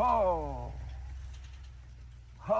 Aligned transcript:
Хо! 0.00 0.70
Хо! 2.46 2.54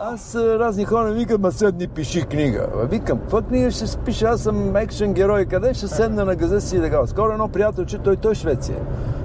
Аз 0.00 0.34
разни 0.34 0.84
хора 0.84 1.12
викат, 1.12 1.40
ма 1.40 1.52
седни 1.52 1.88
пиши 1.88 2.22
книга. 2.22 2.66
Викам, 2.90 3.18
каква 3.18 3.42
книга 3.42 3.70
ще 3.70 3.86
си 3.86 3.98
пиша? 3.98 4.26
Аз 4.26 4.40
съм 4.40 4.76
екшен 4.76 5.12
герой. 5.12 5.44
Къде 5.44 5.74
ще 5.74 5.88
седна 5.88 6.24
на 6.24 6.36
газа 6.36 6.60
си 6.60 6.76
и 6.76 6.80
така? 6.80 7.06
Скоро 7.06 7.32
едно 7.32 7.48
приятелче, 7.48 7.98
той, 7.98 8.16
той 8.16 8.34
Швеция. 8.34 8.78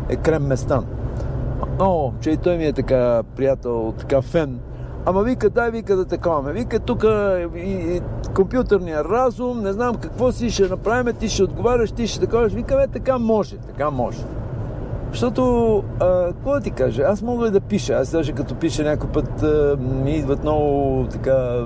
Е 0.10 0.16
Крем 0.16 0.44
Местан. 0.44 0.86
О, 1.80 2.12
че 2.22 2.30
и 2.32 2.38
той 2.38 2.58
ми 2.58 2.66
е 2.66 2.74
така 2.74 3.24
приятел, 3.36 3.94
така 3.98 4.22
фен. 4.22 4.60
Ама 5.06 5.24
вика, 5.24 5.50
дай 5.50 5.72
вика 5.72 5.96
да 5.96 6.06
такова. 6.06 6.52
Вика, 6.52 6.80
тук 6.80 7.04
и, 7.56 7.60
и 7.60 8.02
компютърния 8.36 9.04
разум, 9.04 9.62
не 9.62 9.74
знам 9.74 9.96
какво 9.96 10.32
си 10.32 10.50
ще 10.50 10.68
направим, 10.68 11.16
ти 11.16 11.30
ще 11.30 11.44
отговаряш, 11.44 11.92
ти 11.92 12.08
ще 12.08 12.20
такова. 12.20 12.48
Викаме, 12.48 12.88
така 12.88 13.18
може, 13.18 13.58
така 13.58 13.90
може. 13.90 14.22
Защото, 15.12 15.84
а, 16.00 16.28
какво 16.28 16.52
да 16.52 16.62
ти 16.62 16.72
кажа, 16.72 17.04
аз 17.04 17.22
мога 17.22 17.48
и 17.48 17.52
да 17.52 17.62
пиша. 17.62 17.94
Аз 17.94 18.12
даже 18.12 18.32
като 18.32 18.56
пиша 18.56 18.84
някой 18.84 19.10
път 19.10 19.44
а, 19.44 19.78
ми 20.04 20.12
идват 20.12 20.44
много 20.44 21.06
така 21.12 21.66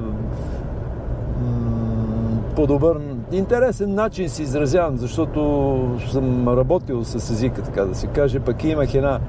по-добър, 2.56 3.00
интересен 3.32 3.96
начин 3.96 4.30
си 4.30 4.44
изразявам, 4.44 4.98
защото 4.98 5.98
съм 6.12 6.48
работил 6.48 7.04
с 7.04 7.16
езика, 7.16 7.62
така 7.62 7.86
да 7.86 7.96
се 7.96 8.08
каже, 8.08 8.40
пък 8.40 8.64
имах 8.64 8.94
една 8.94 9.20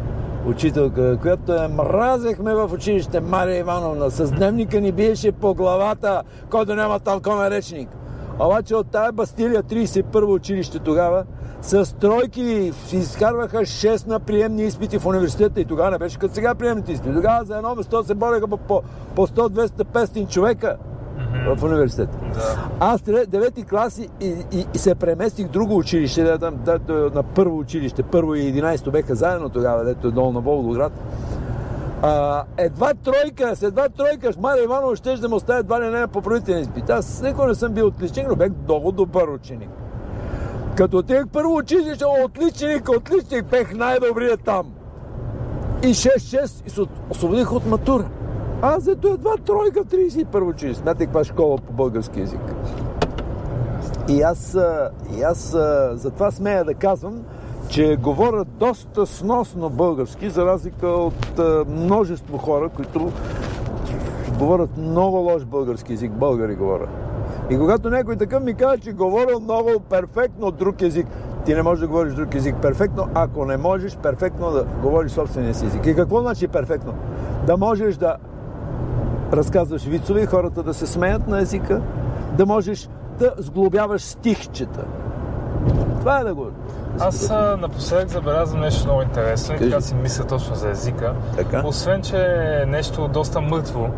учителка, 0.49 1.19
която 1.23 1.53
я 1.53 1.69
мразехме 1.69 2.55
в 2.55 2.71
училище, 2.73 3.21
Мария 3.21 3.59
Ивановна, 3.59 4.11
с 4.11 4.33
дневника 4.33 4.81
ни 4.81 4.93
биеше 4.93 5.33
по 5.33 5.55
главата, 5.55 6.23
който 6.51 6.75
няма 6.75 7.01
талкомен 7.01 7.49
речник. 7.49 7.89
Обаче 8.41 8.75
от 8.75 8.87
тая 8.87 9.13
Бастилия, 9.13 9.63
31 9.63 10.25
училище 10.25 10.79
тогава, 10.79 11.25
с 11.67 11.95
тройки 11.95 12.73
изкарваха 12.93 13.59
6 13.59 14.07
на 14.07 14.21
приемни 14.21 14.63
изпити 14.63 14.99
в 14.99 15.07
университета 15.07 15.61
и 15.61 15.65
тогава 15.65 15.91
не 15.91 15.99
беше 15.99 16.19
като 16.19 16.35
сега 16.35 16.55
приемните 16.55 16.93
изпити. 16.93 17.15
Тогава 17.15 17.45
за 17.45 17.57
едно 17.57 17.75
место 17.75 18.05
се 18.05 18.15
бореха 18.15 18.49
по, 18.49 18.57
по, 18.57 18.83
по 19.15 19.27
100, 19.27 19.67
200, 19.67 19.69
500 19.69 20.29
човека 20.29 20.77
в 21.57 21.65
университета. 21.65 22.19
Да. 22.35 22.69
Аз 22.81 23.01
в 23.01 23.27
девети 23.27 23.63
класи 23.63 24.09
и, 24.21 24.35
и, 24.53 24.67
и 24.75 24.79
се 24.79 24.95
преместих 24.95 25.47
в 25.47 25.51
друго 25.51 25.77
училище, 25.77 26.23
да, 26.23 26.39
там, 26.39 26.55
дето, 26.65 26.93
на 26.93 27.23
първо 27.23 27.59
училище. 27.59 28.03
Първо 28.03 28.35
и 28.35 28.41
11 28.41 28.91
беха 28.91 29.15
заедно 29.15 29.49
тогава, 29.49 29.85
дето 29.85 30.09
е 30.09 30.11
долу 30.11 30.33
на 30.33 30.41
Волгоград. 30.41 30.93
А, 32.03 32.45
едва 32.57 32.95
тройка, 32.95 33.57
с 33.57 33.63
едва 33.63 33.89
тройка, 33.89 34.33
с 34.33 34.37
Мария 34.37 34.65
Иванова 34.65 34.97
ще 34.97 35.17
да 35.17 35.29
ме 35.29 35.35
оставя 35.35 35.59
едва 35.59 35.81
ли 35.81 35.89
не 35.89 36.07
по 36.07 36.23
правителен 36.23 36.63
изпит. 36.63 36.91
Аз 36.91 37.23
никога 37.23 37.47
не 37.47 37.55
съм 37.55 37.73
бил 37.73 37.87
отличник, 37.87 38.27
но 38.29 38.37
бях 38.37 38.51
много 38.65 38.93
добър 38.93 39.29
ученик. 39.29 39.71
Като 40.77 40.97
отидах 40.99 41.29
първо 41.29 41.57
училище, 41.57 42.05
отличник, 42.25 42.89
отличник, 42.89 43.45
бех 43.45 43.75
най-добрият 43.75 44.41
там. 44.45 44.73
И 45.83 45.87
6-6 45.87 46.67
и 46.67 46.71
се 46.71 46.81
освободих 47.11 47.53
от 47.53 47.67
матура. 47.67 48.09
Аз 48.63 48.87
ето 48.87 49.09
едва 49.09 49.37
тройка 49.37 49.85
в 49.85 49.87
31 49.87 50.51
училище. 50.51 50.83
Смятай 50.83 51.07
каква 51.07 51.25
школа 51.25 51.59
по 51.59 51.73
български 51.73 52.21
язик. 52.21 52.41
И 54.09 54.23
аз, 54.23 54.59
и 55.19 55.23
аз 55.23 55.57
затова 55.93 56.31
смея 56.31 56.65
да 56.65 56.75
казвам, 56.75 57.23
че 57.69 57.97
говоря 57.97 58.45
доста 58.45 59.07
сносно 59.07 59.71
български, 59.71 60.31
за 60.31 60.47
разлика 60.47 60.87
от 60.87 61.41
множество 61.69 62.39
хора, 62.39 62.69
които 62.69 63.13
говорят 64.39 64.77
много 64.77 65.17
лош 65.17 65.45
български 65.45 65.93
язик. 65.93 66.13
Българи 66.13 66.55
говоря. 66.55 66.89
И 67.51 67.59
когато 67.59 67.91
някой 67.91 68.17
такъв 68.17 68.43
ми 68.43 68.55
каже, 68.55 68.81
че 68.81 68.93
говорил 68.93 69.41
много 69.41 69.71
перфектно 69.91 70.51
друг 70.51 70.83
език, 70.83 71.07
ти 71.45 71.55
не 71.55 71.63
можеш 71.63 71.81
да 71.81 71.89
говориш 71.89 72.15
друг 72.15 72.35
език 72.35 72.57
перфектно, 72.63 73.09
ако 73.15 73.45
не 73.45 73.57
можеш 73.57 73.97
перфектно 73.97 74.51
да 74.51 74.65
говориш 74.83 75.13
собствения 75.13 75.55
си 75.55 75.67
език. 75.67 75.87
И 75.87 75.95
какво 75.95 76.21
значи 76.21 76.49
перфектно? 76.49 76.95
Да 77.47 77.57
можеш 77.57 77.97
да 77.97 78.17
разказваш 79.33 79.85
вицове 79.85 80.21
и 80.21 80.27
хората 80.27 80.63
да 80.63 80.75
се 80.75 80.87
смеят 80.87 81.29
на 81.29 81.41
езика, 81.41 81.81
да 82.33 82.47
можеш 82.47 82.89
да 83.19 83.33
сглобяваш 83.39 84.03
стихчета. 84.03 84.85
Това 86.01 86.21
е 86.21 86.25
да 86.25 86.35
го... 86.35 86.47
Аз 86.99 87.31
а, 87.31 87.57
напоследък 87.57 88.09
забелязвам 88.09 88.61
нещо 88.61 88.85
много 88.85 89.03
интересно 89.03 89.55
и 89.55 89.59
Кажи. 89.59 89.71
така 89.71 89.83
си 89.83 89.95
мисля 89.95 90.25
точно 90.25 90.55
за 90.55 90.71
езика. 90.71 91.15
Така. 91.37 91.63
Освен, 91.67 92.03
че 92.03 92.17
е 92.63 92.67
нещо 92.67 93.09
доста 93.09 93.41
мъртво, 93.41 93.89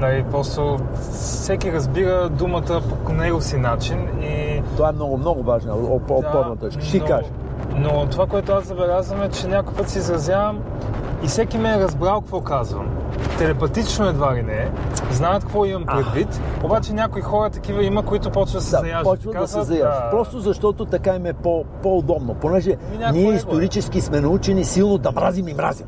нали, 0.00 0.24
просто 0.24 0.76
всеки 1.12 1.72
разбира 1.72 2.28
думата 2.28 2.62
по 3.06 3.12
него 3.12 3.40
си 3.40 3.56
начин 3.56 3.98
и 4.22 4.62
Това 4.76 4.88
е 4.88 4.92
много, 4.92 5.16
много 5.16 5.42
важна 5.42 5.72
оп- 5.74 6.10
опорна 6.10 6.56
точка. 6.56 6.82
Ще 6.82 6.98
но, 6.98 7.04
кажа. 7.06 7.28
но 7.72 8.06
това, 8.06 8.26
което 8.26 8.52
аз 8.52 8.66
забелязвам 8.66 9.22
е, 9.22 9.30
че 9.30 9.46
някой 9.48 9.74
път 9.74 9.88
се 9.88 9.98
изразявам 9.98 10.58
и 11.22 11.26
всеки 11.26 11.58
ме 11.58 11.70
е 11.70 11.78
разбрал 11.78 12.20
какво 12.20 12.40
казвам. 12.40 12.86
Телепатично 13.38 14.06
едва 14.06 14.34
ли 14.34 14.42
не 14.42 14.52
е, 14.52 14.68
знаят 15.10 15.42
какво 15.42 15.64
имам 15.64 15.86
предвид, 15.86 16.40
обаче 16.64 16.92
някои 16.92 17.22
хора 17.22 17.50
такива 17.50 17.84
има, 17.84 18.02
които 18.02 18.30
почват 18.30 18.52
да 18.54 18.60
се 18.60 18.70
Да, 18.70 18.78
заяждат. 18.78 19.04
почва 19.04 19.32
да 19.32 19.48
се 19.48 19.62
заяждат. 19.62 19.92
да, 19.94 20.10
Просто 20.10 20.40
защото 20.40 20.84
така 20.84 21.14
им 21.14 21.26
е 21.26 21.32
по, 21.32 21.64
по-удобно. 21.82 22.34
Понеже 22.34 22.76
ние 23.12 23.24
е. 23.24 23.34
исторически 23.34 24.00
сме 24.00 24.20
научени 24.20 24.64
силно 24.64 24.98
да 24.98 25.12
мразим 25.12 25.48
и 25.48 25.54
мразим. 25.54 25.86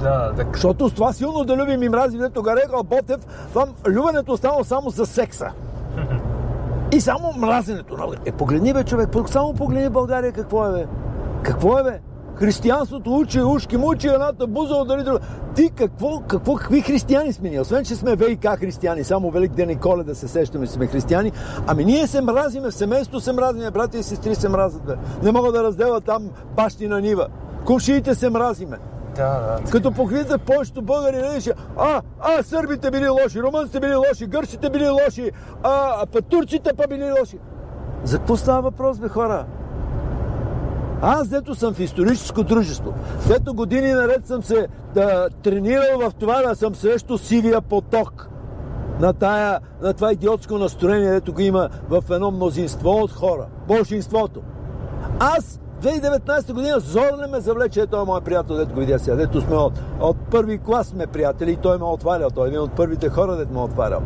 Да, 0.00 0.32
да, 0.36 0.44
Защото 0.52 0.88
с 0.88 0.92
това 0.92 1.12
силно 1.12 1.44
да 1.44 1.56
любим 1.56 1.82
и 1.82 1.88
мразим, 1.88 2.20
дето 2.20 2.42
го 2.42 2.50
рекал 2.50 2.82
Ботев, 2.82 3.26
там 3.54 3.74
любенето 3.86 4.32
останало 4.32 4.64
само 4.64 4.90
за 4.90 5.06
секса. 5.06 5.50
И 6.92 7.00
само 7.00 7.32
мразенето. 7.36 7.96
Е, 8.24 8.32
погледни 8.32 8.72
бе, 8.72 8.84
човек, 8.84 9.08
само 9.26 9.54
погледни 9.54 9.88
България 9.88 10.32
какво 10.32 10.66
е, 10.66 10.72
бе. 10.72 10.86
Какво 11.42 11.78
е, 11.78 11.82
бе? 11.82 12.00
Християнството 12.34 13.16
учи, 13.16 13.42
ушки 13.42 13.76
му 13.76 13.90
учи 13.90 14.08
едната 14.08 14.46
буза, 14.46 14.74
удари 14.74 15.02
друга. 15.02 15.18
Ти 15.54 15.70
какво, 15.70 16.20
какво, 16.20 16.54
какви 16.54 16.80
християни 16.80 17.32
сме 17.32 17.50
ние? 17.50 17.60
Освен, 17.60 17.84
че 17.84 17.94
сме 17.94 18.16
ВИК 18.16 18.46
християни, 18.58 19.04
само 19.04 19.30
Велик 19.30 19.52
ден 19.52 19.70
и 19.70 19.76
Коледа 19.76 20.14
се 20.14 20.28
сещаме, 20.28 20.66
че 20.66 20.72
сме 20.72 20.86
християни. 20.86 21.32
Ами 21.66 21.84
ние 21.84 22.06
се 22.06 22.20
мразиме, 22.20 22.70
в 22.70 22.74
семейството 22.74 23.20
се 23.20 23.32
мразиме, 23.32 23.70
брати 23.70 23.98
и 23.98 24.02
сестри 24.02 24.34
се 24.34 24.48
мразят. 24.48 24.82
Бе. 24.86 24.94
Не 25.22 25.32
могат 25.32 25.54
да 25.54 25.62
разделят 25.62 26.04
там 26.04 26.30
бащи 26.56 26.88
на 26.88 27.00
нива. 27.00 27.26
Кумшиите 27.66 28.14
се 28.14 28.30
мразиме. 28.30 28.78
Да, 29.24 29.60
да. 29.64 29.70
Като 29.70 29.92
погледнете 29.92 30.38
повечето 30.38 30.82
българи, 30.82 31.40
ще, 31.40 31.52
а, 31.78 32.02
а, 32.20 32.42
сърбите 32.42 32.90
били 32.90 33.08
лоши, 33.08 33.42
румънците 33.42 33.80
били 33.80 33.94
лоши, 33.94 34.26
гърците 34.26 34.70
били 34.70 34.88
лоши, 34.88 35.30
а, 35.62 36.06
па 36.12 36.22
турците 36.22 36.70
па 36.76 36.88
били 36.88 37.12
лоши. 37.20 37.38
За 38.04 38.18
какво 38.18 38.36
става 38.36 38.62
въпрос, 38.62 38.98
бе, 38.98 39.08
хора? 39.08 39.46
Аз, 41.02 41.28
дето 41.28 41.54
съм 41.54 41.74
в 41.74 41.80
историческо 41.80 42.42
дружество, 42.42 42.94
дето 43.28 43.54
години 43.54 43.92
наред 43.92 44.26
съм 44.26 44.42
се 44.42 44.68
да, 44.94 45.28
тренирал 45.42 45.98
в 46.00 46.14
това 46.14 46.42
да 46.42 46.54
съм 46.54 46.74
срещу 46.74 47.18
сивия 47.18 47.60
поток 47.60 48.28
на, 49.00 49.12
тая, 49.12 49.60
на 49.82 49.94
това 49.94 50.12
идиотско 50.12 50.58
настроение, 50.58 51.10
дето 51.10 51.32
го 51.32 51.40
има 51.40 51.68
в 51.88 52.04
едно 52.10 52.30
мнозинство 52.30 52.90
от 52.90 53.12
хора, 53.12 53.46
большинството. 53.68 54.40
Аз 55.20 55.60
2019 55.82 56.52
година 56.52 56.80
зорно 56.80 57.28
ме 57.30 57.40
завлече 57.40 57.86
той 57.86 58.04
мой 58.04 58.20
приятел, 58.20 58.56
дето 58.56 58.74
го 58.74 58.80
видя 58.80 58.98
сега, 58.98 59.16
дето 59.16 59.40
сме 59.40 59.56
от, 59.56 59.72
от 60.00 60.16
първи 60.30 60.58
клас 60.58 60.86
сме 60.86 61.06
приятели 61.06 61.50
и 61.50 61.56
той 61.56 61.78
ме 61.78 61.84
отварял. 61.84 62.30
Той 62.30 62.46
е 62.46 62.48
един 62.48 62.60
от 62.60 62.72
първите 62.72 63.08
хора, 63.08 63.36
дето 63.36 63.52
ме 63.52 63.60
отварял. 63.60 64.00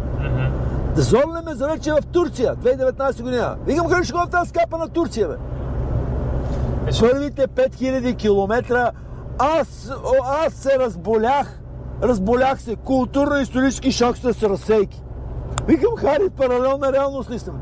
Да 0.94 1.02
зорно 1.02 1.42
ме 1.44 1.54
завлече 1.54 1.92
в 1.92 2.06
Турция, 2.12 2.56
2019 2.56 3.22
година. 3.22 3.56
Викам, 3.66 3.88
къде 3.88 4.04
ще 4.04 4.12
го 4.12 4.18
в 4.18 4.30
тази 4.30 4.48
скапа 4.48 4.78
на 4.78 4.88
Турция, 4.88 5.28
бе? 5.28 5.34
Е, 5.34 6.90
Първите 7.00 7.48
5000 7.48 8.16
километра 8.16 8.90
аз, 9.38 9.92
аз 10.44 10.52
се 10.52 10.78
разболях. 10.78 11.60
Разболях 12.02 12.60
се. 12.60 12.76
Културно-исторически 12.76 13.90
шок 13.90 14.16
с 14.16 14.42
разсейки. 14.42 15.02
Викам, 15.66 15.96
Хари, 15.96 16.30
паралелна 16.30 16.92
реалност 16.92 17.30
ли 17.30 17.38
съм? 17.38 17.60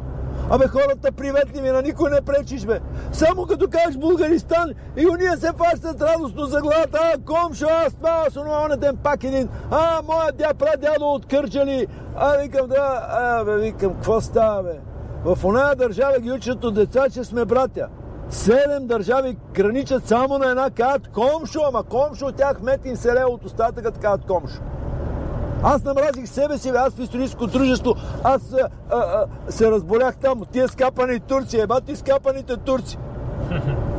Абе, 0.50 0.69
хората 0.69 1.12
приветливи, 1.12 1.71
на 1.71 1.83
никой 1.83 2.10
не 2.10 2.21
пречиш, 2.21 2.66
бе. 2.66 2.80
Само 3.12 3.47
като 3.47 3.68
кажеш 3.71 3.97
Българистан 3.97 4.72
и 4.97 5.06
уния 5.06 5.36
се 5.36 5.50
фащат 5.53 6.03
радостно 6.03 6.44
за 6.44 6.60
главата. 6.60 6.98
А, 7.03 7.18
комшо, 7.18 7.66
аз 7.86 7.94
това, 7.94 8.24
аз 8.27 8.36
онова, 8.36 8.65
онен 8.65 8.78
ден 8.78 8.97
пак 8.97 9.24
един. 9.24 9.48
А, 9.71 10.03
моя 10.03 10.33
дя, 10.33 10.54
прадядо 10.54 11.04
от 11.04 11.27
Кърджали. 11.27 11.86
А, 12.16 12.36
викам, 12.36 12.68
да, 12.68 13.09
а, 13.10 13.44
бе, 13.44 13.56
викам, 13.56 13.94
какво 13.94 14.21
става, 14.21 14.62
бе? 14.62 14.80
В 15.24 15.44
оная 15.44 15.74
държава 15.74 16.18
ги 16.21 16.33
учат 16.33 16.65
от 16.65 16.74
деца, 16.74 17.09
че 17.10 17.24
сме 17.24 17.45
братя. 17.45 17.88
Седем 18.30 18.86
държави 18.86 19.36
граничат 19.54 20.09
само 20.09 20.38
на 20.38 20.50
една, 20.50 20.71
казват 20.71 21.09
комшо, 21.09 21.60
ама 21.68 21.83
комшо 21.83 22.27
от 22.27 22.36
тях 22.36 22.62
мет 22.62 22.86
им 22.86 22.97
се 22.97 23.15
лева 23.15 23.28
от 23.28 23.45
устата, 23.45 23.83
като 23.83 24.00
казват 24.00 24.27
комшо. 24.27 24.60
Аз 25.62 25.84
намразих 25.84 26.28
себе 26.28 26.59
си, 26.59 26.72
бе, 26.72 26.78
аз 26.78 26.94
в 26.94 27.03
историческо 27.03 27.47
дружество, 27.47 27.94
аз 28.24 28.53
а, 28.53 28.68
а, 28.91 29.26
се 29.48 29.70
разболях 29.70 30.16
там 30.16 30.42
тия 30.53 30.68
скапани 30.68 31.20
турци, 31.20 31.59
еба 31.59 31.80
ти 31.80 31.97
скапаните 31.97 32.56
турци. 32.56 32.98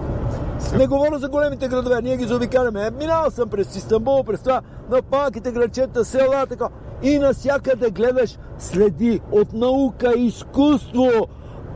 Не 0.78 0.88
говоря 0.88 1.20
за 1.20 1.30
големите 1.30 1.68
градове, 1.68 2.02
ние 2.02 2.18
ги 2.18 2.26
заобикаляме. 2.26 2.88
Е, 2.88 2.92
минавал 2.92 3.32
съм 3.32 3.50
през 3.50 3.76
Истанбул, 3.76 4.24
през 4.24 4.42
това, 4.42 4.62
на 4.90 5.02
малките 5.12 5.52
градчета, 5.52 6.06
села, 6.06 6.46
така. 6.50 6.68
И 7.04 7.20
насякъде 7.20 7.92
гледаш 7.92 8.38
следи 8.60 9.22
от 9.32 9.54
наука, 9.54 10.14
изкуство, 10.18 11.10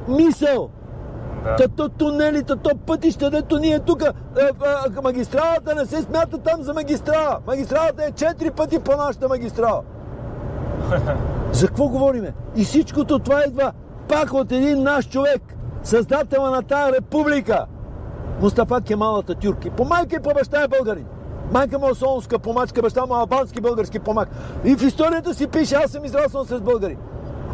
мисъл. 0.07 0.69
Да. 1.47 1.55
Тато 1.55 1.89
тунелите, 1.89 2.55
то 2.55 2.69
пътища, 2.85 3.29
дето 3.29 3.59
ние 3.59 3.79
тук, 3.79 4.03
магистралата 5.03 5.75
не 5.75 5.85
се 5.85 6.01
смята 6.01 6.37
там 6.37 6.63
за 6.63 6.73
магистрала. 6.73 7.37
Магистралата 7.47 8.03
е 8.03 8.11
четири 8.11 8.51
пъти 8.51 8.79
по 8.79 8.97
нашата 8.97 9.27
магистрала. 9.27 9.81
За 11.51 11.67
какво 11.67 11.87
говориме? 11.87 12.33
И 12.55 12.65
всичкото 12.65 13.19
това 13.19 13.43
идва 13.47 13.71
пак 14.09 14.33
от 14.33 14.51
един 14.51 14.83
наш 14.83 15.09
човек, 15.09 15.41
създател 15.83 16.51
на 16.51 16.61
тая 16.61 16.93
република. 16.93 17.65
Мустафа 18.41 18.81
Кемал 18.81 19.17
Ататюрк. 19.17 19.71
по 19.77 19.85
майка 19.85 20.15
и 20.15 20.19
по 20.19 20.33
баща 20.33 20.63
е 20.63 20.67
българин. 20.67 21.05
Майка 21.53 21.79
му 21.79 21.89
е 21.89 21.95
солонска 21.95 22.39
помачка, 22.39 22.81
баща 22.81 23.05
му 23.05 23.15
е 23.15 23.19
албански 23.19 23.61
български 23.61 23.99
помак. 23.99 24.29
И 24.65 24.75
в 24.75 24.83
историята 24.83 25.33
си 25.33 25.47
пише, 25.47 25.75
аз 25.75 25.91
съм 25.91 26.05
израснал 26.05 26.45
сред 26.45 26.63
българи. 26.63 26.97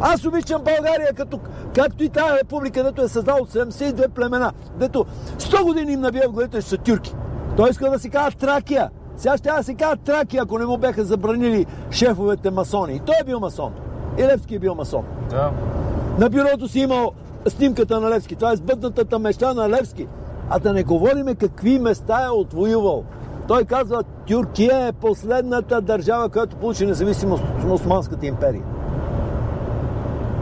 Аз 0.00 0.24
обичам 0.24 0.62
България, 0.62 1.14
като, 1.16 1.38
както 1.74 2.04
и 2.04 2.08
тази 2.08 2.38
република, 2.42 2.84
дето 2.84 3.02
е 3.02 3.08
създал 3.08 3.36
от 3.40 3.50
72 3.50 4.08
племена, 4.08 4.52
дето 4.78 5.04
100 5.38 5.62
години 5.62 5.92
им 5.92 6.00
набива 6.00 6.28
в 6.28 6.32
главите, 6.32 6.60
ще 6.60 6.70
са 6.70 6.76
тюрки. 6.76 7.14
Той 7.56 7.70
иска 7.70 7.90
да 7.90 7.98
си 7.98 8.10
казва 8.10 8.30
Тракия. 8.30 8.90
Сега 9.16 9.36
ще 9.36 9.50
да 9.50 9.62
си 9.62 9.74
казва 9.74 9.96
Тракия, 9.96 10.42
ако 10.42 10.58
не 10.58 10.66
му 10.66 10.78
беха 10.78 11.04
забранили 11.04 11.66
шефовете 11.90 12.50
масони. 12.50 12.94
И 12.94 13.00
той 13.00 13.14
е 13.20 13.24
бил 13.24 13.40
масон. 13.40 13.72
И 14.18 14.22
Левски 14.22 14.54
е 14.54 14.58
бил 14.58 14.74
масон. 14.74 15.04
Да. 15.30 15.50
На 16.18 16.30
бюрото 16.30 16.68
си 16.68 16.80
имал 16.80 17.12
снимката 17.48 18.00
на 18.00 18.10
Левски. 18.10 18.36
Това 18.36 18.52
е 18.52 18.56
сбъднатата 18.56 19.18
мечта 19.18 19.54
на 19.54 19.70
Левски. 19.70 20.08
А 20.50 20.58
да 20.58 20.72
не 20.72 20.84
говориме 20.84 21.34
какви 21.34 21.78
места 21.78 22.24
е 22.24 22.28
отвоювал. 22.28 23.04
Той 23.48 23.64
казва, 23.64 24.02
Тюркия 24.26 24.86
е 24.86 24.92
последната 24.92 25.80
държава, 25.80 26.28
която 26.28 26.56
получи 26.56 26.86
независимост 26.86 27.42
от 27.64 27.70
Османската 27.70 28.26
империя. 28.26 28.62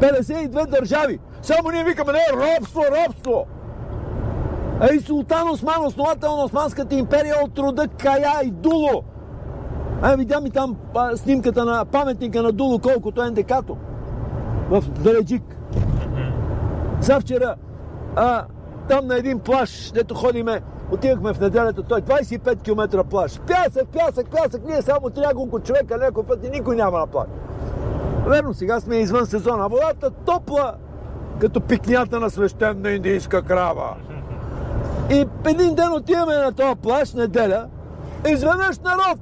52 0.03 0.67
държави. 0.67 1.19
Само 1.43 1.71
ние 1.71 1.85
викаме, 1.85 2.13
не, 2.13 2.43
робство, 2.43 2.83
робство. 2.91 3.47
Ей, 4.91 5.01
султан 5.01 5.51
Осман, 5.51 5.87
основател 5.87 6.37
на 6.37 6.45
Османската 6.45 6.95
империя 6.95 7.35
от 7.45 7.59
рода 7.59 7.89
Кая 7.89 8.45
и 8.45 8.51
Дуло. 8.51 9.03
Ай, 10.03 10.17
видя 10.17 10.41
ми 10.41 10.51
там 10.51 10.77
а, 10.95 11.17
снимката 11.17 11.65
на 11.65 11.85
паметника 11.85 12.43
на 12.43 12.53
Дуло, 12.53 12.79
колкото 12.79 13.23
е 13.23 13.31
НДК-то. 13.31 13.77
В 14.71 14.83
Даледжик. 14.91 15.57
Завчера 17.01 17.55
а, 18.17 18.45
там 18.89 19.07
на 19.07 19.17
един 19.17 19.39
плаш, 19.39 19.91
дето 19.91 20.15
ходиме, 20.15 20.61
отивахме 20.93 21.35
в 21.35 21.41
неделята, 21.41 21.83
той 21.83 22.01
25 22.03 22.63
км 22.63 23.05
плаш. 23.05 23.41
Пясък, 23.47 23.89
пясък, 23.89 24.31
пясък, 24.31 24.63
ние 24.67 24.83
само 24.83 25.11
няколко 25.17 25.61
човека, 25.61 25.97
някой 25.97 26.23
път 26.23 26.47
и 26.47 26.51
никой 26.51 26.77
няма 26.77 26.99
на 26.99 27.07
плаш. 27.07 27.27
Верно, 28.27 28.55
сега 28.55 28.81
сме 28.81 28.97
извън 28.97 29.27
сезона. 29.27 29.69
Водата 29.69 30.11
топла, 30.11 30.75
като 31.39 31.61
пикнята 31.61 32.21
на 32.21 32.31
свещена 32.31 32.91
индийска 32.91 33.43
крава. 33.43 33.95
И 35.11 35.27
един 35.47 35.75
ден 35.75 35.93
отиваме 35.93 36.35
на 36.35 36.53
този 36.53 36.75
плаш, 36.75 37.13
неделя, 37.13 37.67
изведнъж 38.29 38.79
народ, 38.79 39.19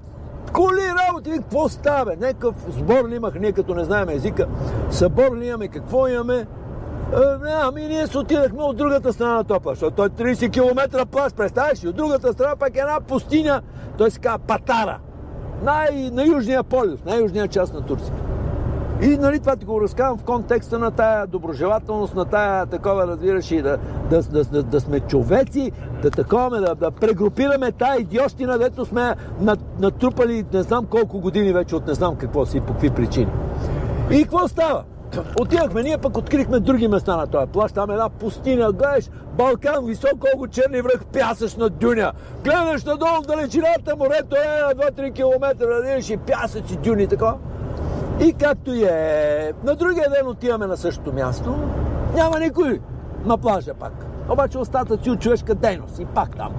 коли, 0.53 0.81
работи, 1.09 1.31
какво 1.31 1.69
става? 1.69 2.13
Някакъв 2.21 2.55
сбор 2.69 3.09
ли 3.09 3.17
имах, 3.17 3.35
ние 3.35 3.53
като 3.53 3.75
не 3.75 3.85
знаем 3.85 4.09
езика, 4.09 4.47
събор 4.91 5.37
ли 5.37 5.47
имаме, 5.47 5.69
какво 5.69 6.09
имаме? 6.09 6.37
Е, 6.37 6.47
ами 7.63 7.83
ние 7.83 8.07
се 8.07 8.19
отидахме 8.19 8.63
от 8.63 8.77
другата 8.77 9.13
страна 9.13 9.35
на 9.35 9.45
този 9.45 9.61
плаш, 9.61 9.79
защото 9.79 9.97
той 9.97 10.07
е 10.07 10.35
30 10.35 10.53
км 10.53 11.07
плаш, 11.07 11.35
представяш 11.35 11.85
ли? 11.85 11.89
От 11.89 11.97
другата 11.97 12.33
страна 12.33 12.57
пак 12.57 12.77
е 12.77 12.81
една 12.81 13.01
пустиня, 13.01 13.63
той 13.99 14.11
се 14.11 14.21
казва 14.21 14.39
Патара, 14.39 14.99
най- 15.63 16.11
на 16.13 16.25
южния 16.25 16.63
полюс, 16.65 17.05
най-южния 17.05 17.49
част 17.49 17.75
на 17.75 17.81
Турция. 17.81 18.15
И 19.03 19.17
нали, 19.17 19.41
това 19.41 19.57
ти 19.57 19.65
го 19.65 19.81
разказвам 19.81 20.19
в 20.19 20.25
контекста 20.25 20.79
на 20.79 20.91
тая 20.91 21.27
доброжелателност, 21.27 22.15
на 22.15 22.25
тая 22.25 22.67
такова, 22.67 23.07
разбираш, 23.07 23.51
и 23.51 23.63
да, 23.63 23.79
да, 24.11 24.23
да, 24.23 24.45
да, 24.45 24.63
да 24.63 24.81
сме 24.81 25.01
човеци, 25.01 25.73
да 26.03 26.11
такова, 26.11 26.61
да, 26.61 26.75
да 26.75 26.91
прегрупираме 26.91 27.73
тая 27.73 28.01
идиощина, 28.01 28.59
дето 28.59 28.85
сме 28.85 29.15
натрупали 29.79 30.45
не 30.53 30.63
знам 30.63 30.87
колко 30.87 31.21
години 31.21 31.53
вече 31.53 31.77
от 31.77 31.87
не 31.87 31.95
знам 31.95 32.17
какво 32.17 32.47
си, 32.47 32.61
по 32.61 32.73
какви 32.73 32.91
причини. 32.91 33.33
И 34.11 34.23
какво 34.23 34.49
става? 34.49 34.85
Отивахме, 35.41 35.83
ние 35.83 35.99
пък 35.99 36.17
открихме 36.17 36.61
други 36.61 36.89
места 36.89 37.17
на 37.17 37.27
този 37.27 37.47
плащ. 37.47 37.75
Там 37.75 37.91
една 37.91 38.09
пустиня, 38.09 38.73
гледаш, 38.73 39.11
Балкан, 39.39 39.87
високо 39.87 40.19
колко 40.19 40.49
черни 40.49 40.81
връх, 40.81 41.05
пясъчна 41.13 41.71
дюня. 41.71 42.13
Гледаш 42.45 42.85
надолу 42.85 43.23
в 43.23 43.27
далечината, 43.27 43.97
морето 43.97 44.37
е 44.37 44.63
на 44.63 44.75
2-3 44.75 45.15
км, 45.15 45.67
видиш 45.85 46.11
и 46.11 46.17
пясъци, 46.17 46.77
дюни, 46.77 47.07
такова. 47.07 47.39
И 48.21 48.33
както 48.33 48.75
и 48.75 48.85
е, 48.85 49.53
на 49.65 49.77
другия 49.77 50.11
ден 50.11 50.27
отиваме 50.29 50.67
на 50.67 50.77
същото 50.77 51.13
място, 51.13 51.55
няма 52.15 52.39
никой 52.39 52.81
на 53.25 53.39
плажа 53.39 53.75
пак. 53.75 53.93
Обаче 54.29 54.59
остатъци 54.59 55.11
от 55.11 55.21
човешка 55.21 55.55
дейност 55.55 55.99
и 55.99 56.05
пак 56.05 56.37
там. 56.37 56.53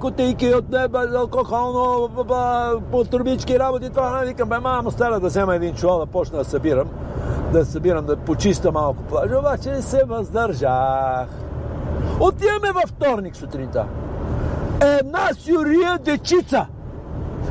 Котейки 0.00 0.54
от 0.54 0.68
неба, 0.68 1.06
алкохолно, 1.14 2.08
по 2.90 3.04
турбички 3.04 3.58
работи, 3.58 3.90
това. 3.90 4.22
Викам, 4.26 4.48
бе, 4.48 4.58
мамо, 4.58 4.90
стара 4.90 5.20
да 5.20 5.26
взема 5.26 5.54
един 5.54 5.74
чувал 5.74 5.98
да 5.98 6.06
почна 6.06 6.38
да 6.38 6.44
събирам, 6.44 6.88
да 7.52 7.64
събирам, 7.64 8.06
да 8.06 8.16
почиста 8.16 8.72
малко 8.72 9.02
плажа, 9.02 9.38
обаче 9.38 9.70
не 9.70 9.82
се 9.82 10.04
въздържах. 10.04 11.28
Отиваме 12.20 12.72
във 12.72 12.90
вторник 12.90 13.36
сутринта. 13.36 13.86
Една 14.80 15.28
сюрия 15.38 15.98
дечица 15.98 16.66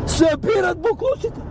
събират 0.07 0.79
буклуците. 0.79 1.41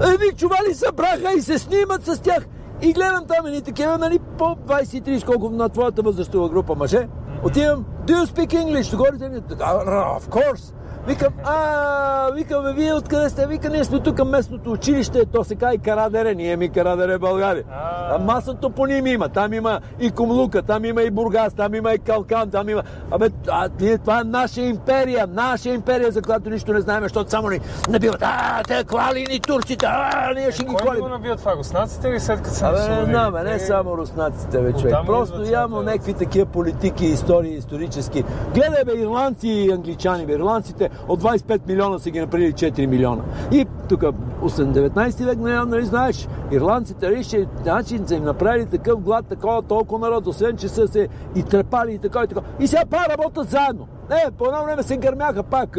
Едни 0.00 0.36
чували 0.36 0.74
събраха 0.74 1.32
и 1.36 1.42
се 1.42 1.58
снимат 1.58 2.06
с 2.06 2.18
тях. 2.22 2.46
И 2.82 2.92
гледам 2.92 3.24
там 3.28 3.46
едни 3.46 3.62
такива, 3.62 3.98
нали, 3.98 4.18
по 4.38 4.44
23, 4.44 5.24
колко 5.24 5.50
на 5.50 5.68
твоята 5.68 6.02
възрастова 6.02 6.48
група 6.48 6.74
мъже. 6.74 7.08
Отивам, 7.44 7.84
do 8.06 8.12
you 8.12 8.24
speak 8.24 8.54
English? 8.54 8.96
Говорите 8.96 9.28
ми? 9.28 9.36
Of 9.36 10.28
course. 10.28 10.74
Викам, 11.10 11.32
а, 11.44 12.30
викаме, 12.34 12.72
вие 12.72 12.94
откъде 12.94 13.28
сте? 13.28 13.46
Вика, 13.46 13.70
ние 13.70 13.84
сме 13.84 14.00
тук 14.00 14.24
местното 14.24 14.72
училище, 14.72 15.24
то 15.26 15.44
се 15.44 15.54
казва 15.54 15.74
и 15.74 15.78
Карадере, 15.78 16.34
ние 16.34 16.56
ми 16.56 16.68
Карадере 16.68 17.18
България. 17.18 17.64
А 18.10 18.18
маса 18.18 18.54
топоними 18.54 19.10
има, 19.10 19.28
там 19.28 19.52
има 19.52 19.80
и 20.00 20.10
Кумлука, 20.10 20.62
там 20.62 20.84
има 20.84 21.02
и 21.02 21.10
Бургас, 21.10 21.54
там 21.54 21.74
има 21.74 21.92
и 21.92 21.98
Калкан, 21.98 22.50
там 22.50 22.68
има... 22.68 22.82
Абе, 23.10 23.30
а, 23.48 23.68
това 24.04 24.20
е 24.20 24.24
наша 24.24 24.60
империя, 24.60 25.26
наша 25.26 25.68
империя, 25.68 26.12
за 26.12 26.22
която 26.22 26.50
нищо 26.50 26.72
не 26.72 26.80
знаем, 26.80 27.02
защото 27.02 27.30
само 27.30 27.50
ни 27.50 27.60
набиват, 27.88 28.22
а, 28.22 28.62
те 28.62 28.84
клали 28.84 29.26
ни 29.30 29.40
турците, 29.40 29.86
а, 29.88 30.32
ние 30.34 30.52
ще 30.52 30.64
ги 30.64 30.74
клали. 30.74 30.98
Кой 30.98 31.00
го 31.00 31.08
набиват 31.08 31.38
това, 31.38 31.56
руснаците 31.56 32.08
или 32.08 32.20
след 32.20 32.42
като 32.42 32.54
са 32.54 32.66
Абе, 32.66 32.96
не 32.96 33.04
знам, 33.04 33.34
не 33.44 33.58
само 33.58 33.96
руснаците, 33.96 34.58
бе, 34.60 34.72
човек. 34.72 34.94
Просто 35.06 35.42
явно 35.42 35.82
някакви 35.82 36.14
такива 36.14 36.46
политики, 36.46 37.06
истории, 37.06 37.54
исторически. 37.54 38.24
Гледай, 38.54 38.84
бе, 38.84 38.92
ирландци 38.92 39.48
и 39.48 39.72
англичани, 39.72 40.26
бе, 40.26 40.32
ирландците 40.32 40.90
от 41.08 41.22
25 41.22 41.60
милиона 41.66 41.98
са 41.98 42.10
ги 42.10 42.20
направили 42.20 42.52
4 42.52 42.86
милиона. 42.86 43.22
И 43.52 43.66
тук 43.88 44.00
19 44.00 45.24
век, 45.24 45.38
нали, 45.38 45.68
нали 45.68 45.84
знаеш, 45.84 46.28
ирландците 46.52 47.10
реши 47.10 47.46
начин 47.66 48.06
са 48.06 48.14
им 48.14 48.24
направили 48.24 48.66
такъв 48.66 49.00
глад, 49.00 49.26
такова 49.26 49.62
толкова 49.62 50.08
народ, 50.08 50.26
освен 50.26 50.56
че 50.56 50.68
са 50.68 50.88
се 50.88 51.08
и 51.34 51.42
трепали 51.42 51.92
и 51.92 51.98
така 51.98 52.22
и 52.24 52.26
така. 52.26 52.40
И 52.60 52.66
сега 52.66 52.82
па 52.90 52.96
работят 53.08 53.48
заедно. 53.48 53.88
Не, 54.10 54.30
по 54.38 54.46
едно 54.46 54.64
време 54.64 54.82
се 54.82 54.96
гърмяха 54.96 55.42
пак 55.42 55.78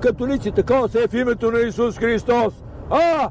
католици, 0.00 0.50
такова 0.50 0.88
се 0.88 1.02
е 1.02 1.08
в 1.08 1.14
името 1.14 1.50
на 1.50 1.60
Исус 1.60 1.98
Христос. 1.98 2.54
А, 2.90 3.28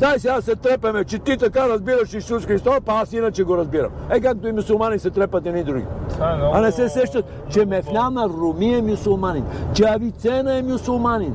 Дай 0.00 0.18
сега 0.18 0.40
се 0.40 0.56
трепеме, 0.56 1.04
че 1.04 1.18
ти 1.18 1.36
така 1.36 1.68
разбираш 1.68 2.14
Исус 2.14 2.46
Христос, 2.46 2.76
па 2.84 2.92
аз 2.92 3.12
иначе 3.12 3.44
го 3.44 3.56
разбирам. 3.56 3.90
Е, 4.10 4.20
както 4.20 4.48
и 4.48 4.52
мусулмани 4.52 4.98
се 4.98 5.10
трепат 5.10 5.46
едни 5.46 5.64
други. 5.64 5.84
А, 6.20 6.36
много... 6.36 6.56
а 6.56 6.60
не 6.60 6.72
се 6.72 6.88
сещат, 6.88 7.24
че 7.50 7.66
Мефляна 7.66 8.28
Руми 8.28 8.74
е 8.74 8.82
мусулманин, 8.82 9.44
че 9.74 9.84
Авицена 9.84 10.58
е 10.58 10.62
мусулманин, 10.62 11.34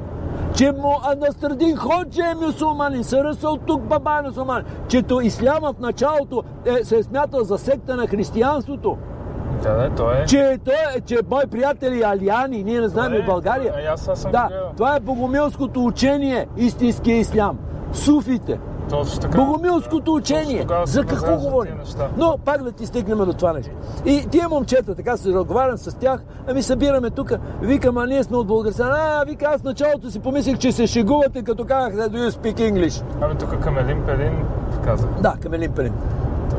че 0.56 0.72
му 0.72 0.94
Анастрадин 1.12 1.78
Ходжа 1.78 2.24
е 2.32 2.36
мусулманин, 2.36 3.04
Сарасъл 3.04 3.58
тук 3.58 3.82
баба 3.82 4.20
е 4.20 4.28
мусулманин, 4.28 4.66
че 4.88 5.02
то 5.02 5.22
исляма 5.22 5.74
в 5.74 5.80
началото 5.80 6.44
е, 6.66 6.84
се 6.84 6.98
е 6.98 7.04
смятал 7.04 7.44
за 7.44 7.58
секта 7.58 7.96
на 7.96 8.08
християнството. 8.08 8.98
Да, 9.64 9.74
да, 9.74 9.90
то 9.96 10.12
е. 10.12 10.26
Че, 10.28 10.60
то 10.66 10.72
е, 10.72 11.02
че 11.02 11.18
мой 11.30 11.44
приятели 11.52 12.04
Алиани, 12.04 12.64
ние 12.64 12.82
не 12.82 12.88
знаем 12.88 13.14
е, 13.14 13.22
в 13.22 13.26
България. 13.26 13.74
А, 13.90 13.94
аз 13.94 14.20
съм 14.22 14.32
да, 14.32 14.50
това 14.78 14.96
е 14.96 15.00
богомилското 15.00 15.86
учение, 15.86 16.48
истинския 16.58 17.18
ислям 17.18 17.58
суфите. 17.94 18.60
Така. 19.22 19.38
Богомилското 19.38 20.14
учение. 20.14 20.68
За 20.86 21.06
какво 21.06 21.38
говорим? 21.38 21.76
Но 22.18 22.38
пак 22.46 22.64
да 22.64 22.72
ти 22.72 22.86
стигнем 22.86 23.18
до 23.18 23.34
това 23.34 23.54
нещо. 23.54 23.72
И 24.06 24.28
тия 24.32 24.50
момчета, 24.50 24.96
така 24.96 25.18
се 25.18 25.34
разговарям 25.34 25.78
с 25.78 25.98
тях, 25.98 26.24
ами 26.48 26.64
събираме 26.64 27.10
тук, 27.10 27.34
викам, 27.62 27.98
а 27.98 28.06
ние 28.06 28.24
сме 28.24 28.38
от 28.38 28.48
Българстан. 28.48 28.90
А, 28.92 29.24
вика, 29.28 29.46
аз 29.46 29.64
началото 29.64 30.12
си 30.12 30.20
помислих, 30.20 30.58
че 30.58 30.72
се 30.72 30.88
шегувате, 30.88 31.44
като 31.44 31.66
казахте 31.66 32.00
do 32.00 32.30
you 32.30 32.30
speak 32.30 32.72
English. 32.72 33.04
Ами 33.22 33.36
тук 33.36 33.60
Камелин 33.64 34.04
Пелин 34.06 34.46
каза. 34.86 35.08
Да, 35.22 35.36
Камелин 35.42 35.72
Пелин. 35.72 35.94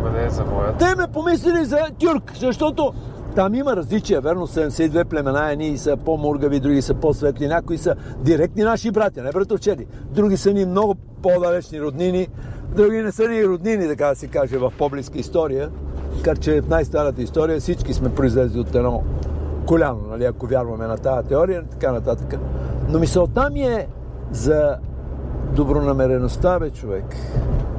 Къде 0.04 0.26
е 0.26 0.30
за 0.30 0.44
Те 0.78 0.94
ме 0.94 1.06
помислили 1.12 1.64
за 1.64 1.78
тюрк, 1.98 2.32
защото 2.40 2.92
там 3.34 3.54
има 3.54 3.76
различия, 3.76 4.20
верно, 4.20 4.46
72 4.46 5.04
племена, 5.04 5.52
едни 5.52 5.78
са 5.78 5.96
по-мургави, 5.96 6.60
други 6.60 6.82
са 6.82 6.94
по-светли, 6.94 7.48
някои 7.48 7.78
са 7.78 7.94
директни 8.18 8.62
наши 8.62 8.90
братя, 8.90 9.22
не 9.22 9.30
братовчеди. 9.30 9.86
Други 10.10 10.36
са 10.36 10.52
ни 10.52 10.64
много 10.64 10.94
по-далечни 11.22 11.80
роднини, 11.80 12.28
други 12.76 13.02
не 13.02 13.12
са 13.12 13.28
ни 13.28 13.46
роднини, 13.46 13.88
така 13.88 14.06
да 14.06 14.14
се 14.14 14.26
каже, 14.26 14.58
в 14.58 14.72
по-близка 14.78 15.18
история. 15.18 15.70
Макар, 16.16 16.38
че 16.38 16.60
в 16.60 16.68
най-старата 16.68 17.22
история 17.22 17.60
всички 17.60 17.94
сме 17.94 18.14
произлезли 18.14 18.60
от 18.60 18.74
едно 18.74 19.02
коляно, 19.66 20.00
нали, 20.10 20.24
ако 20.24 20.46
вярваме 20.46 20.86
на 20.86 20.96
тази 20.96 21.28
теория, 21.28 21.64
така 21.70 21.92
нататък. 21.92 22.40
Но 22.88 22.98
мисълта 22.98 23.50
ми 23.50 23.62
е 23.62 23.86
за 24.30 24.76
добронамереността, 25.52 26.58
бе, 26.58 26.70
човек. 26.70 27.04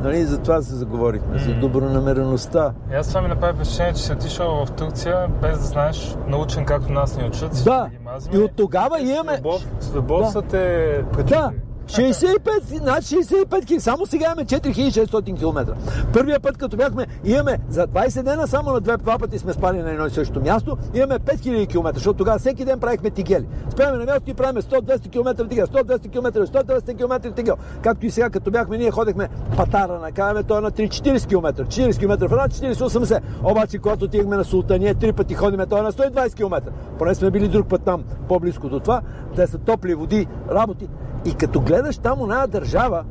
Нали, 0.04 0.24
за 0.24 0.38
това 0.38 0.62
се 0.62 0.76
заговорихме, 0.76 1.40
за 1.40 1.54
добронамереността. 1.54 2.74
И 2.92 2.96
аз 2.96 3.08
това 3.08 3.22
ми 3.22 3.28
направи 3.28 3.56
впечатление, 3.56 3.94
че 3.94 4.04
си 4.04 4.12
отишъл 4.12 4.66
в 4.66 4.72
Турция, 4.72 5.28
без 5.42 5.58
да 5.58 5.64
знаеш, 5.64 6.16
научен 6.28 6.66
както 6.66 6.92
нас 6.92 7.18
ни 7.18 7.24
учат. 7.24 7.64
Да, 7.66 7.90
и 8.34 8.38
от 8.38 8.52
тогава 8.56 9.02
имаме... 9.02 9.36
С 9.36 9.40
любов, 9.40 9.68
с 9.80 9.96
любов 9.96 10.22
Да. 10.22 10.32
са 10.32 10.42
те 10.42 11.04
Да. 11.28 11.52
65, 11.94 12.82
над 12.82 13.04
65 13.04 13.66
хиляди. 13.66 13.80
Само 13.80 14.06
сега 14.06 14.26
имаме 14.26 14.46
4600 14.46 15.40
км. 15.40 15.76
Първия 16.14 16.40
път, 16.40 16.58
като 16.58 16.78
бяхме, 16.78 17.08
имаме 17.26 17.60
за 17.70 17.88
20 17.88 18.24
дена, 18.24 18.48
само 18.48 18.72
на 18.72 18.82
две, 18.82 18.98
два 18.98 19.18
пъти 19.20 19.40
сме 19.40 19.54
спали 19.54 19.78
на 19.78 19.92
едно 19.92 20.06
и 20.06 20.10
също 20.10 20.42
място, 20.42 20.78
имаме 20.94 21.20
5000 21.20 21.70
км, 21.70 21.92
защото 21.94 22.18
тогава 22.18 22.40
всеки 22.40 22.66
ден 22.66 22.80
правихме 22.80 23.10
тигели. 23.10 23.46
Спряме 23.72 23.98
на 23.98 24.06
място 24.06 24.30
и 24.30 24.34
правим 24.34 24.62
100-200 24.62 25.10
км 25.10 25.48
тигел, 25.48 25.68
100-200 25.68 26.12
км, 26.12 26.46
100-200 26.46 26.98
км 26.98 27.32
тигел. 27.36 27.56
Както 27.82 28.06
и 28.06 28.12
сега, 28.12 28.30
като 28.30 28.52
бяхме, 28.52 28.78
ние 28.78 28.92
ходехме 28.92 29.30
патара 29.58 30.00
на 30.00 30.12
каваме, 30.12 30.44
той 30.44 30.58
е 30.58 30.62
на 30.62 30.72
3-40 30.72 31.28
км. 31.28 31.66
40 31.66 32.00
км 32.00 32.28
в 32.28 32.32
една, 32.32 32.48
40-80. 32.48 33.22
Обаче, 33.44 33.78
когато 33.78 34.06
отивахме 34.06 34.38
на 34.38 34.44
Султания, 34.44 34.96
три 34.96 35.14
пъти 35.14 35.34
ходиме, 35.34 35.66
той 35.66 35.80
е 35.80 35.84
на 35.84 35.92
120 35.92 36.34
км. 36.34 36.72
Поне 37.00 37.16
сме 37.16 37.32
били 37.32 37.48
друг 37.48 37.68
път 37.68 37.82
там, 37.86 38.04
по-близко 38.28 38.70
до 38.70 38.80
това. 38.80 39.02
Те 39.36 39.48
са 39.48 39.58
топли 39.58 39.96
води, 39.96 40.28
работи. 40.52 40.88
И 41.26 41.34
като 41.34 41.62
гледаш 41.84 41.98
там 41.98 42.22
оная 42.22 42.48
държава, 42.48 43.04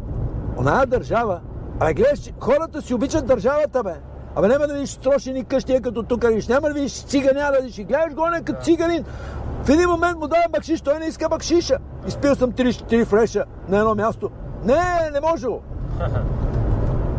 оная 0.59 0.87
държава, 0.87 1.41
а 1.81 1.93
гледаш, 1.93 2.33
хората 2.41 2.83
си 2.83 2.95
обичат 2.95 3.27
държавата, 3.27 3.83
бе. 3.83 3.95
Абе 4.37 4.49
няма 4.49 4.67
да 4.67 4.75
видиш 4.75 4.97
трошени 4.97 5.45
къщи, 5.45 5.73
е 5.73 5.81
като 5.81 6.03
тук 6.03 6.25
видиш, 6.29 6.49
няма 6.49 6.69
да 6.69 6.75
видиш 6.75 6.93
циганя, 6.93 7.51
да 7.53 7.83
И 7.83 7.85
гледаш 7.85 8.15
го, 8.15 8.27
не 8.27 8.43
като 8.43 8.65
циганин. 8.65 9.05
В 9.65 9.69
един 9.69 9.89
момент 9.89 10.19
му 10.19 10.29
дава 10.29 10.45
бакшиш, 10.53 10.81
той 10.81 10.99
не 10.99 11.07
иска 11.07 11.29
бакшиша. 11.29 11.79
Изпил 12.07 12.35
съм 12.35 12.53
3-4 12.53 13.05
фреша 13.05 13.45
на 13.69 13.79
едно 13.79 13.95
място. 13.95 14.31
Не, 14.65 15.11
не 15.13 15.21
може. 15.21 15.47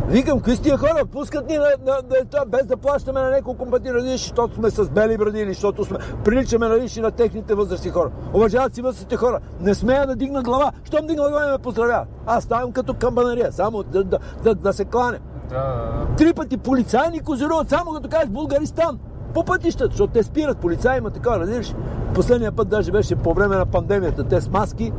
Викам, 0.07 0.41
са 0.45 0.61
тия 0.61 0.77
хора? 0.77 1.05
Пускат 1.11 1.49
ни 1.49 1.57
на, 1.57 1.67
на, 1.85 1.91
на, 1.91 2.25
това, 2.31 2.45
без 2.45 2.65
да 2.65 2.77
плащаме 2.77 3.21
на 3.21 3.29
няколко 3.29 3.65
пъти, 3.65 3.89
нали, 3.89 4.09
защото 4.09 4.55
сме 4.55 4.69
с 4.69 4.89
бели 4.89 5.17
бради 5.17 5.39
или 5.39 5.53
защото 5.53 5.85
сме, 5.85 5.97
приличаме 6.25 6.67
нали, 6.67 6.89
ще 6.89 7.01
на 7.01 7.11
техните 7.11 7.55
възрастни 7.55 7.91
хора. 7.91 8.11
Уважават 8.33 8.75
си 8.75 8.81
възрастните 8.81 9.15
хора. 9.15 9.39
Не 9.59 9.73
смея 9.73 10.07
да 10.07 10.15
дигна 10.15 10.43
глава. 10.43 10.71
Щом 10.83 11.07
дигна 11.07 11.29
глава 11.29 11.51
ме 11.51 11.57
поздравя. 11.57 12.05
Аз 12.25 12.43
ставам 12.43 12.71
като 12.71 12.93
камбанария, 12.93 13.51
само 13.51 13.83
да, 13.83 14.03
да, 14.03 14.19
да, 14.43 14.55
да 14.55 14.73
се 14.73 14.85
кланя. 14.85 15.17
Да. 15.49 15.91
Три 16.17 16.33
пъти 16.33 16.57
полицаи 16.57 17.09
ни 17.11 17.19
козируват, 17.19 17.69
само 17.69 17.91
като 17.91 18.09
кажеш 18.09 18.29
Булгаристан. 18.29 18.99
По 19.33 19.43
пътищата, 19.43 19.89
защото 19.89 20.13
те 20.13 20.23
спират, 20.23 20.57
полицаи 20.57 20.97
има 20.97 21.09
такова, 21.09 21.39
разбираш. 21.39 21.73
Последния 22.13 22.51
път 22.51 22.69
даже 22.69 22.91
беше 22.91 23.15
по 23.15 23.33
време 23.33 23.55
на 23.55 23.65
пандемията, 23.65 24.23
те 24.23 24.41
с 24.41 24.49
маски 24.49 24.91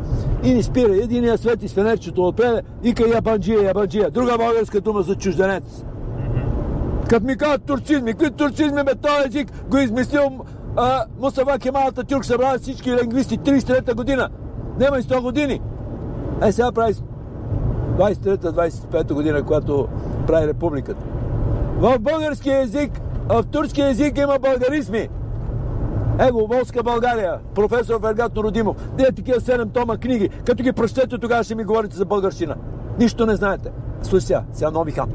и 0.42 0.54
ни 0.54 0.62
спира. 0.62 0.96
Единия 0.96 1.38
свети 1.38 1.68
с 1.68 1.74
фенерчето 1.74 2.22
отпред 2.22 2.64
и 2.82 2.94
ка 2.94 3.08
ябанджия, 3.08 3.62
ябанджия. 3.62 4.10
Друга 4.10 4.36
българска 4.38 4.80
дума 4.80 5.02
за 5.02 5.14
чужденец. 5.14 5.84
Като 7.08 7.26
ми 7.26 7.36
казват 7.36 7.64
турцизми, 7.64 8.12
какви 8.12 8.30
турцизми 8.30 8.84
бе 8.84 8.94
този 8.94 9.28
език 9.28 9.52
го 9.70 9.78
измислил 9.78 10.22
а, 10.76 11.04
Мусаба 11.20 11.58
Кемал 11.58 11.88
Ататюрк, 11.88 12.24
събрали 12.24 12.58
всички 12.58 12.92
лингвисти 12.92 13.38
33-та 13.38 13.94
година. 13.94 14.28
Нема 14.78 14.98
и 14.98 15.02
100 15.02 15.22
години. 15.22 15.60
Е, 16.42 16.52
сега 16.52 16.72
прави 16.72 16.94
23-25 17.98 19.12
година, 19.12 19.42
когато 19.42 19.88
прави 20.26 20.46
републиката. 20.46 21.04
В 21.78 21.98
български 21.98 22.50
език, 22.50 23.00
в 23.28 23.44
турски 23.44 23.82
език 23.82 24.18
има 24.18 24.38
българизми. 24.38 25.08
Его, 26.18 26.46
Волска 26.46 26.82
България, 26.82 27.38
професор 27.54 28.00
Вергат 28.00 28.36
Родимов. 28.36 28.76
Де 28.96 29.12
такива 29.12 29.40
7 29.40 29.72
тома 29.72 29.96
книги. 29.96 30.28
Като 30.28 30.62
ги 30.62 30.72
прочетете, 30.72 31.18
тогава 31.18 31.44
ще 31.44 31.54
ми 31.54 31.64
говорите 31.64 31.96
за 31.96 32.04
българщина. 32.04 32.54
Нищо 32.98 33.26
не 33.26 33.36
знаете. 33.36 33.70
Слушай 34.02 34.26
сега, 34.26 34.42
сега 34.52 34.70
Нови 34.70 34.92
хан. 34.92 35.10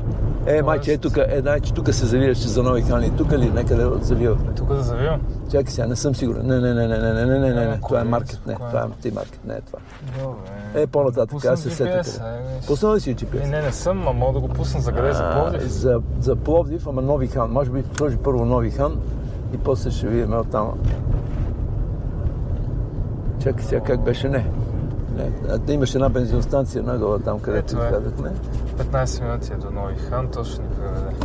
Е, 0.47 0.61
майче, 0.61 0.93
е 0.93 0.97
тук, 0.97 1.17
е, 1.17 1.41
дай, 1.41 1.59
че 1.59 1.73
тук 1.73 1.93
се 1.93 2.05
завираше 2.05 2.47
за 2.47 2.63
Нови 2.63 2.81
хан. 2.81 3.03
И 3.03 3.15
тук 3.17 3.31
ли, 3.31 3.49
някъде 3.49 3.85
завивахме. 4.01 4.53
Тук 4.55 4.67
да 4.67 4.81
завивам. 4.81 5.21
Чакай 5.51 5.71
сега, 5.71 5.87
не 5.87 5.95
съм 5.95 6.15
сигурен. 6.15 6.47
Не, 6.47 6.59
не, 6.59 6.73
не, 6.73 6.87
не, 6.87 6.97
не, 6.99 7.13
не, 7.13 7.25
не, 7.25 7.39
не, 7.39 7.39
не, 7.39 7.55
не. 7.55 7.61
Това 7.61 7.73
е 7.73 7.79
кое? 7.81 8.03
маркет, 8.03 8.41
не. 8.47 8.55
Кое? 8.55 8.67
Това 8.67 8.81
е 8.81 9.01
ти 9.01 9.11
маркет, 9.11 9.39
не 9.45 9.53
е 9.53 9.61
това. 9.61 9.79
Добре. 10.19 10.81
Е, 10.81 10.87
по-нататък, 10.87 11.45
аз 11.45 11.59
се 11.61 11.69
сетя 11.69 11.99
е, 11.99 12.67
Пуснал 12.67 12.95
ли 12.95 12.99
си 12.99 13.11
Е, 13.11 13.15
GPS? 13.15 13.49
не, 13.49 13.61
не 13.61 13.71
съм, 13.71 14.07
а 14.07 14.13
мога 14.13 14.33
да 14.33 14.39
го 14.39 14.47
пусна 14.47 14.81
за 14.81 14.91
къде, 14.91 15.13
за 15.13 15.31
Пловдив. 15.33 15.61
За, 15.71 16.01
за 16.19 16.35
Пловдив, 16.35 16.87
ама 16.87 17.01
Нови 17.01 17.27
хан. 17.27 17.51
Може 17.51 17.71
би 17.71 17.83
сложи 17.97 18.17
първо 18.17 18.45
Нови 18.45 18.71
хан 18.71 18.99
и 19.53 19.57
после 19.57 19.91
ще 19.91 20.07
видим 20.07 20.33
оттам. 20.33 20.73
Чакай 23.43 23.63
сега 23.63 23.81
как 23.81 24.01
беше, 24.01 24.29
не. 24.29 24.45
не. 25.17 25.57
Да 25.57 25.73
имаш 25.73 25.95
една 25.95 26.09
бензиностанция 26.09 26.83
нагола 26.83 27.19
там, 27.19 27.39
където 27.39 27.75
Ето 27.75 27.83
е. 27.83 27.85
изказахме. 27.85 28.31
15 28.79 29.23
минути 29.23 29.53
е 29.53 29.55
до 29.55 29.71
Нови 29.71 29.95
хан, 29.95 30.27
то 30.27 30.43
ще 30.43 30.61
ни 30.61 30.67
преведе. 30.67 31.15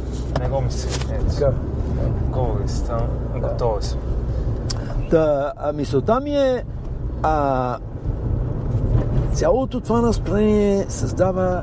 Не 0.40 0.48
го 0.48 0.60
мисли. 0.60 1.14
Ето, 1.14 1.34
Така. 1.34 1.52
говори 2.30 2.68
си 2.68 2.86
там, 2.86 3.00
готови 3.40 3.82
сме. 3.82 4.00
Та, 5.10 5.52
а 5.56 5.72
мисълта 5.72 6.20
ми 6.20 6.36
е, 6.36 6.64
а, 7.22 7.78
цялото 9.32 9.80
това 9.80 10.00
настроение 10.00 10.86
създава 10.88 11.62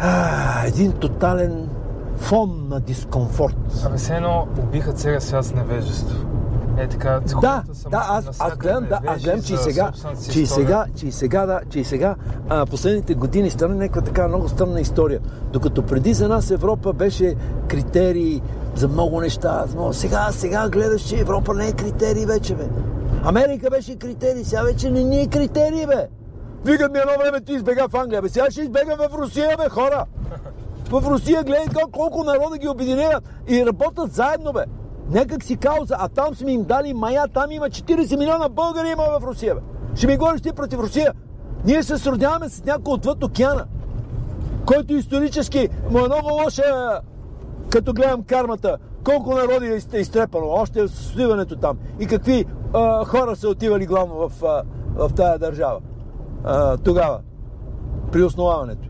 а, 0.00 0.66
един 0.66 0.92
тотален 0.92 1.68
фон 2.16 2.66
на 2.68 2.80
дискомфорт. 2.80 3.56
Абе, 3.86 3.96
все 3.96 4.14
едно 4.16 4.46
убиха 4.58 4.92
целия 4.92 5.20
свят 5.20 5.44
с 5.44 5.54
невежество. 5.54 6.16
Е 6.78 6.88
така, 6.88 7.20
Да, 7.40 7.62
да, 7.90 8.06
аз, 8.08 8.40
аз 8.40 8.56
гледам, 8.56 8.86
да, 8.88 9.00
аз 9.06 9.22
гледам, 9.22 9.42
че 9.42 9.54
и 9.54 9.56
сега, 9.56 9.92
че 10.30 10.40
и 10.40 10.46
сега, 10.46 10.84
че 10.96 11.06
и 11.06 11.12
сега, 11.12 11.46
да, 11.46 11.60
че 11.70 11.78
и 11.80 11.84
сега, 11.84 12.14
а, 12.48 12.66
последните 12.66 13.14
години 13.14 13.50
стана 13.50 13.74
някаква 13.74 14.00
така 14.02 14.28
много 14.28 14.48
странна 14.48 14.80
история. 14.80 15.20
Докато 15.52 15.82
преди 15.82 16.14
за 16.14 16.28
нас 16.28 16.50
Европа 16.50 16.92
беше 16.92 17.34
критерий 17.68 18.40
за 18.74 18.88
много 18.88 19.20
неща, 19.20 19.64
много- 19.72 19.92
сега, 19.92 20.28
сега 20.30 20.68
гледаш, 20.68 21.02
че 21.02 21.20
Европа 21.20 21.54
не 21.54 21.68
е 21.68 21.72
критерий 21.72 22.26
вече, 22.26 22.54
бе. 22.54 22.64
Америка 23.24 23.70
беше 23.70 23.96
критерий, 23.96 24.44
сега 24.44 24.62
вече 24.62 24.90
не 24.90 25.02
ни 25.02 25.20
е 25.20 25.26
критерий, 25.26 25.86
бе. 25.86 26.06
Викат 26.64 26.92
ми 26.92 26.98
едно 26.98 27.12
време 27.22 27.40
ти 27.40 27.52
избега 27.52 27.88
в 27.88 27.94
Англия, 27.94 28.22
бе. 28.22 28.28
Сега 28.28 28.50
ще 28.50 28.60
избега 28.60 28.96
в 28.96 29.14
Русия, 29.18 29.56
бе, 29.56 29.68
хора. 29.68 30.04
В 30.90 31.10
Русия 31.10 31.44
гледай 31.44 31.66
колко 31.92 32.24
народа 32.24 32.58
ги 32.58 32.68
обединяват 32.68 33.24
и 33.48 33.66
работят 33.66 34.12
заедно, 34.12 34.52
бе. 34.52 34.64
Някак 35.10 35.44
си 35.44 35.56
кауза, 35.56 35.96
а 35.98 36.08
там 36.08 36.34
сме 36.34 36.52
им 36.52 36.64
дали 36.64 36.94
мая, 36.94 37.28
там 37.34 37.50
има 37.50 37.66
40 37.66 38.18
милиона 38.18 38.48
българи 38.48 38.88
има 38.88 39.02
в 39.20 39.24
Русия, 39.24 39.54
бе. 39.54 39.60
Ще 39.94 40.06
ми 40.06 40.16
говориш 40.16 40.40
ти 40.40 40.52
против 40.52 40.78
Русия. 40.78 41.12
Ние 41.64 41.82
се 41.82 41.98
сродяваме 41.98 42.48
с 42.48 42.64
някой 42.64 42.94
отвъд 42.94 43.24
океана, 43.24 43.64
който 44.66 44.94
исторически 44.94 45.68
му 45.90 45.98
е 45.98 46.02
много 46.08 46.32
лоша, 46.32 47.00
като 47.70 47.92
гледам 47.92 48.22
кармата, 48.22 48.76
колко 49.04 49.34
народи 49.34 49.66
е 49.66 49.80
изт- 49.80 49.96
изтрепано, 49.96 50.46
още 50.48 50.88
с 50.88 50.92
сливането 51.12 51.56
там 51.56 51.78
и 52.00 52.06
какви 52.06 52.44
а, 52.74 53.04
хора 53.04 53.36
са 53.36 53.48
отивали 53.48 53.86
главно 53.86 54.28
в, 54.28 54.44
а, 54.44 54.62
в 54.94 55.14
тая 55.14 55.38
държава 55.38 55.80
а, 56.44 56.76
тогава, 56.76 57.20
при 58.12 58.22
основаването. 58.22 58.88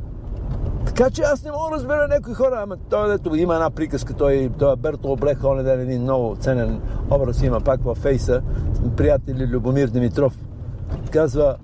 Така 0.96 1.10
че 1.10 1.22
аз 1.22 1.44
не 1.44 1.50
мога 1.50 1.70
да 1.70 1.76
разбера 1.76 2.08
някои 2.08 2.34
хора, 2.34 2.60
ама 2.62 2.76
той 2.90 3.08
дето 3.08 3.34
има 3.34 3.54
една 3.54 3.70
приказка, 3.70 4.14
той, 4.14 4.50
той 4.58 4.72
е 4.72 4.76
Берто 4.76 5.12
Облех, 5.12 5.44
он 5.44 5.60
е 5.60 5.62
ден 5.62 5.80
един 5.80 6.02
много 6.02 6.36
ценен 6.36 6.80
образ 7.10 7.42
има 7.42 7.60
пак 7.60 7.84
във 7.84 7.98
фейса, 7.98 8.42
приятели 8.96 9.46
Любомир 9.46 9.88
Димитров. 9.88 10.38
Казва, 11.10 11.56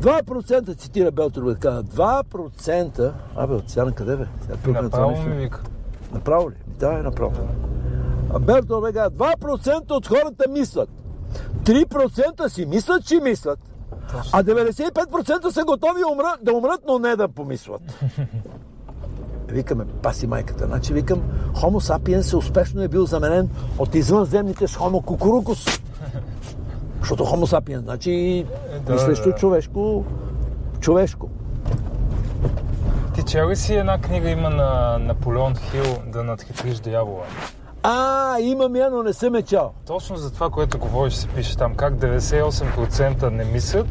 2% 0.00 0.78
цитира 0.78 1.10
Белто 1.10 1.40
Облех, 1.40 1.58
казва, 1.58 1.82
2%, 1.84 3.12
абе, 3.36 3.54
от 3.54 3.70
сега 3.70 3.84
на 3.84 3.92
къде 3.92 4.16
бе? 4.16 4.26
Сега 4.42 4.54
тук 4.64 4.74
на 4.74 4.90
това 4.90 5.00
Направо 5.00 5.10
нещо. 5.10 5.28
ми 5.28 5.36
вика. 5.36 5.62
Направо 6.12 6.50
ли? 6.50 6.54
Да, 6.66 6.92
е 6.92 7.02
направо. 7.02 7.32
А 8.34 8.38
Берто 8.38 8.78
Облех 8.78 8.94
казва, 8.94 9.10
2% 9.10 9.90
от 9.90 10.06
хората 10.06 10.44
мислят. 10.48 10.88
3% 11.64 12.48
си 12.48 12.66
мислят, 12.66 13.04
че 13.04 13.20
мислят. 13.20 13.69
А 14.32 14.44
95% 14.44 15.50
са 15.50 15.64
готови 15.64 16.04
умра, 16.12 16.36
да 16.42 16.52
умрат, 16.52 16.80
но 16.86 16.98
не 16.98 17.16
да 17.16 17.28
помислят. 17.28 17.82
Викаме, 19.48 19.84
паси 20.02 20.26
майката. 20.26 20.66
Значи 20.66 20.92
викам, 20.92 21.22
Homo 21.54 21.94
sapiens 21.94 22.36
успешно 22.36 22.82
е 22.82 22.88
бил 22.88 23.06
заменен 23.06 23.50
от 23.78 23.94
извънземните 23.94 24.68
с 24.68 24.76
Homo 24.76 25.04
cucurucus. 25.04 25.80
Защото 27.00 27.24
Homo 27.24 27.58
sapiens, 27.58 27.80
значи 27.80 28.46
да, 28.86 28.92
мислещо 28.92 29.28
да. 29.28 29.34
човешко, 29.34 30.04
човешко. 30.80 31.28
Ти 33.14 33.22
чел 33.22 33.50
ли 33.50 33.56
си 33.56 33.74
една 33.74 34.00
книга 34.00 34.30
има 34.30 34.50
на 34.50 34.98
Наполеон 34.98 35.54
Хил 35.54 35.96
да 36.06 36.24
надхитриш 36.24 36.78
дявола? 36.78 37.24
А, 37.82 38.36
имам 38.40 38.76
я, 38.76 38.90
но 38.90 39.02
не 39.02 39.12
съм 39.12 39.34
е 39.34 39.42
чал. 39.42 39.72
Точно 39.86 40.16
за 40.16 40.32
това, 40.32 40.50
което 40.50 40.78
говориш, 40.78 41.14
се 41.14 41.28
пише 41.28 41.56
там 41.56 41.74
как 41.74 41.94
98% 41.94 43.30
не 43.30 43.44
мислят, 43.44 43.86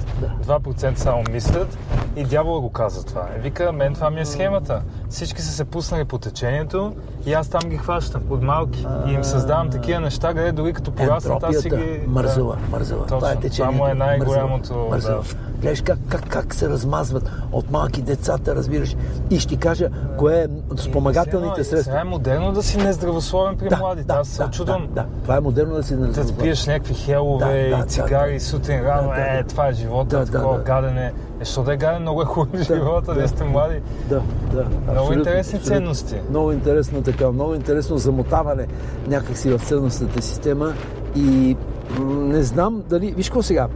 2% 0.46 0.96
само 0.96 1.24
мислят 1.31 1.77
И 2.15 2.24
дявола 2.24 2.60
го 2.60 2.69
каза 2.72 3.05
това. 3.05 3.27
Е, 3.36 3.39
вика, 3.39 3.72
мен 3.72 3.93
това 3.93 4.10
ми 4.10 4.19
е 4.19 4.25
схемата. 4.25 4.81
Всички 5.10 5.41
са 5.41 5.51
се 5.51 5.65
пуснали 5.65 6.05
по 6.05 6.17
течението 6.17 6.93
и 7.25 7.34
аз 7.34 7.50
там 7.50 7.69
ги 7.69 7.77
хващам 7.77 8.22
от 8.29 8.41
малки. 8.41 8.88
И 9.08 9.12
им 9.12 9.24
създавам 9.24 9.69
такива 9.69 10.00
неща, 10.00 10.34
къде 10.34 10.51
дори 10.51 10.74
като 10.74 10.91
пораснат, 10.91 11.43
аз 11.43 11.58
си 11.58 11.69
ги... 11.69 12.01
Мързела, 12.08 12.58
мързела. 12.72 13.01
Точно. 13.01 13.17
Това 13.17 13.31
е 13.31 13.36
течението. 13.36 13.77
Това 13.77 13.86
му 13.86 13.91
е 13.91 13.93
най-голямото, 13.93 14.88
Мързела, 14.89 15.22
да. 15.22 15.50
Гледаш 15.62 15.81
как, 15.81 16.00
как, 16.10 16.29
как 16.29 16.53
се 16.53 16.69
размазват 16.69 17.31
от 17.51 17.72
малки 17.72 18.01
децата, 18.01 18.55
разбираш. 18.55 18.96
И 19.29 19.39
ще 19.39 19.50
ти 19.50 19.58
кажа, 19.58 19.89
кое 20.17 20.41
е 20.43 20.48
спомагателните 20.77 21.63
Сега 21.63 21.75
средства. 21.75 22.00
е 22.00 22.03
модерно 22.03 22.51
да 22.51 22.63
си 22.63 22.77
нездравословен 22.77 23.58
при 23.58 23.69
младите. 23.79 24.13
Аз 24.13 24.27
се 24.27 24.43
да. 24.43 24.65
Да, 24.65 24.79
да, 24.89 25.05
това 25.24 25.38
е 25.38 25.39
модерно 25.39 25.75
да 25.75 25.83
си 25.83 25.95
Да 25.95 26.07
не 26.07 26.25
ти 26.25 26.33
пиеш 26.33 26.67
някакви 26.67 26.93
хелове 26.93 27.69
Да, 27.69 27.77
да, 27.77 27.83
и 27.83 27.88
цигари 27.88 28.33
да, 28.33 28.39
сутрин 28.39 28.86
рано, 28.86 29.09
да, 29.09 29.15
да, 29.15 29.21
е, 29.21 29.43
да. 29.43 29.50
това 29.50 29.67
е 29.67 29.74
живота, 29.74 30.19
Да, 30.19 30.25
да, 30.25 30.31
такова 30.31 30.57
да. 30.57 30.63
гадене. 30.63 31.13
Е, 31.41 31.45
що 31.45 31.63
да 31.63 31.74
е 31.74 31.77
гаден, 31.77 32.01
много 32.01 32.21
е 32.21 32.25
хубав 32.25 32.62
живота, 32.62 33.13
да. 33.13 33.21
да 33.21 33.27
сте 33.27 33.43
млади. 33.43 33.81
Да, 34.09 34.21
да. 34.53 34.67
абсолютно, 34.88 35.17
интересни 35.17 35.57
абсолютно. 35.57 35.65
ценности. 35.65 36.15
Много 36.29 36.51
интересно 36.51 37.01
така, 37.01 37.31
много 37.31 37.53
интересно 37.53 37.98
замотаване 37.98 38.67
някакси 39.07 39.50
в 39.50 39.59
ценностната 39.59 40.21
система 40.21 40.74
и 41.15 41.57
не 42.00 42.43
знам 42.43 42.83
дали... 42.89 43.12
Виж 43.12 43.29
какво 43.29 43.43
сега? 43.43 43.67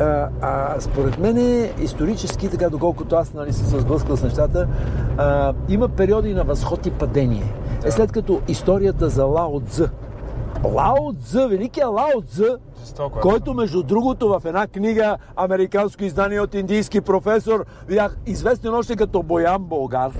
А, 0.00 0.28
а, 0.40 0.80
според 0.80 1.18
мен 1.18 1.36
е 1.36 1.72
исторически, 1.80 2.48
така 2.48 2.70
доколкото 2.70 3.16
аз 3.16 3.34
нали, 3.34 3.52
съм 3.52 3.66
се 3.66 3.80
сблъскал 3.80 4.16
с 4.16 4.22
нещата, 4.22 4.68
а, 5.16 5.52
има 5.68 5.88
периоди 5.88 6.34
на 6.34 6.44
възход 6.44 6.86
и 6.86 6.90
падение. 6.90 7.52
Е 7.84 7.90
след 7.90 8.12
като 8.12 8.40
историята 8.48 9.08
за 9.08 9.24
Лао 9.24 9.60
Цзъ, 9.60 9.90
Лао 10.64 11.12
Цзъ, 11.22 11.48
великия 11.48 11.88
Лао 11.88 12.22
Цзъ, 12.26 12.58
Жестоко 12.80 13.18
е. 13.18 13.20
който 13.20 13.54
между 13.54 13.82
другото 13.82 14.28
в 14.28 14.42
една 14.44 14.66
книга, 14.66 15.16
американско 15.36 16.04
издание 16.04 16.40
от 16.40 16.54
индийски 16.54 17.00
професор, 17.00 17.64
бях 17.88 18.16
известен 18.26 18.74
още 18.74 18.96
като 18.96 19.22
Боян 19.22 19.62
Болгар. 19.62 20.12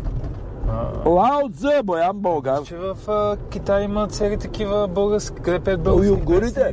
Лао 1.06 1.50
Цзъ, 1.50 1.82
Боян 1.84 2.10
Болгар. 2.14 2.62
Че 2.62 2.76
в 2.76 3.08
а, 3.08 3.36
Китай 3.48 3.84
има 3.84 4.06
цели 4.06 4.36
такива 4.36 4.88
български, 4.88 5.36
къде 5.36 5.58
пеят 5.60 5.80
български 5.82 6.10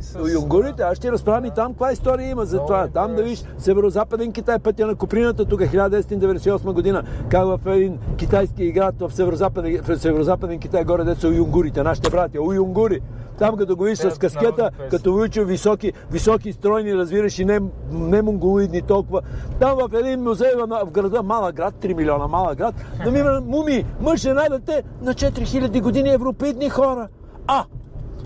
с- 0.02 0.16
уюнгурите, 0.16 0.82
аз 0.82 0.96
ще 0.96 1.12
разправям 1.12 1.44
и 1.44 1.50
там 1.50 1.68
каква 1.68 1.92
история 1.92 2.30
има 2.30 2.44
за 2.44 2.58
това. 2.58 2.88
Там 2.88 3.14
да 3.14 3.22
виж 3.22 3.44
северо-западен 3.58 4.32
Китай, 4.32 4.58
пътя 4.58 4.86
на 4.86 4.94
Куприната, 4.94 5.44
тук 5.44 5.60
е 5.60 5.68
1998 5.68 6.72
година, 6.72 7.02
как 7.28 7.44
в 7.46 7.60
един 7.66 7.98
китайски 8.16 8.72
град 8.72 8.94
в 9.00 9.10
северо-западен, 9.10 9.78
в 9.78 9.98
северо-западен 9.98 10.58
Китай, 10.58 10.84
горе 10.84 11.04
де 11.04 11.14
са 11.14 11.28
уюнгурите, 11.28 11.82
нашите 11.82 12.10
братя, 12.10 12.42
уюнгури. 12.42 13.00
Там 13.38 13.56
като 13.56 13.76
го 13.76 13.84
видиш 13.84 13.98
с 13.98 14.18
каскета, 14.18 14.70
като 14.90 15.14
учил 15.14 15.44
високи, 15.44 15.92
високи 16.10 16.52
стройни, 16.52 16.94
разбираш 16.94 17.38
и 17.38 17.44
не, 17.44 17.60
не 17.92 18.22
монголоидни 18.22 18.82
толкова. 18.82 19.20
Там 19.60 19.78
в 19.78 19.98
един 19.98 20.22
музей 20.22 20.50
в, 20.56 20.90
града, 20.90 21.22
малък 21.22 21.56
град, 21.56 21.74
3 21.82 21.94
милиона 21.94 22.26
малък 22.26 22.58
град, 22.58 22.74
намира 23.04 23.40
муми, 23.46 23.84
мъж, 24.00 24.20
жена, 24.20 24.46
дете 24.50 24.82
на 25.02 25.14
4000 25.14 25.82
години 25.82 26.10
европеидни 26.10 26.68
хора. 26.68 27.08
А, 27.46 27.64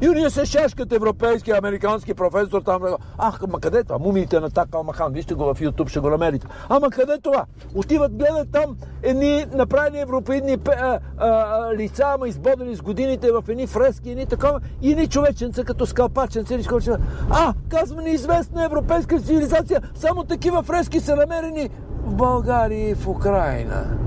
и 0.01 0.09
ние 0.09 0.31
се 0.31 0.45
шашкат 0.45 0.93
европейски, 0.93 1.51
американски 1.51 2.15
професор 2.15 2.63
там. 2.63 2.83
Ах, 3.19 3.41
ма 3.49 3.61
къде 3.61 3.79
е 3.79 3.85
това? 3.85 3.99
Мумиите 3.99 4.41
на 4.41 4.51
Така 4.51 4.83
Махан. 4.83 5.13
Вижте 5.13 5.35
го 5.35 5.45
в 5.45 5.55
YouTube, 5.55 5.89
ще 5.89 6.01
го 6.01 6.11
намерите. 6.11 6.47
Ама 6.69 6.91
къде 6.91 7.13
е 7.13 7.21
това? 7.21 7.45
Отиват, 7.75 8.17
гледат 8.17 8.53
там 8.53 8.77
едни 9.03 9.47
направени 9.55 10.01
европейни 10.01 10.59
пе- 10.59 10.81
а, 10.81 10.99
а, 11.19 11.75
лица, 11.75 12.03
ама 12.07 12.29
избодени 12.29 12.77
с 12.77 12.83
годините 12.83 13.33
в 13.33 13.45
едни 13.49 13.67
фрески, 13.67 14.11
едни 14.11 14.27
такова, 14.27 14.61
и 14.83 14.91
едни 14.93 15.07
човеченца 15.09 15.65
като 15.65 15.87
скалпаченца. 15.87 16.55
или 16.55 16.63
скалпаченца. 16.63 17.01
А, 17.31 17.55
казва 17.69 18.03
неизвестна 18.03 18.65
европейска 18.65 19.21
цивилизация, 19.21 19.83
само 19.95 20.25
такива 20.25 20.63
фрески 20.63 21.01
са 21.01 21.17
намерени 21.17 21.71
в 22.05 22.15
България 22.15 22.91
и 22.91 22.95
в 22.95 23.09
Украина. 23.09 23.99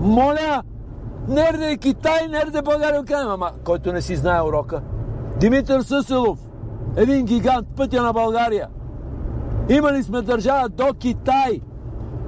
Моля, 0.00 0.62
нерде 1.28 1.76
Китай, 1.76 2.28
нерде 2.30 2.62
България, 2.62 3.00
Украина. 3.00 3.34
Ама, 3.34 3.50
който 3.64 3.92
не 3.92 4.02
си 4.02 4.16
знае 4.16 4.42
урока. 4.42 4.82
Димитър 5.40 5.80
Съселов, 5.80 6.38
един 6.96 7.24
гигант, 7.24 7.66
пътя 7.76 8.02
на 8.02 8.12
България. 8.12 8.68
Имали 9.68 10.02
сме 10.02 10.22
държава 10.22 10.68
до 10.68 10.94
Китай. 10.98 11.60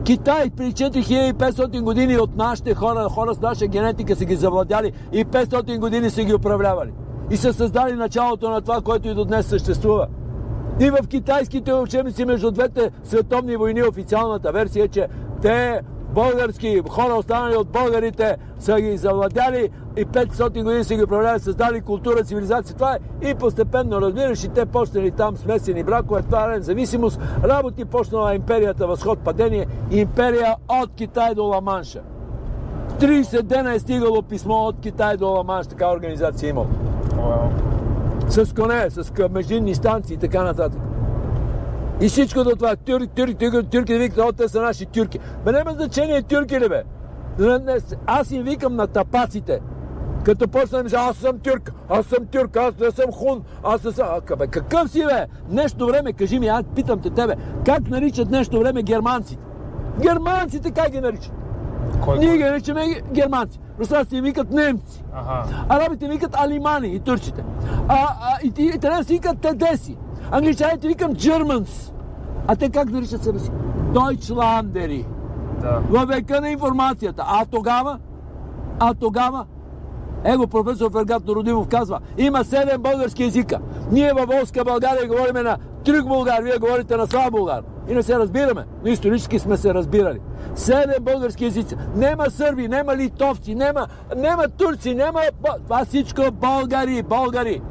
Китай 0.05 0.51
при 0.51 0.73
4500 0.73 1.81
години 1.81 2.19
от 2.19 2.37
нашите 2.37 2.75
хора, 2.75 3.09
хора 3.09 3.35
с 3.35 3.41
наша 3.41 3.67
генетика 3.67 4.17
са 4.17 4.25
ги 4.25 4.37
завладяли 4.37 4.93
и 5.13 5.25
500 5.25 5.79
години 5.79 6.11
са 6.11 6.25
ги 6.25 6.35
управлявали. 6.35 6.93
И 7.31 7.37
са 7.37 7.53
създали 7.53 7.93
началото 7.93 8.51
на 8.51 8.61
това, 8.61 8.81
което 8.81 9.09
и 9.09 9.15
до 9.15 9.25
днес 9.25 9.47
съществува. 9.47 10.07
И 10.81 10.91
в 10.91 11.09
китайските 11.09 11.75
учебници 11.75 12.25
между 12.25 12.51
двете 12.51 12.91
световни 13.05 13.57
войни 13.57 13.83
официалната 13.83 14.53
версия 14.53 14.85
е, 14.85 14.89
че 14.89 15.09
те 15.43 15.81
български 16.15 16.83
хора, 16.89 17.15
останали 17.15 17.57
от 17.57 17.69
българите, 17.69 18.37
са 18.59 18.81
ги 18.81 18.97
завладяли 18.97 19.71
и 19.97 20.07
500 20.07 20.63
години 20.63 20.85
са 20.85 20.95
ги 20.95 21.03
управлявали, 21.03 21.41
създали 21.41 21.81
култура, 21.81 22.25
цивилизация. 22.25 22.77
Това 22.77 22.95
е 23.23 23.29
и 23.29 23.35
постепенно, 23.35 24.01
разбираш, 24.01 24.45
и 24.45 24.49
те 24.49 24.67
почнали 24.67 25.11
там 25.11 25.37
смесени 25.37 25.83
бракове, 25.83 26.23
това 26.23 26.45
е 26.45 26.57
независимост. 26.57 27.21
Работи 27.45 27.85
почнала 27.85 28.35
империята 28.35 28.87
възход, 28.87 29.19
падение, 29.19 29.67
империя 29.91 30.57
от 30.69 30.91
Китай 30.95 31.35
до 31.35 31.45
Ламанша. 31.45 32.03
30 33.01 33.43
дена 33.43 33.75
е 33.75 33.79
стигало 33.79 34.23
писмо 34.23 34.55
от 34.55 34.81
Китай 34.81 35.17
до 35.17 35.27
Ламанш, 35.27 35.67
така 35.67 35.93
организация 35.93 36.51
е 36.51 36.53
Уау. 36.53 36.67
с 38.29 38.55
коне, 38.55 38.91
с 38.91 39.13
междинни 39.31 39.75
станции 39.75 40.15
и 40.15 40.19
така 40.19 40.43
нататък. 40.43 40.81
И 42.01 42.09
всичко 42.09 42.45
до 42.45 42.51
това, 42.51 42.77
тюрки, 42.77 43.09
тюрки, 43.09 43.35
тюрки, 43.35 43.69
тюрки, 43.71 43.93
да 43.93 43.99
викат, 43.99 44.37
те 44.37 44.49
са 44.49 44.63
наши 44.63 44.87
тюрки. 44.87 45.19
Бе, 45.45 45.53
няма 45.53 45.73
значение 45.73 46.23
тюрки 46.23 46.61
ли 46.61 46.69
бе? 46.69 46.83
Аз 48.07 48.31
им 48.31 48.43
викам 48.43 48.77
на 48.77 48.87
тапаците. 48.87 49.61
Като 50.27 50.47
ми 50.85 50.91
аз 50.97 51.17
съм 51.17 51.39
тюрк, 51.39 51.73
аз 51.89 52.07
съм 52.07 52.27
тюрк, 52.27 52.57
аз 52.57 52.79
не 52.79 52.91
съм 52.91 53.13
хун, 53.13 53.43
аз 53.65 53.85
не 53.85 53.93
съм... 53.93 54.07
А, 54.31 54.37
бе, 54.37 54.47
какъв 54.47 54.91
си 54.91 55.05
бе? 55.05 55.27
Нещо 55.51 55.87
време, 55.87 56.13
кажи 56.13 56.39
ми, 56.39 56.49
аз 56.49 56.63
питам 56.75 57.01
те 57.01 57.11
тебе, 57.11 57.35
как 57.67 57.91
наричат 57.91 58.31
нещо 58.31 58.59
време 58.59 58.83
германците? 58.83 59.43
Германците 60.01 60.71
как 60.71 60.91
ги 60.91 61.01
наричат? 61.01 61.33
Кой? 62.05 62.19
Ние 62.19 62.37
ги 62.37 62.45
наричаме 62.45 63.03
германци. 63.13 63.61
Руснаците 63.81 64.21
викат 64.21 64.51
немци. 64.51 65.05
Аха. 65.15 65.67
Арабите 65.69 66.09
викат 66.09 66.37
алимани 66.39 66.89
и 66.89 67.01
турците. 67.01 67.45
А, 67.89 67.95
а, 68.21 68.39
и, 68.45 68.53
и, 68.59 68.67
италианците 68.67 69.15
викат 69.15 69.41
тедеси. 69.41 69.97
Англичаните 70.31 70.89
викат 70.89 71.11
Germans. 71.11 71.93
А 72.47 72.57
те 72.57 72.71
как 72.71 72.91
наричат 72.91 73.25
себе 73.25 73.39
си? 73.39 73.51
Deutschlandери. 73.93 75.07
Да. 75.61 75.81
Във 75.91 76.09
века 76.09 76.41
на 76.41 76.49
информацията. 76.49 77.25
А 77.27 77.45
тогава? 77.45 77.99
А 78.81 78.95
тогава? 78.95 79.47
Его 80.27 80.47
професор 80.47 80.93
Фергат 80.93 81.29
Родимов 81.29 81.69
казва, 81.69 82.01
има 82.19 82.45
седем 82.45 82.83
български 82.83 83.25
езика. 83.25 83.59
Ние 83.93 84.13
във 84.13 84.27
Волска 84.27 84.65
България 84.65 85.09
говорим 85.09 85.45
на 85.45 85.57
трюк 85.85 86.09
българ, 86.09 86.43
вие 86.43 86.59
говорите 86.59 86.97
на 86.97 87.07
слаб 87.07 87.31
българ. 87.33 87.63
И 87.89 87.95
не 87.95 88.03
се 88.03 88.19
разбираме, 88.19 88.65
но 88.85 88.91
исторически 88.91 89.39
сме 89.39 89.57
се 89.57 89.75
разбирали. 89.75 90.21
Седем 90.55 91.05
български 91.05 91.45
езици. 91.45 91.77
Нема 91.97 92.31
сърби, 92.31 92.69
нема 92.69 92.97
литовци, 92.97 93.55
нема, 93.55 93.87
нема 94.17 94.49
турци, 94.49 94.95
нема... 94.95 95.21
Това 95.65 95.85
всичко 95.85 96.23
българи, 96.33 97.03
българи. 97.03 97.63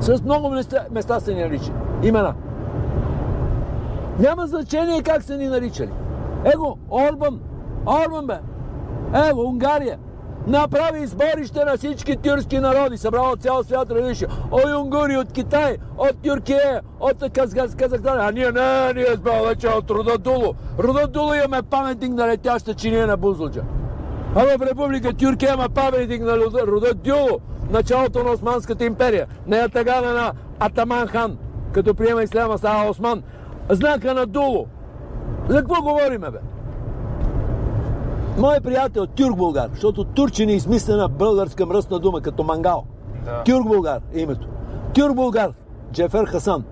С 0.00 0.22
много 0.22 0.50
места, 0.50 0.84
места 0.90 1.20
са 1.20 1.32
ни 1.32 1.40
наричали. 1.40 1.76
Имена. 2.02 2.34
Няма 4.18 4.46
значение 4.46 5.02
как 5.02 5.22
са 5.22 5.36
ни 5.36 5.48
наричали. 5.48 5.90
Его, 6.54 6.76
Орбан, 6.90 7.40
Орбан 7.86 8.26
бе. 8.26 8.38
Ево, 9.28 9.40
Унгария. 9.42 9.98
Направи 10.46 11.00
изборище 11.00 11.64
на 11.64 11.76
всички 11.76 12.16
тюркски 12.16 12.58
народи, 12.58 12.98
събрал 12.98 13.32
от 13.32 13.42
цял 13.42 13.62
свят 13.64 13.90
различни. 13.90 14.26
От 14.50 14.64
Унгури, 14.64 15.16
от 15.16 15.32
Китай, 15.32 15.76
от 15.98 16.22
Тюркия, 16.22 16.80
от 17.00 17.32
Казахстан. 17.78 18.20
А 18.20 18.30
ние 18.30 18.52
не, 18.52 18.92
ние 18.94 19.16
сме 19.16 19.46
вече 19.48 19.68
от 19.68 19.90
рода 19.90 20.18
Дуло. 20.18 20.54
Рода 20.78 21.06
Дуло 21.08 21.34
имаме 21.34 21.62
паметник 21.62 22.12
на 22.12 22.28
летяща 22.28 22.74
чиния 22.74 23.06
на 23.06 23.16
Бузлуджа. 23.16 23.62
А 24.34 24.40
в 24.58 24.62
Република 24.62 25.12
Тюркия 25.12 25.52
има 25.54 25.68
паметник 25.68 26.22
на 26.22 26.36
рода- 26.36 26.66
рода 26.66 26.94
Дюло, 26.94 27.38
началото 27.70 28.24
на 28.24 28.30
Османската 28.30 28.84
империя, 28.84 29.26
на 29.46 29.56
ятагана 29.56 30.12
на 30.12 30.32
Атаман 30.58 31.06
хан, 31.06 31.38
като 31.72 31.94
приема 31.94 32.22
исляма 32.22 32.58
става 32.58 32.90
Осман. 32.90 33.22
Знака 33.70 34.14
на 34.14 34.26
Дуло. 34.26 34.66
За 35.48 35.58
какво 35.58 35.82
говориме, 35.82 36.30
бе? 36.30 36.38
Мой 38.38 38.60
приятел 38.60 39.06
тюрк 39.06 39.36
българ, 39.36 39.68
защото 39.72 40.04
турчин 40.04 40.48
е 40.48 40.52
измислена 40.52 41.08
българска 41.08 41.66
мръсна 41.66 41.98
дума, 41.98 42.20
като 42.20 42.42
мангал. 42.42 42.84
Да. 43.24 43.42
Тюрк 43.44 43.68
българ 43.68 44.00
е 44.14 44.20
името. 44.20 44.48
Тюрк 44.94 45.14
българ, 45.14 45.52
Джефер 45.92 46.24
Хасан. 46.24 46.64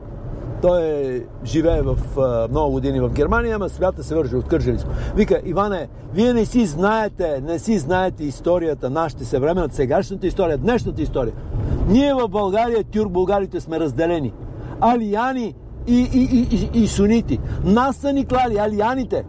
Той 0.63 0.83
е, 0.83 1.23
живее 1.45 1.83
в 1.83 1.99
а, 2.19 2.49
много 2.49 2.73
години 2.73 3.01
в 3.01 3.11
Германия, 3.11 3.57
ама 3.57 3.69
свята 3.69 4.05
се 4.05 4.15
върши 4.15 4.37
от 4.37 4.49
Кържалиско. 4.49 4.91
Вика, 5.17 5.41
Иване, 5.45 5.89
вие 6.15 6.33
не 6.33 6.45
си 6.45 6.67
знаете, 6.67 7.41
не 7.41 7.59
си 7.59 7.79
знаете 7.79 8.25
историята, 8.25 8.91
нашата 8.91 9.25
съвременната, 9.25 9.75
сегашната 9.75 10.27
история, 10.27 10.59
днешната 10.59 11.03
история. 11.03 11.33
Ние 11.89 12.15
в 12.15 12.29
България, 12.29 12.85
тюрк 12.85 13.11
българите 13.11 13.61
сме 13.61 13.81
разделени. 13.81 14.33
Алияни 14.81 15.55
и, 15.87 16.09
и, 16.15 16.29
и, 16.33 16.71
и, 16.75 16.83
и 16.83 16.89
сунити. 16.89 17.39
Нас 17.65 17.97
са 17.97 18.13
ни 18.13 18.27
клали, 18.27 18.59
алияните. 18.59 19.25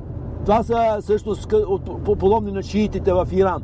Това 0.45 0.63
са 0.63 0.97
всъщност 1.01 1.45
къ- 1.45 1.65
от- 1.65 2.03
по- 2.03 2.15
подобни 2.15 2.51
на 2.51 2.63
шиитите 2.63 3.13
в 3.13 3.27
Иран. 3.31 3.63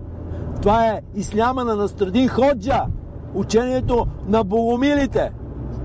Това 0.62 0.88
е 0.88 1.02
исляма 1.15 1.63
на 1.63 1.76
Настрадин 1.76 2.28
Ходжа, 2.28 2.86
учението 3.34 4.08
на 4.28 4.44
богомилите. 4.44 5.32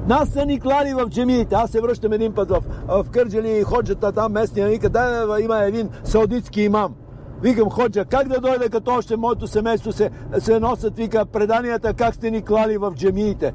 Нас 0.08 0.28
са 0.28 0.46
ни 0.46 0.60
клали 0.60 0.94
в 0.94 1.08
джемиите. 1.08 1.54
Аз 1.54 1.70
се 1.70 1.80
връщам 1.80 2.12
един 2.12 2.32
път 2.32 2.50
в, 2.50 2.62
в 2.88 3.06
Кърджали, 3.10 3.62
ходжата 3.62 4.12
там 4.12 4.32
местния, 4.32 4.68
вика, 4.68 4.88
да, 4.88 5.36
има 5.40 5.58
един 5.58 5.88
саудитски 6.04 6.62
имам. 6.62 6.94
Викам, 7.42 7.70
ходжа, 7.70 8.04
как 8.04 8.28
да 8.28 8.40
дойде, 8.40 8.68
като 8.68 8.90
още 8.90 9.16
моето 9.16 9.46
семейство 9.46 9.92
се, 9.92 10.10
се 10.38 10.60
носят, 10.60 10.96
вика, 10.96 11.26
преданията, 11.26 11.94
как 11.94 12.14
сте 12.14 12.30
ни 12.30 12.42
клали 12.42 12.76
в 12.76 12.92
джемиите. 12.94 13.54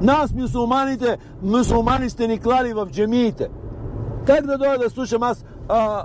Нас, 0.00 0.34
мусулманите, 0.34 1.18
мусулмани 1.42 2.10
сте 2.10 2.28
ни 2.28 2.38
клали 2.38 2.72
в 2.72 2.86
джемиите. 2.90 3.48
Как 4.26 4.46
да 4.46 4.58
дойда 4.58 4.78
да 4.78 4.90
слушам 4.90 5.22
аз 5.22 5.44
а, 5.68 6.04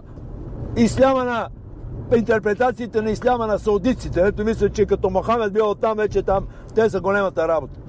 исляма 0.76 1.24
на 1.24 1.50
интерпретациите 2.18 3.02
на 3.02 3.12
исляма 3.12 3.48
на 3.48 3.60
саудитците. 3.60 4.22
Ето 4.22 4.46
мисля, 4.46 4.70
че 4.70 4.86
като 4.86 5.10
Мохамед 5.10 5.54
бил 5.54 5.76
там, 5.76 5.98
вече 5.98 6.22
там 6.22 6.48
те 6.76 6.90
са 6.90 7.02
големата 7.02 7.48
работа. 7.48 7.80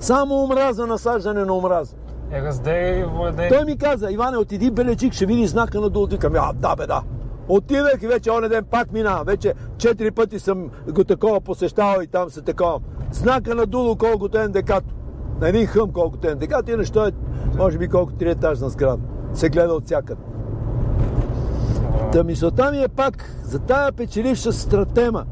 Само 0.00 0.34
омраза, 0.34 0.86
насаждане 0.86 1.44
на 1.44 1.54
омраза. 1.54 1.96
Е, 2.30 2.42
раздей, 2.42 3.04
владей. 3.04 3.48
Той 3.48 3.64
ми 3.64 3.78
каза, 3.78 4.10
Иване, 4.10 4.36
отиди 4.36 4.70
белечик, 4.70 5.12
ще 5.12 5.26
видиш 5.26 5.50
знака 5.50 5.80
на 5.80 5.90
долу. 5.90 6.06
Викам, 6.06 6.32
а, 6.36 6.52
да 6.52 6.76
бе, 6.76 6.86
да. 6.86 7.02
Отидах 7.48 8.02
и 8.02 8.06
вече 8.06 8.30
оня 8.30 8.48
ден 8.48 8.64
пак 8.70 8.92
минавам. 8.92 9.26
Вече 9.26 9.54
четири 9.78 10.10
пъти 10.10 10.38
съм 10.38 10.70
го 10.88 11.04
такова 11.04 11.40
посещавал 11.40 12.02
и 12.02 12.06
там 12.06 12.30
се 12.30 12.42
такова. 12.42 12.80
Знака 13.12 13.54
на 13.54 13.66
долу 13.66 13.96
колкото 13.96 14.38
е 14.38 14.48
декато. 14.48 14.94
На 15.40 15.48
един 15.48 15.66
хъм 15.66 15.92
колкото 15.92 16.28
е 16.28 16.34
декато, 16.34 16.70
иначе 16.70 16.92
той 16.92 17.08
е, 17.08 17.12
може 17.58 17.78
би 17.78 17.88
колко 17.88 18.12
три 18.12 18.30
етажна 18.30 18.68
сграда. 18.68 19.02
Се 19.32 19.48
гледа 19.48 19.74
от 19.74 19.84
всякъде. 19.84 20.22
Та 22.16 22.24
мисълта 22.24 22.70
ми 22.70 22.82
е 22.82 22.88
пак 22.88 23.30
за 23.42 23.58
тая 23.58 23.92
печеливша 23.92 24.52
стратема. 24.52 25.24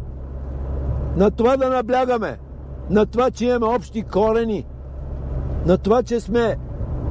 На 1.17 1.31
това 1.31 1.57
да 1.57 1.69
наблягаме. 1.69 2.39
На 2.91 3.07
това, 3.07 3.31
че 3.31 3.47
имаме 3.47 3.67
общи 3.67 4.03
корени. 4.03 4.67
На 5.67 5.79
това, 5.79 6.03
че 6.03 6.21
сме, 6.21 6.57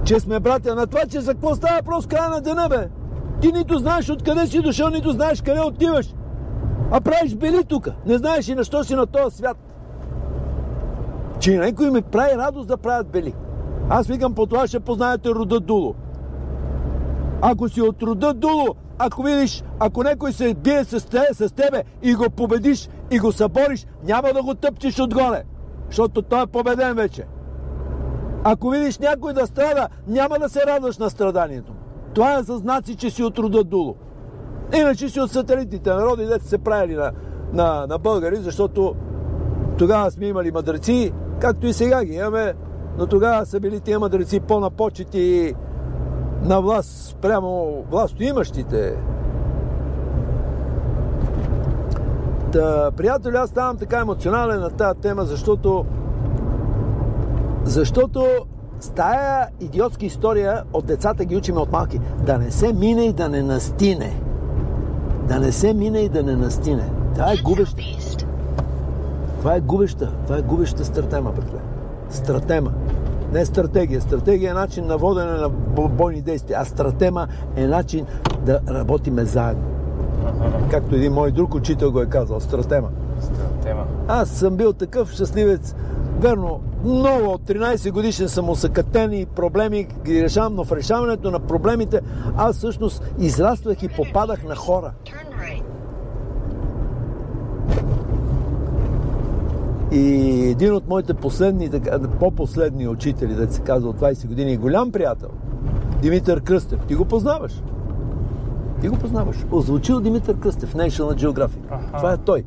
че 0.04 0.20
сме 0.20 0.40
братя. 0.40 0.76
На 0.76 0.88
това, 0.88 1.02
че 1.06 1.22
за 1.22 1.34
какво 1.34 1.56
става 1.56 1.76
въпрос 1.76 2.08
края 2.08 2.30
на 2.30 2.42
деня, 2.42 2.68
бе? 2.70 2.90
Ти 3.42 3.52
нито 3.52 3.78
знаеш 3.78 4.10
откъде 4.10 4.48
си 4.48 4.62
дошъл, 4.62 4.90
нито 4.90 5.12
знаеш 5.12 5.42
къде 5.42 5.62
отиваш. 5.62 6.16
А 6.92 7.02
правиш 7.02 7.36
бели 7.36 7.64
тук. 7.64 7.90
Не 8.06 8.18
знаеш 8.18 8.48
и 8.48 8.56
на 8.56 8.64
що 8.64 8.84
си 8.84 8.96
на 8.96 9.06
този 9.06 9.38
свят. 9.38 9.58
Че 11.40 11.58
някой 11.58 11.92
ми 11.92 12.02
прави 12.02 12.38
радост 12.38 12.68
да 12.68 12.78
правят 12.78 13.08
бели. 13.08 13.34
Аз 13.90 14.08
викам, 14.08 14.34
по 14.34 14.46
това 14.46 14.68
ще 14.68 14.80
познаете 14.80 15.30
рода 15.30 15.60
Дуло. 15.60 15.96
Ако 17.42 17.70
си 17.70 17.82
от 17.82 18.04
рода 18.04 18.34
Дуло, 18.34 18.76
ако 19.00 19.24
видиш, 19.24 19.64
ако 19.80 20.04
някой 20.04 20.34
се 20.34 20.54
бие 20.54 20.84
с, 20.84 21.10
те, 21.10 21.28
с 21.34 21.56
тебе 21.56 21.84
и 22.02 22.16
го 22.16 22.30
победиш 22.30 22.90
и 23.12 23.20
го 23.20 23.32
събориш, 23.32 23.88
няма 24.04 24.34
да 24.34 24.44
го 24.44 24.56
тъпчеш 24.56 25.00
отгоре, 25.00 25.44
защото 25.88 26.22
той 26.22 26.44
е 26.44 26.48
победен 26.48 26.96
вече. 26.96 27.24
Ако 28.44 28.70
видиш 28.70 29.00
някой 29.00 29.34
да 29.34 29.48
страда, 29.48 29.88
няма 30.08 30.40
да 30.40 30.50
се 30.50 30.62
радваш 30.68 30.98
на 30.98 31.10
страданието. 31.10 31.74
Това 32.14 32.40
е 32.40 32.44
за 32.44 32.58
знаци, 32.58 32.96
че 32.96 33.10
си 33.10 33.24
от 33.24 33.40
рода 33.40 33.64
Дуло. 33.64 33.96
Иначе 34.74 35.10
си 35.10 35.20
от 35.20 35.32
сателитните 35.32 35.90
народи, 35.90 36.26
дете 36.26 36.48
се 36.48 36.58
правили 36.58 36.96
на, 36.96 37.12
на, 37.54 37.88
на 37.90 37.98
българи, 37.98 38.36
защото 38.36 38.96
тогава 39.78 40.12
сме 40.12 40.26
имали 40.26 40.52
мъдреци, 40.52 41.14
както 41.40 41.68
и 41.68 41.74
сега 41.74 42.06
ги 42.06 42.14
имаме, 42.14 42.54
но 42.98 43.08
тогава 43.08 43.46
са 43.46 43.60
били 43.60 43.80
тия 43.80 44.00
мъдреци 44.00 44.40
по-напочети 44.40 45.54
на 46.44 46.62
власт 46.62 47.18
прямо 47.22 47.84
властоимащите. 47.92 48.96
Та, 52.52 52.92
приятели, 52.92 53.36
аз 53.36 53.50
ставам 53.50 53.78
така 53.78 54.00
емоционален 54.00 54.60
на 54.60 54.70
тази 54.70 55.00
тема, 55.00 55.26
защото 55.26 55.86
защото 57.64 58.26
с 58.80 58.90
тая 58.90 59.48
идиотска 59.60 60.06
история 60.06 60.64
от 60.74 60.86
децата 60.86 61.26
ги 61.26 61.36
учиме 61.36 61.60
от 61.60 61.72
малки. 61.72 62.00
Да 62.26 62.38
не 62.38 62.52
се 62.52 62.74
мине 62.74 63.06
и 63.06 63.14
да 63.14 63.30
не 63.30 63.42
настине. 63.42 64.14
Да 65.28 65.40
не 65.40 65.52
се 65.52 65.74
мине 65.74 66.00
и 66.00 66.10
да 66.10 66.24
не 66.24 66.36
настине. 66.36 66.90
Това 67.14 67.32
е 67.32 67.38
губеща. 67.38 67.84
Това 69.40 69.56
е 69.56 69.60
губеща. 69.60 70.12
Това 70.24 70.38
е 70.38 70.42
губеща 70.42 70.86
стратема, 70.86 71.32
братле. 71.32 71.60
Стратема. 72.10 72.72
Не 73.34 73.46
стратегия. 73.46 74.02
Стратегия 74.02 74.52
е 74.52 74.54
начин 74.54 74.86
на 74.86 74.98
водене 74.98 75.32
на 75.32 75.50
бо- 75.50 75.90
бойни 75.90 76.22
действия, 76.22 76.58
а 76.62 76.66
стратема 76.66 77.28
е 77.56 77.68
начин 77.68 78.06
да 78.46 78.60
работиме 78.70 79.26
заедно. 79.26 79.64
Както 80.72 80.96
един 80.96 81.14
мой 81.14 81.32
друг 81.32 81.56
учител 81.56 81.92
го 81.92 82.02
е 82.02 82.06
казал. 82.06 82.40
Стратема. 82.40 82.90
Тема. 83.64 83.86
Аз 84.08 84.30
съм 84.30 84.56
бил 84.56 84.74
такъв 84.74 85.12
щастливец. 85.12 85.76
Верно, 86.20 86.62
много 86.84 87.30
от 87.30 87.42
13 87.42 87.92
годишен 87.92 88.30
съм 88.30 88.50
усъкатен 88.50 89.14
и 89.14 89.26
проблеми 89.26 89.88
ги 90.06 90.24
решавам, 90.24 90.56
но 90.56 90.64
в 90.64 90.72
решаването 90.72 91.32
на 91.32 91.40
проблемите 91.40 92.02
аз 92.38 92.58
всъщност 92.58 93.04
израствах 93.20 93.84
и 93.84 93.88
попадах 93.88 94.44
на 94.44 94.56
хора. 94.56 94.92
И 99.94 100.50
един 100.50 100.74
от 100.74 100.88
моите 100.88 101.14
последни, 101.14 101.70
по-последни 102.20 102.88
учители, 102.88 103.36
да 103.36 103.54
се 103.54 103.62
казва 103.62 103.90
от 103.90 104.00
20 104.00 104.28
години, 104.28 104.54
и 104.54 104.58
голям 104.58 104.92
приятел, 104.92 105.30
Димитър 106.02 106.42
Кръстев. 106.42 106.80
Ти 106.88 106.96
го 106.96 107.06
познаваш. 107.06 107.64
Ти 108.82 108.90
го 108.90 108.98
познаваш. 108.98 109.36
Озвучил 109.52 110.00
Димитър 110.00 110.40
Кръстев, 110.40 110.74
National 110.74 111.26
Geographic. 111.26 111.60
Аха. 111.70 111.98
Това 111.98 112.14
е 112.14 112.18
той. 112.18 112.44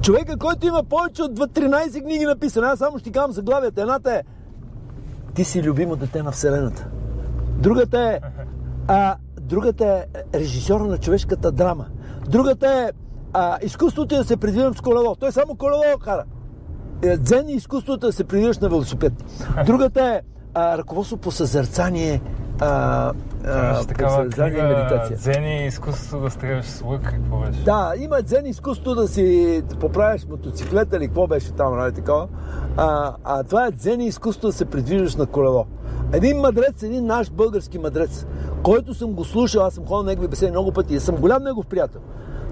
Човека, 0.00 0.38
който 0.38 0.66
има 0.66 0.82
повече 0.82 1.22
от 1.22 1.32
13 1.32 2.02
книги 2.02 2.24
написани. 2.24 2.66
Аз 2.66 2.78
само 2.78 2.98
ще 2.98 3.04
ти 3.04 3.12
казвам 3.12 3.32
заглавията. 3.32 3.80
Едната 3.80 4.14
е 4.14 4.22
Ти 5.34 5.44
си 5.44 5.62
любимо 5.62 5.96
дете 5.96 6.22
на 6.22 6.30
Вселената. 6.30 6.86
Другата 7.58 8.00
е 8.00 8.20
а, 8.88 9.16
другата 9.40 9.86
е 9.86 10.04
режисьора 10.38 10.84
на 10.84 10.98
човешката 10.98 11.52
драма. 11.52 11.86
Другата 12.28 12.68
е 12.68 12.90
а, 13.32 13.58
изкуството 13.62 14.14
е 14.14 14.18
да 14.18 14.24
се 14.24 14.36
придвижвам 14.36 14.74
с 14.74 14.80
колело. 14.80 15.16
Той 15.16 15.32
само 15.32 15.54
колело 15.54 15.98
кара. 16.04 16.24
Е, 17.02 17.16
Дзен 17.16 17.48
и 17.48 17.52
изкуството 17.52 18.06
е 18.06 18.08
да 18.08 18.12
се 18.12 18.24
придвижваш 18.24 18.58
на 18.58 18.68
велосипед. 18.68 19.12
Другата 19.66 20.04
е 20.04 20.20
а, 20.54 20.78
ръководство 20.78 21.16
по 21.16 21.30
съзерцание, 21.30 22.20
а, 22.60 23.12
а, 23.44 23.84
такава 23.84 24.26
и 24.26 24.30
книга 24.30 24.62
медитация. 24.62 25.16
Зени 25.16 25.66
изкуството 25.66 26.24
да 26.24 26.30
стреляш 26.30 26.64
с 26.64 26.82
лък, 26.82 27.02
какво 27.02 27.40
беше? 27.40 27.64
Да, 27.64 27.92
има 27.98 28.22
дзен 28.22 28.46
изкуство 28.46 28.94
да 28.94 29.08
си 29.08 29.62
поправиш 29.80 30.26
мотоциклета 30.30 30.96
или 30.96 31.06
какво 31.06 31.26
беше 31.26 31.52
там, 31.52 31.76
нали 31.76 31.92
такова. 31.92 32.28
А, 32.76 33.14
а 33.24 33.42
това 33.44 33.66
е 33.66 33.70
дзен 33.70 34.00
изкуство 34.00 34.48
да 34.48 34.52
се 34.52 34.64
придвижваш 34.64 35.16
на 35.16 35.26
колело. 35.26 35.66
Един 36.12 36.38
мъдрец, 36.38 36.82
един 36.82 37.06
наш 37.06 37.30
български 37.30 37.78
мъдрец, 37.78 38.26
който 38.62 38.94
съм 38.94 39.12
го 39.12 39.24
слушал, 39.24 39.62
аз 39.62 39.74
съм 39.74 39.86
ходил 39.86 40.02
на 40.02 40.08
негови 40.10 40.28
беседи 40.28 40.50
много 40.50 40.72
пъти 40.72 40.94
и 40.94 41.00
съм 41.00 41.16
голям 41.16 41.42
негов 41.42 41.66
приятел, 41.66 42.00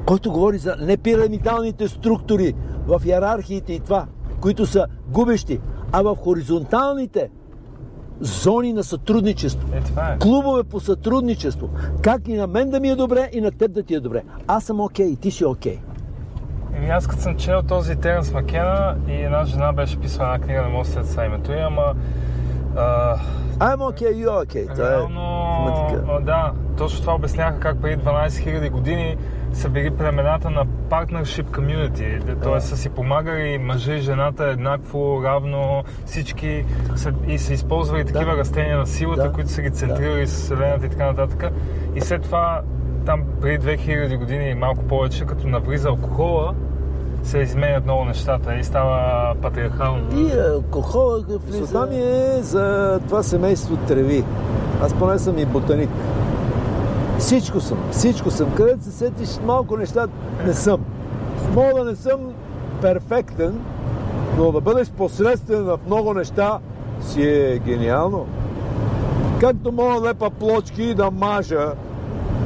който 0.06 0.32
говори 0.32 0.58
за 0.58 0.76
непирамидалните 0.76 1.88
структури 1.88 2.54
в 2.86 3.02
иерархиите 3.06 3.72
и 3.72 3.80
това, 3.80 4.06
които 4.40 4.66
са 4.66 4.86
губещи, 5.08 5.60
а 5.92 6.02
в 6.02 6.16
хоризонталните 6.16 7.30
зони 8.20 8.72
на 8.72 8.84
сътрудничество 8.84 9.68
Е, 9.74 9.76
е. 9.78 10.18
клубове 10.18 10.64
по 10.64 10.80
сътрудничество. 10.80 11.68
Как 12.02 12.28
и 12.28 12.34
на 12.34 12.46
мен 12.46 12.70
да 12.70 12.80
ми 12.80 12.88
е 12.88 12.96
добре, 12.96 13.30
и 13.32 13.40
на 13.40 13.50
теб 13.50 13.72
да 13.72 13.82
ти 13.82 13.94
е 13.94 14.00
добре. 14.00 14.22
Аз 14.46 14.64
съм 14.64 14.80
окей, 14.80 15.06
и 15.06 15.16
ти 15.16 15.30
си 15.30 15.44
окей. 15.44 15.78
Еми 16.76 16.88
аз 16.88 17.06
като 17.06 17.22
съм 17.22 17.36
чел 17.36 17.62
този 17.62 17.96
Теренс 17.96 18.32
Макена 18.32 18.96
и 19.08 19.12
една 19.12 19.44
жена 19.44 19.72
беше 19.72 19.96
писала 19.96 20.34
една 20.34 20.46
книга, 20.46 20.62
не 20.62 20.68
мога 20.68 20.88
да 20.88 21.04
се 21.04 21.24
името 21.24 21.52
й, 21.52 21.62
ама... 21.62 21.94
А, 22.76 23.16
I'm 23.58 23.78
okay, 23.78 24.12
you're 24.12 24.46
okay. 24.46 24.74
Това 24.74 24.88
е 24.88 24.90
реално, 24.90 25.22
а, 26.08 26.20
да, 26.20 26.52
точно 26.78 27.00
това 27.00 27.14
обясняха 27.14 27.60
как 27.60 27.80
преди 27.82 28.02
12 28.02 28.28
000 28.28 28.70
години 28.70 29.16
са 29.52 29.68
били 29.68 29.90
племената 29.90 30.50
на 30.50 30.66
Partnership 30.66 31.44
Community, 31.44 32.42
т.е. 32.42 32.60
са 32.60 32.76
си 32.76 32.88
помагали 32.88 33.58
мъжа 33.58 33.94
и 33.94 33.98
жената 34.00 34.44
еднакво, 34.44 35.22
равно, 35.24 35.84
всички 36.06 36.64
са, 36.96 37.12
и 37.26 37.38
са 37.38 37.52
използвали 37.52 38.04
такива 38.04 38.36
растения 38.36 38.78
на 38.78 38.86
силата, 38.86 39.22
Да. 39.22 39.32
които 39.32 39.50
са 39.50 39.62
ги 39.62 39.70
центрирали 39.70 40.26
с 40.26 40.34
Вселената 40.34 40.86
и 40.86 40.88
така 40.88 41.06
нататък. 41.06 41.52
И 41.94 42.00
след 42.00 42.22
това, 42.22 42.62
там 43.06 43.22
преди 43.40 43.66
2000 43.66 44.18
години 44.18 44.48
и 44.50 44.54
малко 44.54 44.84
повече, 44.84 45.24
като 45.24 45.48
навлиза 45.48 45.88
алкохола, 45.88 46.54
се 47.26 47.38
изменят 47.38 47.84
много 47.84 48.04
нещата 48.04 48.54
и 48.54 48.64
става 48.64 49.34
патриархално. 49.42 50.20
И 50.20 50.32
алкохола, 50.54 51.24
влиза 51.46 51.86
ми 51.86 51.96
е 51.96 52.42
за 52.42 53.00
това 53.08 53.22
семейство 53.22 53.76
треви. 53.76 54.24
Аз 54.82 54.94
поне 54.94 55.18
съм 55.18 55.38
и 55.38 55.46
ботаник. 55.46 55.90
Всичко 57.18 57.60
съм, 57.60 57.78
всичко 57.90 58.30
съм. 58.30 58.54
Където 58.54 58.84
се 58.84 58.90
сетиш 58.90 59.38
малко 59.44 59.76
неща, 59.76 60.06
не 60.46 60.54
съм. 60.54 60.80
Мога 61.54 61.84
да 61.84 61.90
не 61.90 61.96
съм 61.96 62.20
перфектен, 62.82 63.60
но 64.38 64.52
да 64.52 64.60
бъдеш 64.60 64.90
посредствен 64.90 65.62
в 65.62 65.78
много 65.86 66.14
неща 66.14 66.58
си 67.00 67.22
е 67.22 67.58
гениално. 67.58 68.26
Както 69.40 69.72
мога 69.72 70.00
да 70.00 70.08
лепа 70.08 70.30
плочки 70.30 70.82
и 70.82 70.94
да 70.94 71.10
мажа 71.10 71.72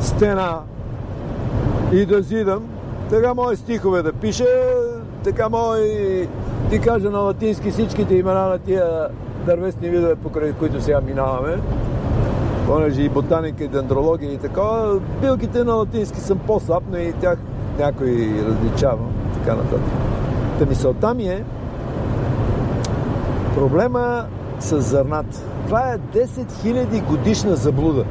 стена, 0.00 0.58
и 1.92 2.06
да 2.06 2.22
зидам, 2.22 2.62
така 3.10 3.34
мои 3.34 3.56
стихове 3.56 4.02
да 4.02 4.12
пиша, 4.12 4.44
така 5.24 5.48
мои 5.48 6.28
ти 6.70 6.80
кажа 6.80 7.10
на 7.10 7.18
латински 7.18 7.70
всичките 7.70 8.14
имена 8.14 8.48
на 8.48 8.58
тия 8.58 9.08
дървесни 9.46 9.88
видове, 9.88 10.14
покрай 10.16 10.52
които 10.52 10.82
сега 10.82 11.00
минаваме, 11.00 11.58
понеже 12.66 13.02
и 13.02 13.08
ботаника, 13.08 13.64
и 13.64 13.68
дендрология 13.68 14.32
и 14.32 14.38
така, 14.38 14.62
билките 15.20 15.64
на 15.64 15.72
латински 15.72 16.20
съм 16.20 16.38
по-слаб, 16.38 16.82
но 16.90 16.98
и 16.98 17.12
тях 17.12 17.38
някои 17.78 18.44
различавам, 18.44 19.12
така 19.34 19.56
нататък. 19.56 19.92
Та 20.58 20.66
мисълта 20.66 21.14
ми 21.14 21.24
е, 21.28 21.44
проблема 23.54 24.24
с 24.60 24.80
зърната. 24.80 25.38
Това 25.66 25.92
е 25.92 25.98
10 25.98 26.26
000 26.26 27.06
годишна 27.06 27.56
заблуда. 27.56 28.04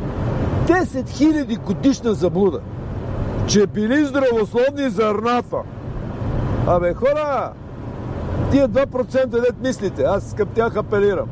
10 0.68 0.84
000 0.84 1.60
годишна 1.60 2.14
заблуда. 2.14 2.60
Че 3.50 3.68
били 3.68 4.06
здравословни 4.06 4.90
зърната. 4.90 5.58
Абе, 6.68 6.94
хора, 6.94 7.52
тия 8.52 8.70
2% 8.70 9.26
дет 9.26 9.56
мислите, 9.62 10.04
аз 10.04 10.34
към 10.38 10.48
тях 10.48 10.76
апелирам, 10.76 11.30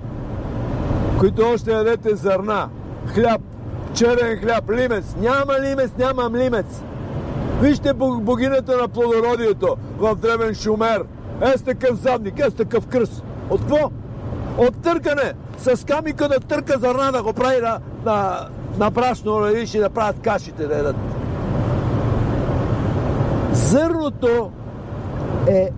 които 1.20 1.46
още 1.54 1.72
ядете 1.72 2.16
зърна, 2.16 2.70
хляб, 3.08 3.42
черен 3.94 4.40
хляб, 4.40 4.72
лимец. 4.72 5.16
Няма 5.22 5.54
лимец, 5.62 5.92
нямам 6.00 6.36
лимец. 6.36 6.82
Вижте 7.62 7.94
богинята 7.94 8.78
на 8.78 8.88
плодородието 8.88 9.78
в 9.98 10.16
древен 10.16 10.56
шумер. 10.56 11.04
Е 11.42 11.58
такъв 11.58 12.02
задник, 12.02 12.40
е 12.40 12.52
такъв 12.52 12.88
кръст. 12.88 13.24
От 13.50 13.62
какво? 13.62 13.92
От 14.58 14.82
търкане. 14.82 15.34
С 15.58 15.86
камика 15.86 16.28
да 16.28 16.40
търка 16.40 16.80
зърна, 16.80 17.12
да 17.12 17.24
го 17.24 17.34
прави 17.34 17.62
на, 17.62 17.80
на, 18.06 18.48
на 18.80 19.52
и 19.74 19.80
да 19.80 19.90
правят 19.90 20.20
кашите. 20.22 20.68
Да 20.68 20.78
ядат. 20.78 21.17
Зърното 23.68 24.52
е 25.48 25.70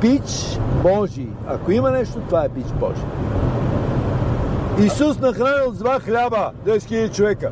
бич 0.00 0.58
Божий. 0.82 1.28
Ако 1.48 1.72
има 1.72 1.90
нещо, 1.90 2.18
това 2.28 2.44
е 2.44 2.48
бич 2.48 2.66
Божий. 2.80 3.04
Исус 4.78 5.20
нахранил 5.20 5.72
с 5.72 5.78
два 5.78 6.00
хляба 6.00 6.50
10 6.66 6.78
000 6.78 7.14
човека. 7.14 7.50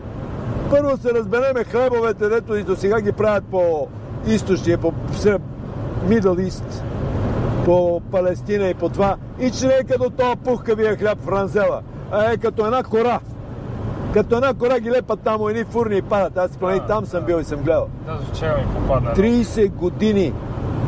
Първо 0.71 0.97
се 0.97 1.15
разбереме 1.15 1.65
хлебовете, 1.65 2.29
дето 2.29 2.57
и 2.57 2.63
до 2.63 2.77
сега 2.77 3.01
ги 3.01 3.13
правят 3.13 3.45
по 3.45 3.89
източния, 4.27 4.79
по 4.79 4.93
Мидъл 6.09 6.37
Ист, 6.37 6.85
по 7.65 8.01
Палестина 8.11 8.69
и 8.69 8.75
по 8.75 8.89
това. 8.89 9.17
И 9.41 9.51
че 9.51 9.67
не 9.67 9.75
е 9.75 9.85
като 9.85 10.11
този 10.11 10.37
пухкавия 10.45 10.97
хляб 10.97 11.19
в 11.21 11.29
Ранзела, 11.29 11.81
а 12.13 12.33
е 12.33 12.37
като 12.37 12.67
една 12.67 12.83
кора. 12.83 13.21
Като 14.15 14.37
една 14.37 14.55
кора 14.55 14.81
ги 14.81 14.91
лепат 14.91 15.21
там, 15.21 15.49
едни 15.49 15.65
фурни 15.65 15.97
и 15.97 16.03
падат. 16.03 16.39
Аз 16.39 16.57
поне 16.57 16.81
там 16.81 17.07
съм 17.07 17.25
бил 17.25 17.37
и 17.37 17.45
съм 17.45 17.61
гледал. 17.61 17.87
Да, 18.07 18.19
вчера 18.33 18.57
ми 18.57 18.65
попадна. 18.75 19.11
30 19.15 19.73
години 19.73 20.33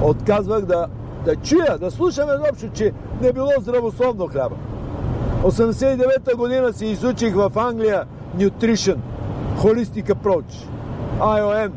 отказвах 0.02 0.64
да, 0.64 0.86
да 1.24 1.36
чуя, 1.36 1.78
да 1.78 1.90
слушам 1.90 2.28
изобщо, 2.28 2.68
че 2.74 2.92
не 3.20 3.32
било 3.32 3.50
здравословно 3.60 4.28
хляба. 4.28 4.56
89-та 5.42 6.36
година 6.36 6.72
си 6.72 6.86
изучих 6.86 7.34
в 7.34 7.52
Англия 7.56 8.04
Nutrition, 8.36 8.96
Holistic 9.58 10.14
Approach, 10.14 10.66
IOM. 11.18 11.70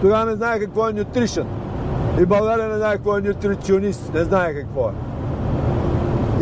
Тогава 0.00 0.24
не 0.24 0.36
знае 0.36 0.60
какво 0.60 0.88
е 0.88 0.92
Nutrition. 0.92 1.44
И 2.20 2.26
България 2.26 2.68
не 2.68 2.76
знае 2.76 2.96
какво 2.96 3.18
е 3.18 3.20
нутриционист, 3.20 4.14
не 4.14 4.24
знае 4.24 4.54
какво 4.54 4.88
е. 4.88 4.92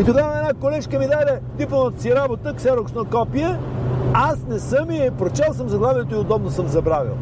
И 0.00 0.04
тогава 0.04 0.38
една 0.38 0.54
колежка 0.60 0.98
ми 0.98 1.06
даде 1.06 1.40
дипломата 1.58 2.02
си 2.02 2.14
работа, 2.14 2.54
ксероксно 2.54 3.04
копие. 3.04 3.56
Аз 4.14 4.38
не 4.48 4.58
съм 4.58 4.90
и 4.90 5.10
прочел 5.18 5.52
съм 5.52 5.68
заглавието 5.68 6.14
и 6.14 6.18
удобно 6.18 6.50
съм 6.50 6.68
забравил. 6.68 7.12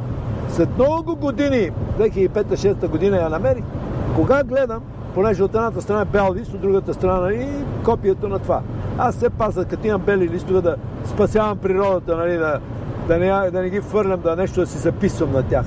След 0.48 0.68
много 0.74 1.16
години, 1.16 1.70
2005-2006 1.98 2.88
година 2.88 3.16
я 3.16 3.29
намерих, 3.29 3.64
кога 4.14 4.44
гледам, 4.44 4.83
понеже 5.14 5.44
от 5.44 5.55
едната 5.55 5.83
страна 5.83 6.01
е 6.01 6.05
бял 6.05 6.35
лист, 6.35 6.55
от 6.55 6.61
другата 6.61 6.94
страна 6.94 7.33
и 7.33 7.48
копието 7.85 8.29
на 8.29 8.38
това. 8.38 8.61
Аз 8.98 9.16
все 9.16 9.31
паза, 9.31 9.64
като 9.64 9.87
имам 9.87 10.03
бели 10.03 10.29
листове, 10.29 10.61
да 10.61 10.77
спасявам 11.05 11.59
природата, 11.59 12.16
нали, 12.16 12.37
да, 12.37 12.61
да, 13.09 13.18
не, 13.18 13.51
да 13.51 13.62
не 13.62 13.70
ги 13.70 13.81
фърлям, 13.81 14.20
да 14.20 14.37
нещо 14.37 14.61
да 14.61 14.66
си 14.66 14.79
записвам 14.79 15.33
на 15.33 15.42
тях. 15.42 15.66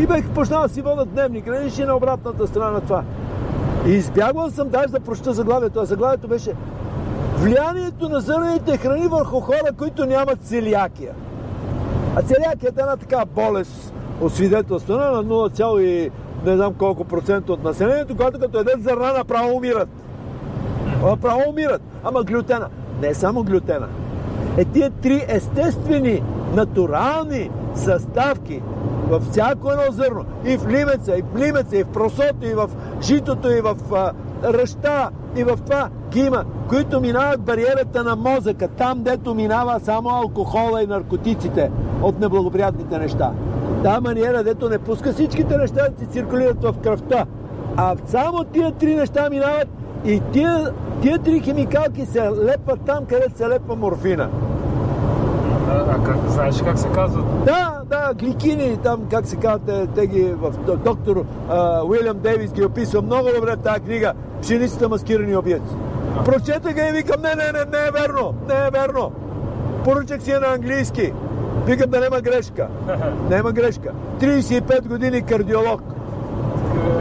И 0.00 0.06
бех 0.06 0.30
почнал 0.30 0.62
да 0.62 0.68
си 0.68 0.82
вода 0.82 1.04
дневник, 1.04 1.44
гледаш 1.44 1.78
и 1.78 1.84
на 1.84 1.96
обратната 1.96 2.46
страна 2.46 2.70
на 2.70 2.80
това. 2.80 3.02
И 3.86 3.90
избягвал 3.90 4.50
съм 4.50 4.68
даже 4.68 4.88
да 4.88 5.00
прочета 5.00 5.32
заглавието, 5.32 5.80
а 5.80 5.84
заглавието 5.84 6.28
беше 6.28 6.52
Влиянието 7.42 8.08
на 8.08 8.20
зърнените 8.20 8.76
храни 8.76 9.06
върху 9.06 9.40
хора, 9.40 9.72
които 9.78 10.06
нямат 10.06 10.38
целиакия. 10.42 11.12
А 12.16 12.22
целиакията 12.22 12.80
е 12.80 12.82
една 12.82 12.96
така 12.96 13.24
болест, 13.34 13.94
освидетелствана 14.20 15.10
на 15.10 15.24
0, 15.24 16.10
не 16.44 16.56
знам 16.56 16.74
колко 16.74 17.04
процента 17.04 17.52
от 17.52 17.64
населението, 17.64 18.16
когато 18.16 18.38
като 18.38 18.58
едат 18.58 18.82
зърна 18.82 19.12
направо 19.12 19.56
умират. 19.56 19.88
Направо 21.02 21.40
умират. 21.48 21.82
Ама 22.04 22.22
глютена. 22.22 22.68
Не 23.00 23.08
е 23.08 23.14
само 23.14 23.42
глютена. 23.42 23.88
Е 24.56 24.64
тия 24.64 24.90
три 24.90 25.24
естествени, 25.28 26.22
натурални 26.54 27.50
съставки 27.74 28.62
във 29.08 29.22
всяко 29.22 29.70
едно 29.70 29.92
зърно. 29.92 30.24
И 30.44 30.56
в 30.56 30.68
лимеца, 30.68 31.16
и 31.16 31.22
в 31.22 31.38
лимеца, 31.38 31.76
и 31.76 31.82
в 31.82 31.92
просото, 31.92 32.46
и 32.46 32.54
в 32.54 32.70
житото, 33.02 33.50
и 33.52 33.60
в 33.60 33.76
а, 33.94 34.12
ръща, 34.52 35.10
и 35.36 35.44
в 35.44 35.58
това 35.66 35.88
ги 36.10 36.20
има, 36.20 36.44
които 36.68 37.00
минават 37.00 37.40
бариерата 37.40 38.04
на 38.04 38.16
мозъка, 38.16 38.68
там 38.68 39.02
дето 39.02 39.34
минава 39.34 39.80
само 39.80 40.10
алкохола 40.10 40.82
и 40.82 40.86
наркотиците 40.86 41.70
от 42.02 42.20
неблагоприятните 42.20 42.98
неща. 42.98 43.32
Та 43.82 44.00
маниера, 44.00 44.44
дето 44.44 44.68
не 44.68 44.78
пуска 44.78 45.12
всичките 45.12 45.56
неща 45.56 45.88
да 45.90 45.98
си 45.98 46.06
циркулират 46.06 46.64
в 46.64 46.74
кръвта. 46.82 47.26
А 47.76 47.94
само 48.06 48.44
тия 48.44 48.72
три 48.72 48.94
неща 48.94 49.30
минават 49.30 49.68
и 50.04 50.20
тия, 50.32 50.70
тия 51.00 51.18
три 51.18 51.40
химикалки 51.40 52.06
се 52.06 52.30
лепват 52.44 52.80
там, 52.86 53.04
където 53.04 53.36
се 53.36 53.48
лепва 53.48 53.76
морфина. 53.76 54.28
А, 55.70 55.74
а 55.74 56.04
как, 56.04 56.21
знаеш 56.32 56.62
как 56.64 56.78
се 56.78 56.88
казват? 56.88 57.44
Да, 57.44 57.80
да, 57.90 58.14
гликини, 58.14 58.76
там 58.76 59.00
как 59.10 59.26
се 59.26 59.36
казват, 59.36 59.62
те, 59.66 59.86
те 59.86 60.06
ги 60.06 60.24
в 60.24 60.52
доктор 60.84 61.24
а, 61.48 61.82
Уилям 61.84 62.18
Дейвис 62.18 62.52
ги 62.52 62.64
описва 62.64 63.02
много 63.02 63.28
добре 63.36 63.56
в 63.56 63.62
тази 63.62 63.80
книга 63.80 64.12
Пшеницата 64.42 64.88
маскирани 64.88 65.36
обиеци. 65.36 65.74
Прочета 66.24 66.68
ga 66.68 66.88
и 66.88 66.92
викам, 66.92 67.22
не, 67.22 67.34
не, 67.34 67.52
не, 67.52 67.64
не 67.78 67.86
е 67.88 67.90
верно, 67.90 68.34
не 68.48 68.54
е 68.54 68.70
верно. 68.70 69.12
Поръчах 69.84 70.22
си 70.22 70.32
на 70.32 70.54
английски. 70.54 71.12
Викам 71.66 71.90
да 71.90 72.00
няма 72.00 72.20
грешка. 72.20 72.68
Няма 73.30 73.52
грешка. 73.52 73.90
35 74.20 74.88
години 74.88 75.22
кардиолог. 75.22 75.82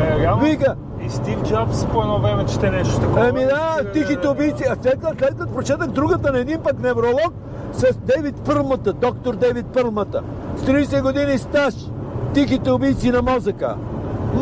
Е, 0.01 0.19
реално, 0.19 0.43
Вика, 0.43 0.75
И 1.05 1.09
Стив 1.09 1.43
Джобс 1.43 1.85
по 1.85 2.01
едно 2.01 2.19
време 2.19 2.45
чете 2.45 2.71
нещо 2.71 2.99
такова. 2.99 3.27
Еми 3.27 3.45
да, 3.45 3.91
тихите 3.93 4.27
убийци. 4.27 4.63
А 4.69 4.75
след 4.81 5.01
като, 5.01 5.17
след 5.19 5.37
като 5.37 5.53
прочетах 5.53 5.87
другата 5.87 6.31
на 6.31 6.39
един 6.39 6.59
пък 6.59 6.79
невролог 6.79 7.33
с 7.73 7.97
Дейвид 7.97 8.35
Пърмата, 8.45 8.93
доктор 8.93 9.35
Дейвид 9.35 9.65
Пърмата. 9.73 10.21
С 10.57 10.65
30 10.65 11.01
години 11.01 11.37
стаж. 11.37 11.73
Тихите 12.33 12.71
убийци 12.71 13.11
на 13.11 13.21
мозъка. 13.21 13.75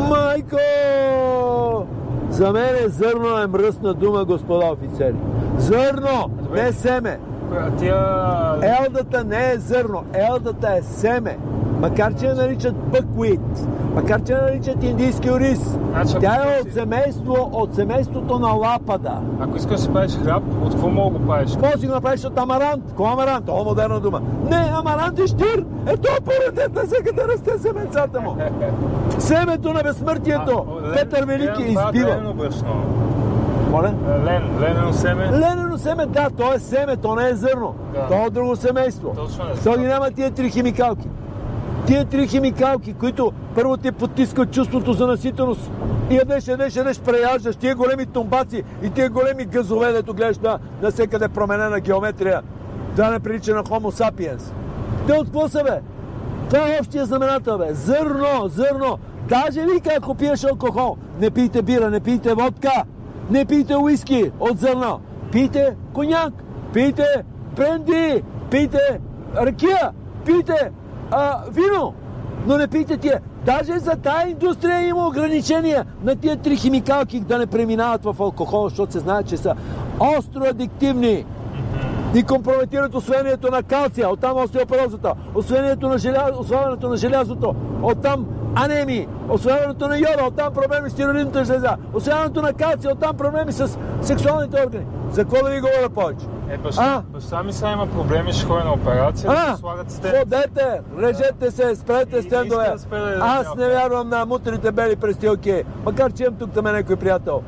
Майко! 0.08 0.56
За 2.30 2.52
мен 2.52 2.76
е 2.84 2.88
зърно 2.88 3.38
е 3.38 3.46
мръсна 3.46 3.94
дума, 3.94 4.24
господа 4.24 4.66
офицери. 4.66 5.16
Зърно, 5.58 6.30
Добре. 6.42 6.62
не 6.62 6.72
семе. 6.72 7.18
Тия... 7.78 7.96
Елдата 8.62 9.24
не 9.24 9.52
е 9.52 9.58
зърно, 9.58 10.04
елдата 10.12 10.76
е 10.76 10.82
семе. 10.82 11.38
Макар, 11.80 12.14
че 12.14 12.26
я 12.26 12.34
наричат 12.34 12.74
бъквит, 12.74 13.68
макар, 13.94 14.22
че 14.22 14.34
наричат 14.34 14.84
индийски 14.84 15.30
ориз. 15.30 15.78
Значи, 15.90 16.14
Тя 16.20 16.34
е 16.34 16.60
от 16.60 16.72
семейство, 16.72 17.50
от 17.52 17.74
семейството 17.74 18.38
на 18.38 18.48
лапада. 18.48 19.12
Ако 19.40 19.56
искаш 19.56 19.80
да 19.80 19.92
правиш 19.92 20.18
хляб, 20.22 20.42
от 20.64 20.72
какво 20.72 20.88
мога 20.88 21.18
го 21.18 21.26
правиш? 21.26 21.52
Какво 21.52 21.78
си 21.78 21.86
направиш 21.86 22.24
от 22.24 22.38
амарант? 22.38 22.84
Какво 22.88 23.04
амарант? 23.04 23.48
О, 23.48 23.64
модерна 23.64 24.00
дума. 24.00 24.20
Не, 24.50 24.70
амарант 24.72 25.18
е 25.18 25.26
щир. 25.26 25.64
Ето 25.86 26.08
поредет 26.24 26.74
на 26.74 26.82
всеки 26.82 27.14
да 27.14 27.28
расте 27.28 27.58
семенцата 27.58 28.20
му. 28.20 28.36
Семето 29.18 29.72
на 29.72 29.82
безсмъртието. 29.82 30.66
А, 30.84 30.92
Петър 30.94 31.24
Велики 31.24 31.62
Лен 31.62 31.70
избива. 31.70 32.34
Моля? 33.70 33.94
Лен, 34.24 34.42
ленено 34.60 34.92
семе. 34.92 35.30
Ленено 35.32 35.78
семе, 35.78 36.06
да, 36.06 36.28
то 36.30 36.52
е 36.52 36.58
семе, 36.58 36.96
то 36.96 37.14
не 37.14 37.28
е 37.28 37.34
зърно. 37.34 37.74
Да. 37.94 38.06
То 38.08 38.26
е 38.26 38.30
друго 38.30 38.56
семейство. 38.56 39.12
Точно 39.16 39.44
е. 39.44 39.54
То 39.64 39.80
ги 39.80 39.86
няма 39.86 40.10
тия 40.10 40.30
три 40.30 40.50
химикалки. 40.50 41.08
Тия 41.90 42.04
три 42.04 42.26
химикалки, 42.26 42.92
които 42.92 43.32
първо 43.54 43.76
ти 43.76 43.92
потискат 43.92 44.52
чувството 44.52 44.92
за 44.92 45.06
наситеност. 45.06 45.70
И 46.10 46.14
ядеш, 46.14 46.48
ядеш, 46.48 46.76
ядеш, 46.76 47.00
преяждаш. 47.00 47.56
Тия 47.56 47.74
големи 47.74 48.06
тумбаци 48.06 48.62
и 48.82 48.90
тия 48.90 49.10
големи 49.10 49.44
газове, 49.44 49.92
дето 49.92 50.14
гледаш 50.14 50.38
на, 50.38 50.58
на 50.82 50.90
всекъде 50.90 51.28
променена 51.28 51.80
геометрия. 51.80 52.42
Да 52.96 53.10
не 53.10 53.20
прилича 53.20 53.54
на 53.54 53.64
Homo 53.64 54.02
sapiens. 54.02 54.42
Те 55.06 55.12
от 55.12 55.24
какво 55.24 55.48
са, 55.48 55.62
бе? 55.64 55.80
Това 56.50 56.68
е 56.68 56.78
общия 56.80 57.06
знаменател, 57.06 57.58
бе. 57.58 57.74
Зърно, 57.74 58.48
зърно. 58.48 58.98
Даже 59.28 59.66
вика, 59.74 59.90
ако 59.96 60.14
пиеш 60.14 60.44
алкохол, 60.44 60.96
не 61.20 61.30
пийте 61.30 61.62
бира, 61.62 61.90
не 61.90 62.00
пийте 62.00 62.34
водка, 62.34 62.72
не 63.30 63.44
пийте 63.44 63.76
уиски 63.76 64.30
от 64.40 64.58
зърно. 64.58 65.00
Пийте 65.32 65.76
коняк, 65.92 66.32
пийте 66.72 67.06
бренди, 67.56 68.22
пийте 68.50 69.00
ракия, 69.36 69.90
пийте 70.24 70.70
а, 71.10 71.42
вино. 71.50 71.94
Но 72.46 72.58
не 72.58 72.68
пита 72.68 72.96
тия. 72.96 73.20
Даже 73.44 73.78
за 73.78 73.90
тая 73.90 74.28
индустрия 74.28 74.88
има 74.88 75.06
ограничения 75.06 75.86
на 76.04 76.16
тия 76.16 76.36
три 76.36 76.56
химикалки 76.56 77.20
да 77.20 77.38
не 77.38 77.46
преминават 77.46 78.04
в 78.04 78.16
алкохол, 78.20 78.68
защото 78.68 78.92
се 78.92 78.98
знае, 78.98 79.22
че 79.22 79.36
са 79.36 79.54
остро 80.00 80.44
адиктивни 80.44 81.24
и 82.14 82.22
компрометират 82.22 82.94
освоението 82.94 83.50
на 83.50 83.62
калция, 83.62 84.10
оттам 84.10 84.36
остеопорозата, 84.36 85.14
освоението 85.34 85.88
на 85.88 85.98
желязо, 85.98 86.40
освояването 86.40 86.88
на 86.88 86.96
желязото, 86.96 87.54
оттам 87.82 88.26
анеми, 88.54 89.06
освояването 89.28 89.88
на 89.88 89.98
йода, 89.98 90.24
оттам 90.26 90.54
проблеми 90.54 90.90
с 90.90 90.94
тироидната 90.94 91.44
жлеза, 91.44 91.76
освояването 91.94 92.42
на 92.42 92.52
калция, 92.52 92.92
оттам 92.92 93.16
проблеми 93.16 93.52
с 93.52 93.78
сексуалните 94.02 94.62
органи. 94.66 94.84
За 95.10 95.22
какво 95.22 95.44
да 95.44 95.50
ви 95.50 95.60
говоря 95.60 95.88
повече? 95.90 96.26
Е, 96.48 96.58
баща, 96.58 96.82
А? 96.84 97.02
баща 97.02 97.42
ми 97.42 97.52
сега 97.52 97.72
има 97.72 97.86
проблеми, 97.86 98.32
ще 98.32 98.46
ходи 98.46 98.64
на 98.64 98.72
операция, 98.72 99.30
да 99.30 99.36
А, 99.38 99.50
му 99.50 99.56
слагат 99.56 99.90
стен. 99.90 100.12
ходете, 100.12 100.80
режете 100.98 101.50
се, 101.50 101.76
спрете 101.76 102.22
стендове. 102.22 102.70
да 102.72 102.78
спре 102.78 102.98
да 102.98 103.18
Аз 103.20 103.54
не 103.56 103.68
вярвам 103.68 104.08
на 104.08 104.26
мутрите 104.26 104.72
бели 104.72 104.96
престилки, 104.96 105.62
макар 105.84 106.12
че 106.12 106.22
имам 106.22 106.34
тук 106.34 106.50
там 106.52 106.64
някой 106.64 106.96
приятел. 106.96 107.42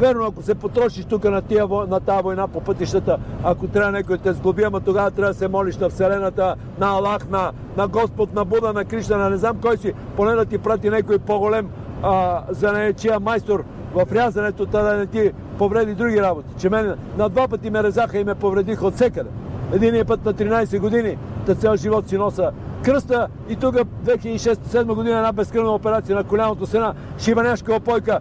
Верно, 0.00 0.26
ако 0.26 0.42
се 0.42 0.54
потрошиш 0.54 1.04
тук 1.04 1.24
на, 1.24 1.42
тия, 1.42 1.66
на 1.88 2.00
тази 2.00 2.22
война 2.22 2.48
по 2.48 2.60
пътищата, 2.60 3.18
ако 3.44 3.68
трябва 3.68 3.92
някой 3.92 4.16
да 4.16 4.22
те 4.22 4.32
сглоби, 4.32 4.62
ама 4.62 4.80
тогава 4.80 5.10
трябва 5.10 5.32
да 5.32 5.38
се 5.38 5.48
молиш 5.48 5.76
на 5.76 5.88
Вселената, 5.88 6.54
на 6.78 6.86
Аллах, 6.88 7.28
на, 7.28 7.52
на 7.76 7.88
Господ, 7.88 8.34
на 8.34 8.44
Буда, 8.44 8.72
на 8.72 8.84
Кришна, 8.84 9.16
на 9.18 9.30
не 9.30 9.36
знам 9.36 9.58
кой 9.62 9.76
си, 9.76 9.92
поне 10.16 10.34
да 10.34 10.44
ти 10.44 10.58
прати 10.58 10.90
някой 10.90 11.18
по-голем 11.18 11.68
а, 12.02 12.42
занечия 12.50 13.20
майстор 13.20 13.64
в 14.06 14.12
рязането, 14.12 14.66
та 14.66 14.82
да 14.82 14.96
не 14.96 15.06
ти 15.06 15.32
повреди 15.58 15.94
други 15.94 16.22
работи. 16.22 16.48
Че 16.58 16.70
мен 16.70 16.94
на 17.18 17.28
два 17.28 17.48
пъти 17.48 17.70
ме 17.70 17.82
резаха 17.82 18.18
и 18.18 18.24
ме 18.24 18.34
повредиха 18.34 18.86
от 18.86 18.94
всекъде. 18.94 19.30
Единият 19.72 20.08
път 20.08 20.24
на 20.24 20.34
13 20.34 20.78
години, 20.80 21.18
та 21.46 21.54
цял 21.54 21.76
живот 21.76 22.08
си 22.08 22.18
носа 22.18 22.50
кръста 22.82 23.28
и 23.48 23.56
тук 23.56 23.74
2006-2007 23.74 24.94
година 24.94 25.16
една 25.16 25.32
безкръвна 25.32 25.74
операция 25.74 26.16
на 26.16 26.24
коляното 26.24 26.66
с 26.66 26.74
една 26.74 26.94
шибаняшка 27.18 27.74
опойка 27.74 28.18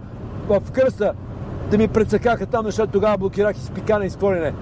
в 0.50 0.72
кръста 0.72 1.13
да 1.72 1.78
ми 1.78 1.88
прецакаха 1.88 2.46
там, 2.46 2.66
защото 2.66 2.92
тогава 2.92 3.18
блокирах 3.18 3.58
изпикане 3.58 4.06
и 4.06 4.10
скорене. 4.10 4.54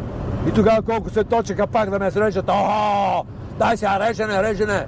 И 0.47 0.51
тогава 0.51 0.81
колко 0.81 1.09
се 1.09 1.23
точеха 1.23 1.67
пак 1.67 1.89
да 1.89 1.99
ме 1.99 2.11
срещат. 2.11 2.49
О, 2.49 3.23
дай 3.59 3.77
сега 3.77 4.09
режене, 4.09 4.43
режене. 4.43 4.85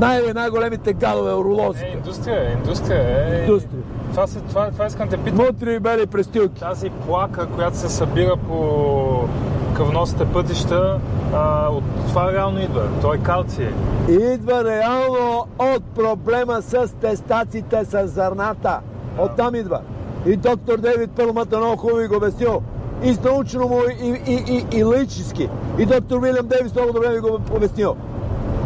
Най- 0.00 0.32
най-големите 0.34 0.92
гадове, 0.92 1.32
уролози. 1.32 1.84
Е, 1.84 1.92
индустрия, 1.96 2.52
индустрия. 2.52 3.02
Е, 3.02 3.40
Индустрия. 3.40 3.82
Това, 4.12 4.26
се, 4.26 4.40
това, 4.40 4.70
това 4.70 4.86
искам 4.86 5.08
да 5.08 5.18
питам. 5.18 5.46
Мутри 5.46 5.74
и 5.74 5.78
бели 5.78 6.06
престилки. 6.06 6.60
Тази 6.60 6.90
плака, 6.90 7.46
която 7.46 7.76
се 7.76 7.88
събира 7.88 8.36
по 8.36 9.28
кръвносните 9.76 10.24
пътища, 10.24 11.00
а, 11.34 11.68
от 11.68 11.84
това 12.08 12.32
реално 12.32 12.60
идва. 12.60 12.88
Той 13.00 13.16
е 13.16 13.18
калций. 13.18 13.68
Идва 14.08 14.64
реално 14.64 15.46
от 15.58 15.84
проблема 15.84 16.62
с 16.62 16.88
тестаците 17.00 17.84
с 17.84 18.06
зърната. 18.06 18.80
Оттам 19.18 19.54
идва. 19.54 19.80
И 20.26 20.36
доктор 20.36 20.78
Дейвид 20.78 21.10
Пълмата 21.10 21.58
много 21.58 21.76
хубаво 21.76 22.08
го 22.08 22.16
обяснил. 22.16 22.62
И 23.02 23.14
с 23.14 23.22
научно 23.22 23.68
му, 23.68 23.80
и, 24.02 24.22
и, 24.26 24.66
и, 24.72 24.78
и 24.78 24.84
личски. 24.84 25.48
И 25.78 25.86
доктор 25.86 26.22
Уилям 26.22 26.46
Дейвис 26.46 26.74
много 26.74 26.92
добре 26.92 27.08
ви 27.08 27.20
го 27.20 27.38
обяснил. 27.56 27.96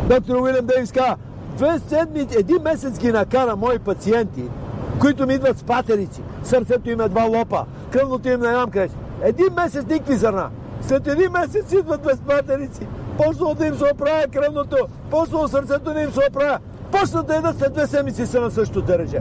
Доктор 0.09 0.37
Уилям 0.37 0.67
Дейвис 0.67 0.93
каза, 0.93 1.17
две 1.57 1.79
седмици, 1.79 2.37
един 2.39 2.63
месец 2.63 2.99
ги 2.99 3.13
накара 3.13 3.57
мои 3.57 3.79
пациенти, 3.79 4.43
които 5.01 5.27
ми 5.27 5.35
идват 5.35 5.59
с 5.59 5.63
патерици, 5.63 6.23
сърцето 6.45 6.91
им 6.91 7.01
е 7.01 7.09
два 7.09 7.25
лопа, 7.25 7.65
кръвното 7.91 8.29
им 8.29 8.41
не 8.41 8.47
знам 8.47 8.71
къде. 8.71 8.89
си. 8.89 8.95
Един 9.23 9.49
месец 9.57 9.85
никакви 9.87 10.17
зърна. 10.17 10.49
След 10.83 11.07
един 11.07 11.33
месец 11.33 11.73
идват 11.73 12.03
без 12.03 12.21
патерици. 12.21 12.87
Почнало 13.19 13.55
да 13.55 13.67
им 13.67 13.75
се 13.75 13.85
оправя 13.95 14.25
кръвното, 14.33 14.77
почнало 15.11 15.49
сърцето 15.49 15.93
да 15.93 16.01
им 16.01 16.13
се 16.13 16.21
оправя. 16.31 16.59
Почнат 16.93 17.27
да 17.27 17.37
едат 17.37 17.59
след 17.59 17.73
две 17.73 17.87
седмици 17.87 18.27
са 18.27 18.41
на 18.41 18.51
същото 18.51 18.83
дереже. 18.83 19.19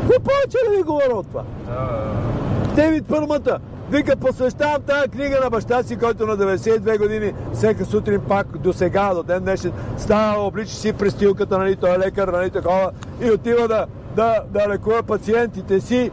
Какво 0.00 0.20
повече 0.20 0.58
да 0.70 0.76
ви 0.76 0.82
говоря 0.82 1.14
от 1.14 1.26
това? 1.26 1.42
Да, 1.66 2.74
Дейвид 2.74 3.04
Пърмата. 3.08 3.58
Вика, 3.90 4.16
посвещавам 4.16 4.82
тази 4.82 5.08
книга 5.08 5.40
на 5.44 5.50
баща 5.50 5.82
си, 5.82 5.96
който 5.96 6.26
на 6.26 6.36
92 6.36 6.98
години 6.98 7.32
всека 7.54 7.84
сутрин 7.84 8.20
пак 8.28 8.58
до 8.58 8.72
сега, 8.72 9.14
до 9.14 9.22
ден 9.22 9.42
днешен, 9.42 9.72
става, 9.98 10.42
облича 10.42 10.74
си 10.74 10.92
престилката, 10.92 11.58
нали, 11.58 11.76
той 11.76 11.94
е 11.94 11.98
лекар, 11.98 12.28
нали, 12.28 12.50
такова, 12.50 12.90
и 13.20 13.30
отива 13.30 13.68
да, 13.68 13.86
да, 14.16 14.40
да 14.50 14.68
лекува 14.68 15.02
пациентите 15.02 15.80
си, 15.80 16.10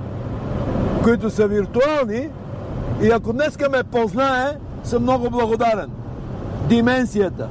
които 1.04 1.30
са 1.30 1.48
виртуални. 1.48 2.30
И 3.02 3.10
ако 3.12 3.34
днеска 3.34 3.70
ме 3.70 3.84
познае, 3.84 4.58
съм 4.84 5.04
много 5.04 5.30
благодарен. 5.30 5.90
Дименсията. 6.70 7.48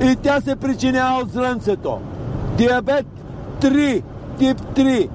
да. 0.00 0.06
И 0.06 0.16
тя 0.16 0.40
се 0.40 0.56
причинява 0.56 1.20
от 1.22 1.30
зрънцето. 1.30 2.00
Диабет 2.56 3.06
3, 3.60 4.02
тип 4.38 4.60
3, 4.60 5.08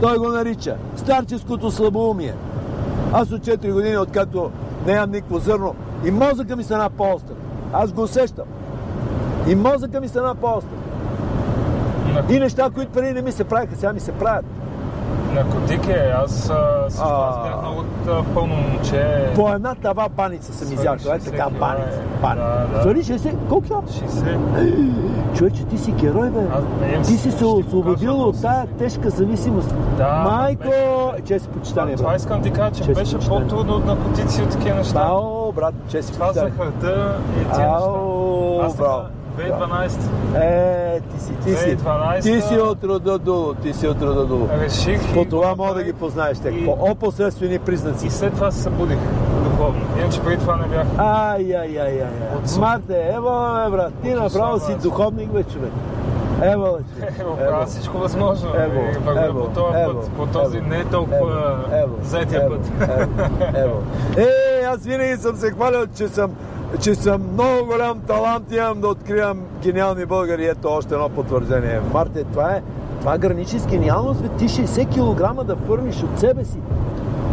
той 0.00 0.18
го 0.18 0.28
нарича. 0.28 0.76
Старческото 0.96 1.70
слабоумие. 1.70 2.34
Аз 3.12 3.32
от 3.32 3.46
4 3.46 3.72
години, 3.72 3.98
откакто 3.98 4.50
не 4.86 4.92
ям 4.92 5.10
никакво 5.10 5.38
зърно, 5.38 5.74
и 6.04 6.10
мозъка 6.10 6.56
ми 6.56 6.64
стана 6.64 6.90
по-остър. 6.90 7.36
Аз 7.72 7.92
го 7.92 8.02
усещам. 8.02 8.44
И 9.48 9.54
мозъка 9.54 10.00
ми 10.00 10.08
стана 10.08 10.34
по-остър. 10.34 10.78
И 12.28 12.40
неща, 12.40 12.70
които 12.70 12.92
преди 12.92 13.12
не 13.12 13.22
ми 13.22 13.32
се 13.32 13.44
правиха, 13.44 13.76
сега 13.76 13.92
ми 13.92 14.00
се 14.00 14.12
правят. 14.12 14.44
наркотик 15.34 15.88
е. 15.88 16.12
Аз, 16.16 16.32
също, 16.32 16.52
аз 17.02 17.36
бях 17.38 17.62
много 17.62 17.84
пълно 18.34 18.54
момче. 18.54 19.30
По 19.34 19.48
една 19.48 19.74
тава 19.74 20.08
баница 20.08 20.52
съм 20.54 20.72
изяждал. 20.72 21.12
Е 21.12 21.18
60 21.18 21.24
така 21.24 21.50
баница. 21.50 22.00
баница. 22.22 22.44
Да, 22.70 22.76
да. 22.76 22.82
Свали 22.82 22.98
60. 22.98 23.34
Колко 23.48 23.66
са? 23.66 23.74
60. 23.74 24.90
Човече, 25.34 25.64
ти 25.64 25.78
си 25.78 25.92
герой, 25.92 26.30
бе. 26.30 26.40
Ти 26.98 27.06
си- 27.06 27.16
си 27.16 27.30
се 27.30 27.44
освободил 27.44 28.20
от 28.20 28.42
тая 28.42 28.66
тежка 28.68 29.10
зависимост. 29.10 29.74
Да, 29.98 30.22
Майко, 30.24 30.62
беше- 30.62 31.24
чест 31.24 31.46
и 31.46 31.48
почитание, 31.48 31.96
Това 31.96 32.16
искам 32.16 32.42
ти 32.42 32.50
кажа, 32.50 32.70
че 32.74 32.92
беше 32.92 33.18
по-трудно 33.18 33.74
от 33.74 33.86
наркотици 33.86 34.42
от 34.42 34.50
такива 34.50 34.76
неща. 34.76 35.00
Ао, 35.00 35.52
брат, 35.52 35.74
чест 35.88 36.10
и 36.10 36.12
Това 36.12 36.26
почитание. 36.26 36.52
захарта 36.52 37.16
и 37.32 37.44
тия 37.44 37.68
неща. 37.68 37.90
Аз 38.62 38.76
браво. 38.76 39.02
Така, 39.36 39.48
2012 39.48 39.98
Е, 40.36 41.00
ти 41.02 41.20
си, 41.20 41.32
ти 41.34 41.50
си. 41.50 41.76
2012 41.76 42.22
Ти 42.22 42.40
си 42.40 42.54
от 42.54 42.84
рода 42.84 43.18
Дуло, 43.18 43.54
ти 43.54 43.72
си 43.72 43.88
от 43.88 44.02
рода 44.02 44.26
Дуло. 44.26 44.48
реших 44.60 45.14
По 45.14 45.24
това 45.24 45.54
мога 45.54 45.74
да 45.74 45.82
ги 45.82 45.92
познаеш, 45.92 46.38
те. 46.38 46.48
И- 46.48 46.64
По 46.64 46.76
опосредствени 46.80 47.58
признаци. 47.58 48.06
И 48.06 48.10
след 48.10 48.34
това 48.34 48.50
се 48.50 48.62
събудих 48.62 48.98
духовно. 49.44 49.80
Иначе 50.00 50.20
преди 50.20 50.36
това 50.38 50.56
не 50.56 50.66
бях. 50.66 50.86
Ай, 50.98 51.54
ай, 51.54 51.78
ай, 51.78 52.02
ай. 52.02 52.08
От 52.36 52.58
Марте, 52.58 53.08
ево, 53.08 53.30
бе, 53.64 53.70
брат. 53.70 53.92
Ти 54.02 54.10
направо 54.10 54.60
си 54.60 54.72
18. 54.72 54.82
духовник, 54.82 55.28
бе, 55.30 55.42
човек. 55.42 55.70
Ево, 56.42 56.78
бе. 56.98 57.06
Ево, 57.20 57.36
правя 57.36 57.66
всичко 57.66 57.98
възможно. 57.98 58.48
Ево, 58.56 58.80
ево, 59.18 59.40
по 59.40 59.50
този 59.50 59.78
ево, 59.78 59.94
път, 59.94 60.10
по 60.10 60.26
този 60.26 60.56
ево, 60.56 60.66
не 60.68 60.84
толкова 60.84 61.56
Ево, 61.74 61.94
заетия 62.02 62.42
ево, 62.42 62.54
път. 62.54 62.88
Ево, 62.90 63.10
ево. 63.56 63.82
Е, 64.16 64.64
аз 64.64 64.78
винаги 64.78 65.16
съм 65.16 65.36
се 65.36 65.50
хвалил, 65.50 65.86
че 65.96 66.08
съм 66.08 66.30
че 66.80 66.94
съм 66.94 67.22
много 67.32 67.66
голям 67.66 68.00
талант 68.00 68.52
имам 68.52 68.80
да 68.80 68.88
откривам 68.88 69.40
гениални 69.62 70.06
българи. 70.06 70.46
Ето 70.46 70.68
още 70.68 70.94
едно 70.94 71.08
потвърждение. 71.08 71.80
Марте, 71.92 72.24
това 72.24 72.50
е, 72.50 72.62
това 73.00 73.18
граничи 73.18 73.58
с 73.58 73.66
гениалност, 73.66 74.22
бе. 74.22 74.28
Ти 74.28 74.48
60 74.48 74.88
кг 75.36 75.44
да 75.44 75.56
фърниш 75.56 76.02
от 76.02 76.20
себе 76.20 76.44
си. 76.44 76.58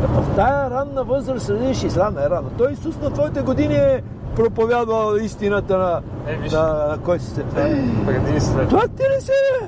В 0.04 0.36
тая 0.36 0.70
ранна 0.70 1.04
възраст, 1.04 1.50
нали, 1.50 1.76
60 1.76 1.98
ранна 1.98 2.24
е 2.24 2.30
рана. 2.30 2.50
Той 2.58 2.72
Исус 2.72 2.96
на 2.98 3.10
твоите 3.10 3.42
години 3.42 3.76
е 3.76 4.02
проповядвал 4.36 5.16
истината 5.16 5.78
на, 5.78 6.02
Е, 6.28 6.36
виж. 6.36 6.52
на, 6.52 6.62
на 6.64 6.98
кой 6.98 7.20
си 7.20 7.26
се. 7.26 7.44
След. 8.40 8.70
Това 8.70 8.88
ти 8.88 9.04
ли 9.04 9.22
си, 9.22 9.32
бе? 9.62 9.68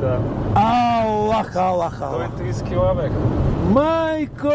да. 0.00 0.18
Аллах, 0.54 1.56
Аллах, 1.56 2.02
Аллах. 2.02 2.28
130 2.30 2.68
кила 2.68 2.94
бех. 2.94 3.10
Майко! 3.70 4.48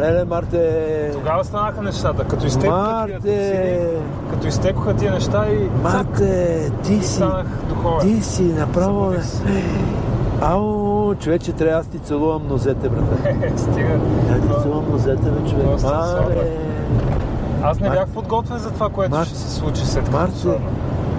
Леле, 0.00 0.24
Марте! 0.24 1.10
Тогава 1.12 1.44
станаха 1.44 1.82
нещата. 1.82 2.24
Като 2.24 2.46
изтекоха 2.46 3.04
тия 3.06 3.18
Марте! 3.18 3.90
като 4.30 4.46
изтекоха 4.46 4.94
тия 4.94 5.12
неща 5.12 5.46
и 5.48 5.58
цак, 5.58 5.82
Марте, 5.82 6.70
ти 6.82 6.94
и 6.94 7.02
си, 7.02 7.22
ти 8.00 8.22
си 8.22 8.42
направо... 8.42 9.14
Ау, 10.40 11.14
човече, 11.14 11.52
трябва 11.52 11.80
аз 11.80 11.86
ти 11.86 11.98
целувам 11.98 12.42
нозете, 12.48 12.88
брате. 12.88 13.52
Стига. 13.56 13.98
Да 14.28 14.40
ти 14.40 14.62
целувам 14.62 14.90
нозете, 14.90 15.30
бе, 15.30 15.50
човек. 15.50 15.66
Маре! 15.66 15.78
слабо. 15.78 16.30
Аз 17.62 17.80
не 17.80 17.90
бях 17.90 18.08
подготвен 18.08 18.58
за 18.58 18.70
това, 18.70 18.88
което 18.88 19.14
Мар- 19.14 19.24
ще 19.24 19.38
се 19.38 19.50
случи 19.50 19.86
след 19.86 20.12
Марте! 20.12 20.48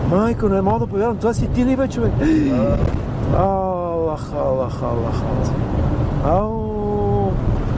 Майко, 0.09 0.49
не 0.49 0.61
мога 0.61 0.79
да 0.79 0.87
повярвам, 0.87 1.17
това 1.17 1.33
си 1.33 1.47
ти 1.47 1.65
ли, 1.65 1.75
бе, 1.75 1.87
човек? 1.87 2.11
Аллах, 3.37 4.31
Аллах, 4.45 4.81
Аллах. 4.83 5.21
Ау! 6.25 6.64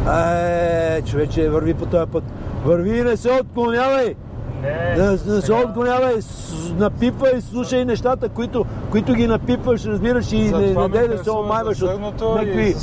Е, 0.07 1.01
човече, 1.01 1.49
върви 1.49 1.73
по 1.73 1.85
този 1.85 2.11
път. 2.11 2.23
Върви 2.65 2.99
и 2.99 3.03
не 3.03 3.17
се 3.17 3.31
отклонявай! 3.31 4.15
Не, 4.61 4.95
Да, 4.97 5.17
да 5.17 5.41
се 5.41 5.53
отклонявай, 5.53 6.15
напипвай, 6.77 7.41
слушай 7.41 7.85
нещата, 7.85 8.29
които, 8.29 8.65
които 8.91 9.13
ги 9.13 9.27
напипваш, 9.27 9.85
разбираш 9.85 10.31
и 10.31 10.51
не, 10.51 10.73
не 10.73 10.87
дай 10.87 11.07
да 11.07 11.23
се 11.23 11.31
омайваш 11.31 11.81
от 11.81 11.89
някакви... 12.21 12.75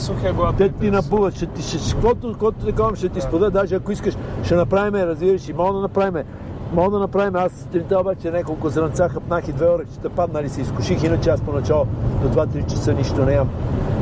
Те 0.59 0.68
ти 0.68 0.91
набуват, 0.91 1.37
ще 1.37 1.47
ти, 1.47 1.62
ще, 1.62 1.93
каквото, 1.93 2.33
каквото 2.33 2.66
такова 2.66 2.97
ще 2.97 3.09
ти 3.09 3.14
Да. 3.14 3.20
спода, 3.20 3.51
даже 3.51 3.75
ако 3.75 3.93
искаш, 3.93 4.14
ще 4.45 4.55
направим, 4.55 4.95
разбираш, 4.95 5.49
и 5.49 5.53
мога 5.53 5.72
да 5.72 5.81
направим 5.81 6.25
Мога 6.72 6.91
да 6.91 6.99
направим. 6.99 7.37
Аз 7.37 7.53
сутринта 7.53 8.01
обаче 8.01 8.31
няколко 8.31 8.68
зранца 8.68 9.09
хъпнах 9.09 9.49
и 9.49 9.53
две 9.53 9.66
орехчета 9.66 10.11
паднали 10.11 10.49
се 10.49 10.61
изкуших, 10.61 11.03
иначе 11.03 11.31
аз 11.31 11.41
поначало 11.41 11.87
до 12.22 12.29
2-3 12.29 12.70
часа 12.70 12.93
нищо 12.93 13.25
не 13.25 13.33
ям. 13.33 13.49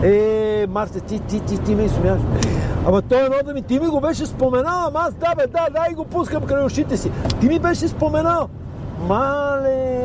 Е, 0.03 0.66
Марта, 0.68 1.01
ти, 1.01 1.18
ти, 1.18 1.41
ти, 1.41 1.59
ти 1.59 1.75
ме 1.75 1.83
изумяваш. 1.85 2.20
Ама 2.87 3.03
той 3.03 3.20
едно 3.24 3.37
да 3.45 3.55
ми, 3.55 3.62
ти 3.62 3.80
ми 3.80 3.87
го 3.87 4.01
беше 4.01 4.26
споменал, 4.26 4.87
ама 4.87 5.01
аз 5.01 5.14
да 5.14 5.35
бе, 5.37 5.47
да, 5.47 5.66
дай 5.72 5.95
го 5.95 6.05
пускам 6.05 6.43
край 6.43 6.64
ушите 6.64 6.97
си. 6.97 7.11
Ти 7.41 7.49
ми 7.49 7.59
беше 7.59 7.89
споменал. 7.89 8.49
Мале! 9.09 10.05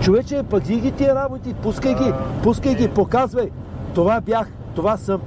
Човече, 0.00 0.42
пази 0.50 0.76
ги 0.76 0.92
тия 0.92 1.14
работи, 1.14 1.54
пускай 1.62 1.94
ги, 1.94 2.12
пускай 2.42 2.74
ги, 2.74 2.88
показвай. 2.88 3.50
Това 3.94 4.20
бях, 4.20 4.48
това 4.74 4.96
съм. 4.96 5.20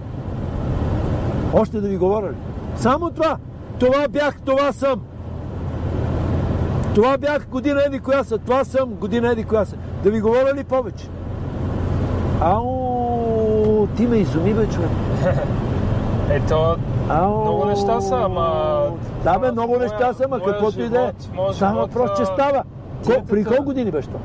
Още 1.54 1.82
да 1.82 1.88
ви 1.88 1.98
говоря 1.98 2.32
ли? 2.32 2.36
Само 2.76 3.10
това. 3.10 3.38
Това 3.80 4.08
бях, 4.10 4.42
това 4.46 4.74
съм. 4.74 5.02
Това 6.96 7.18
бях 7.18 7.48
година 7.48 7.82
еди 7.86 8.00
коя 8.00 8.24
са, 8.24 8.38
това 8.38 8.64
съм 8.64 8.90
година 8.90 9.32
еди 9.32 9.44
коя 9.44 9.66
са. 9.66 9.76
Да 10.04 10.12
ви 10.12 10.22
говоря 10.22 10.54
ли 10.56 10.64
повече? 10.64 11.08
Ау, 12.42 13.88
ти 13.88 14.08
ме 14.08 14.18
изуми, 14.18 14.54
бе, 14.54 14.68
човек. 14.70 14.90
Ето, 16.30 16.76
Ау, 17.10 17.42
много 17.42 17.66
неща 17.66 18.02
са, 18.02 18.16
ама... 18.16 18.82
Да, 19.24 19.40
бе, 19.40 19.52
много 19.52 19.68
Моя- 19.70 19.82
неща 19.82 20.14
са, 20.14 20.24
ама 20.26 20.40
каквото 20.42 20.82
и 20.82 20.90
да 20.90 21.02
е. 21.02 21.12
Става 21.20 21.54
живот, 21.54 21.94
въпрос, 21.94 22.10
че 22.18 22.26
става. 22.26 22.64
Ко, 23.06 23.26
при 23.26 23.44
колко 23.46 23.64
години 23.64 23.92
беше 23.92 24.08
това? 24.08 24.20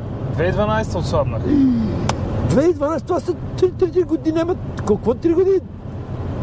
2012 0.44 0.96
отслабнах. 0.96 1.42
2012, 1.42 3.02
това 3.02 3.20
са 3.20 3.32
3 3.56 4.04
години, 4.04 4.40
ама 4.40 4.54
какво 4.78 5.14
3 5.14 5.34
години? 5.34 5.58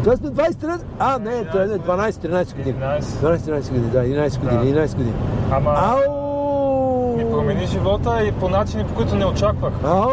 Това 0.03 0.15
сме 0.17 0.29
23, 0.29 0.79
а 0.99 1.19
не, 1.19 1.45
това 1.45 1.61
е 1.61 1.67
12-13 1.67 2.55
години. 2.55 2.75
11. 2.75 2.99
12-13 3.01 3.69
години, 3.69 3.87
да, 3.87 3.99
11 3.99 4.39
години, 4.39 4.73
Да. 4.73 4.79
11 4.81 4.95
години. 4.95 5.15
Ама 5.51 5.71
Ау! 5.71 7.15
ми 7.17 7.31
промени 7.31 7.65
живота 7.65 8.23
и 8.23 8.31
по 8.31 8.49
начини, 8.49 8.83
по 8.83 8.93
които 8.93 9.15
не 9.15 9.25
очаквах. 9.25 9.73
Ау! 9.85 10.09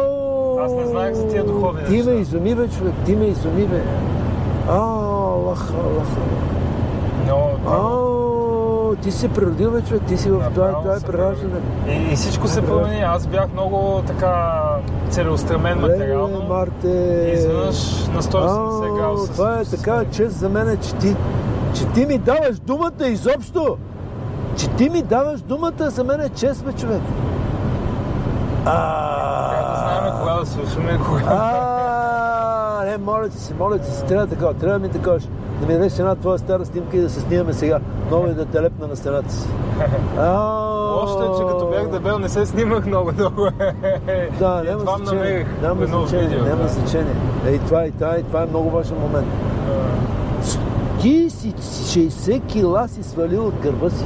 Аз 0.59 0.73
не 0.73 0.87
знаех 0.87 1.15
за 1.15 1.29
тия 1.29 1.45
духовни 1.45 1.81
Ти 1.81 1.91
ме 1.93 1.97
неща. 1.97 2.13
изуми, 2.13 2.55
бе, 2.55 2.69
човек, 2.69 2.95
ти 3.07 3.17
ме 3.17 3.25
изуми, 3.25 3.65
бе. 3.65 3.83
Аллах, 5.53 5.73
Аллах. 5.73 6.09
Но 7.29 7.71
Ау, 7.73 8.95
ти 8.97 9.13
си 9.13 9.29
природил, 9.29 9.81
човек, 9.81 10.03
ти 10.03 10.17
си 10.17 10.31
в 10.31 10.51
това, 10.55 10.73
това 10.73 10.97
е 10.97 11.01
прераждане. 11.01 11.61
и, 11.89 12.13
и 12.13 12.17
всичко 12.17 12.49
се 12.49 12.61
Добре. 12.61 12.73
промени. 12.73 13.03
Аз 13.03 13.27
бях 13.27 13.53
много 13.53 14.03
така 14.07 14.61
целеустремен 15.11 15.79
Леле, 15.79 15.93
материално. 15.93 16.43
Марте. 16.49 16.89
И 17.29 17.33
изведнъж 17.35 18.07
на 18.07 18.23
180 18.23 18.89
Ау, 18.89 18.95
градуса. 18.97 19.33
Това 19.33 19.61
е 19.61 19.65
така 19.65 20.05
чест 20.05 20.37
за 20.37 20.49
мен, 20.49 20.79
че 20.83 20.95
ти, 20.95 21.17
че 21.75 21.87
ти 21.87 22.07
ми 22.07 22.19
даваш 22.19 22.59
думата 22.59 23.07
изобщо. 23.07 23.77
Че 24.57 24.69
ти 24.69 24.91
ми 24.91 25.03
даваш 25.03 25.41
думата 25.41 25.91
за 25.91 26.05
мен 26.05 26.21
е 26.21 26.29
чест, 26.29 26.65
бе, 26.65 26.73
човек. 26.73 27.03
Трябва 28.65 29.71
да 29.71 29.77
знаем 29.79 30.15
кога 30.21 30.35
да 30.35 30.47
слушаме 30.47 30.99
кога. 31.07 31.72
Не, 32.93 32.99
моля 32.99 33.29
ти 33.29 33.39
се, 33.39 33.55
моля 33.55 33.79
ти 33.79 33.91
се, 33.91 34.05
трябва 34.05 34.27
такова, 34.27 34.55
трябва 34.55 34.79
да 34.79 34.87
ми 34.87 34.93
такова. 34.93 35.19
Да 35.61 35.67
ми 35.67 35.73
дадеш 35.73 35.99
една 35.99 36.15
твоя 36.15 36.39
стара 36.39 36.65
снимка 36.65 36.97
и 36.97 37.01
да 37.01 37.11
се 37.11 37.21
снимаме 37.21 37.53
сега. 37.53 37.81
Много 38.07 38.27
е 38.27 38.35
да 38.35 38.45
те 38.45 38.63
лепна 38.63 38.87
на 38.87 38.97
стената 38.97 39.33
си. 39.33 39.49
Още, 41.03 41.23
че 41.39 41.47
като 41.49 41.69
бях 41.71 41.89
дебел 41.89 42.19
не 42.19 42.29
се 42.29 42.47
снимах 42.47 42.87
много 42.87 43.13
много. 43.13 43.43
Да, 44.39 44.63
И 44.65 44.69
няма 44.69 44.81
значение. 44.81 45.47
Няма 45.63 45.87
значение, 45.87 46.39
няма 46.39 46.63
да. 46.63 46.69
значение. 46.69 47.15
Ей, 47.47 47.59
това, 47.59 47.87
и 47.87 47.91
това, 47.91 48.19
и 48.19 48.23
това 48.23 48.43
е 48.43 48.47
много 48.47 48.71
важен 48.71 48.97
момент. 48.99 49.27
Ти 51.01 51.31
си 51.31 51.53
60 51.53 52.47
кила 52.47 52.89
си 52.89 53.03
свалил 53.03 53.47
от 53.47 53.55
гърба 53.63 53.91
си. 53.91 54.05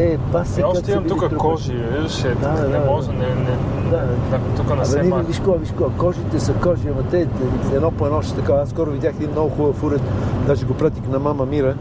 Е, 0.00 0.18
баси, 0.32 0.60
И 0.60 0.62
как 0.62 0.70
още 0.70 0.84
са 0.84 0.92
имам 0.92 1.04
тук 1.08 1.36
кожи, 1.36 1.72
виж, 1.72 2.24
е, 2.24 2.34
Да, 2.34 2.56
тук 2.56 2.68
не 2.68 2.78
да, 2.78 2.84
може, 2.90 3.06
да. 3.06 3.12
не, 3.12 3.18
не, 3.18 3.56
Да. 3.90 3.96
да, 4.30 4.38
тук 4.56 4.78
не 4.78 4.84
се 4.84 5.02
маха. 5.02 5.22
виж 5.22 5.36
какво, 5.36 5.52
виж 5.52 5.68
какво, 5.68 5.90
кожите 5.98 6.40
са 6.40 6.52
кожи, 6.52 6.88
ама 6.88 7.02
те 7.10 7.28
едно 7.74 7.90
по 7.90 8.06
едно 8.06 8.22
ще 8.22 8.34
така. 8.34 8.52
Аз 8.52 8.68
скоро 8.70 8.90
видях 8.90 9.14
един 9.16 9.30
много 9.30 9.50
хубав 9.50 9.82
уред, 9.84 10.02
даже 10.46 10.66
го 10.66 10.74
пратих 10.74 11.08
на 11.08 11.18
мама 11.18 11.46
Мира. 11.46 11.74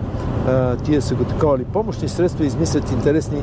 А, 0.47 0.75
тия 0.75 1.01
са 1.01 1.15
го 1.15 1.23
таковали. 1.23 1.63
Помощни 1.63 2.07
средства 2.09 2.45
измислят 2.45 2.91
интересни, 2.91 3.41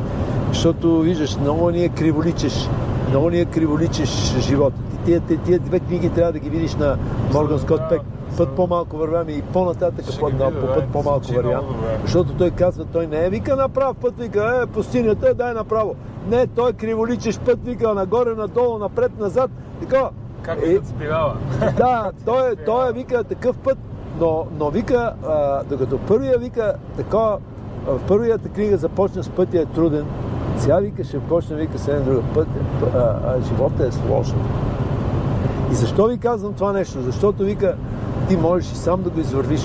защото 0.49 1.01
виждаш, 1.01 1.39
много 1.39 1.71
ни 1.71 1.85
е 1.85 1.89
криволичеш. 1.89 2.69
Много 3.11 3.31
ни 3.31 3.41
е 3.41 3.45
криволичеш 3.45 4.37
живота. 4.39 4.77
Ти, 4.91 5.05
тия, 5.05 5.21
тия, 5.21 5.39
тия 5.39 5.59
две 5.59 5.81
книги 5.81 6.09
трябва 6.11 6.33
да 6.33 6.39
ги 6.39 6.51
видиш 6.51 6.75
на 6.75 6.97
Морган 7.35 7.59
Скот 7.59 7.79
Да, 7.79 7.89
Пек. 7.89 8.01
Път 8.37 8.49
по-малко 8.57 8.97
вървяме 8.97 9.33
и 9.33 9.43
по-нататък 9.43 10.05
по, 10.21 10.27
видя, 10.27 10.51
по 10.61 10.67
да, 10.67 10.75
път 10.75 10.85
по-малко 10.93 11.27
добре. 11.27 11.59
Защото 12.03 12.33
той 12.33 12.51
казва, 12.51 12.85
той 12.85 13.07
не 13.07 13.27
е 13.27 13.31
вика 13.31 13.57
направо 13.57 13.95
път, 13.95 14.15
вика, 14.19 14.61
е, 14.63 14.67
пустинята, 14.67 15.35
дай 15.35 15.55
направо. 15.55 15.95
Не, 16.31 16.47
той 16.47 16.73
криволичеш 16.73 17.39
път, 17.39 17.65
вика, 17.65 17.95
нагоре, 17.95 18.35
надолу, 18.35 18.79
напред, 18.79 19.19
назад. 19.19 19.51
Така, 19.81 20.11
Как 20.43 20.59
е, 20.63 20.81
спирала? 20.85 21.37
да, 21.77 22.11
той, 22.25 22.53
е- 22.53 22.57
той 22.57 22.89
е 22.89 22.93
вика 22.93 23.25
такъв 23.25 23.59
път, 23.59 23.79
но, 24.21 24.47
но 24.59 24.71
вика, 24.71 25.15
а, 25.27 25.65
докато 25.65 25.99
първия 25.99 26.39
вика 26.39 26.75
такова, 26.97 27.39
в 27.87 28.01
първията 28.09 28.49
книга 28.49 28.77
започна 28.77 29.23
с 29.23 29.29
пътя 29.29 29.61
е 29.61 29.65
труден, 29.65 30.07
сега 30.59 30.77
вика 30.77 31.05
ще 31.05 31.19
почне 31.21 31.57
вика 31.57 31.79
с 31.79 31.89
един 31.89 32.05
друг 32.05 32.25
път, 32.35 32.47
е, 32.47 32.87
а, 32.97 32.99
а, 32.99 33.41
живота 33.43 33.87
е 33.87 33.93
сложен. 33.93 34.39
И 35.73 35.75
защо 35.75 36.07
ви 36.07 36.19
казвам 36.19 36.53
това 36.53 36.73
нещо? 36.73 37.03
Защото 37.03 37.45
вика, 37.45 37.77
ти 38.29 38.37
можеш 38.37 38.73
и 38.73 38.77
сам 38.77 39.03
да 39.03 39.11
го 39.11 39.21
извървиш, 39.21 39.63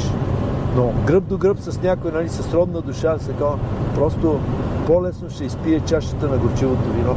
но 0.76 0.94
гръб 1.06 1.24
до 1.24 1.38
гръб 1.38 1.58
с 1.60 1.82
някой, 1.82 2.12
нали, 2.12 2.30
с 2.30 2.54
родна 2.54 2.82
душа, 2.82 3.18
с 3.20 3.28
такова, 3.28 3.60
просто 3.96 4.40
по-лесно 4.88 5.30
ще 5.30 5.46
изпие 5.46 5.80
чашата 5.80 6.28
на 6.28 6.38
горчивото 6.38 6.90
вино. 6.96 7.16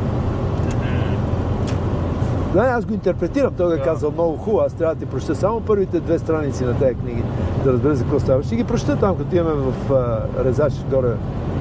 Да, 2.52 2.60
аз 2.60 2.84
го 2.84 2.94
интерпретирам. 2.94 3.54
Той 3.56 3.74
е 3.74 3.76
Да. 3.76 3.82
казал 3.82 4.10
много 4.10 4.36
хубаво. 4.36 4.64
Аз 4.66 4.72
трябва 4.72 4.94
да 4.94 5.00
ти 5.00 5.06
прочета 5.06 5.34
само 5.34 5.60
първите 5.60 6.00
две 6.00 6.18
страници 6.18 6.64
на 6.64 6.78
тези 6.78 6.94
книги, 6.94 7.22
да 7.64 7.72
разбера 7.72 7.94
за 7.94 8.04
какво 8.04 8.20
става. 8.20 8.42
Ще 8.42 8.56
ги 8.56 8.64
прочета 8.64 8.96
там, 8.96 9.16
като 9.16 9.36
имаме 9.36 9.54
в 9.54 9.92
а, 9.92 10.44
Резач 10.44 10.72
горе. 10.90 11.08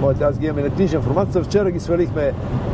Моите, 0.02 0.24
аз 0.24 0.40
ги 0.40 0.46
имаме 0.46 0.62
на 0.62 0.70
книжен 0.70 1.02
формат. 1.02 1.34
Са 1.34 1.44
Вчера 1.44 1.72
ги 1.72 1.80
свалихме 1.80 2.34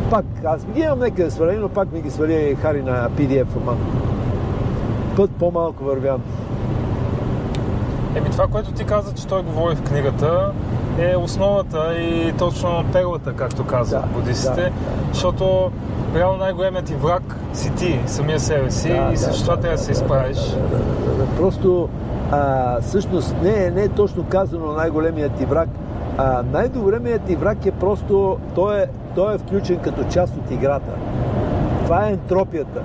пак. 0.10 0.26
Аз 0.45 0.66
ги 0.66 0.80
имам 0.82 0.99
нека 0.99 1.24
да 1.24 1.32
сваля, 1.32 1.57
но 1.62 1.70
пак 1.70 1.91
ми 1.91 2.01
ги 2.01 2.10
свали 2.10 2.57
Хари 2.62 2.82
на 2.82 3.10
PDF 3.10 3.45
формат. 3.45 3.78
Път 5.16 5.32
по-малко 5.32 5.84
вървян. 5.84 6.22
Еми 8.16 8.30
това, 8.32 8.47
което 8.47 8.72
ти 8.72 8.86
каза, 8.86 9.14
че 9.14 9.28
той 9.28 9.43
говори 9.43 9.76
в 9.76 9.84
книгата, 9.84 10.51
е 10.99 11.16
основата 11.16 11.93
и 11.99 12.34
точно 12.38 12.84
перлата, 12.93 13.34
както 13.34 13.66
казват 13.66 14.01
Да, 14.01 14.07
будистите, 14.20 14.62
да, 14.62 14.72
защото 15.14 15.72
реално 16.16 16.38
най-големият 16.38 16.86
ти 16.86 16.93
враг 16.93 17.36
си 17.53 17.72
ти, 17.76 17.99
самия 18.05 18.39
себе 18.39 18.72
си 18.72 18.89
Да, 18.89 19.10
и 19.14 19.18
срещу 19.18 19.43
това 19.43 19.57
трябва 19.57 19.78
да 19.78 19.84
се 19.84 19.91
изправиш. 19.91 20.38
Да, 20.38 20.78
да, 20.78 20.78
да, 20.78 21.16
да. 21.16 21.26
Просто, 21.38 21.89
а, 22.32 22.82
всъщност, 22.82 23.36
не, 23.43 23.70
не 23.70 23.84
е 23.84 23.89
точно 23.89 24.26
казано 24.30 24.72
най-големият 24.72 25.34
ти 25.34 25.45
враг. 25.45 25.70
А, 26.18 26.43
най-големият 26.51 27.22
ти 27.22 27.36
враг 27.36 27.66
е 27.66 27.72
просто, 27.72 28.38
той 28.55 28.82
е, 28.82 28.86
той 29.16 29.36
е 29.36 29.38
включен 29.38 29.80
като 29.80 30.03
част 30.03 30.36
от 30.38 30.51
играта. 30.51 30.91
Това 31.84 32.07
е 32.07 32.12
ентропията. 32.12 32.82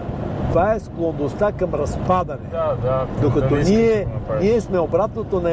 Това 0.55 0.73
е 0.75 0.81
склонността 0.81 1.53
към 1.53 1.75
разпадане. 1.75 2.49
Да, 2.51 2.77
да. 2.83 3.07
Докато 3.23 3.55
да 3.55 3.63
ние, 3.63 4.07
ние 4.41 4.61
сме 4.61 4.79
обратното 4.79 5.41
на 5.41 5.53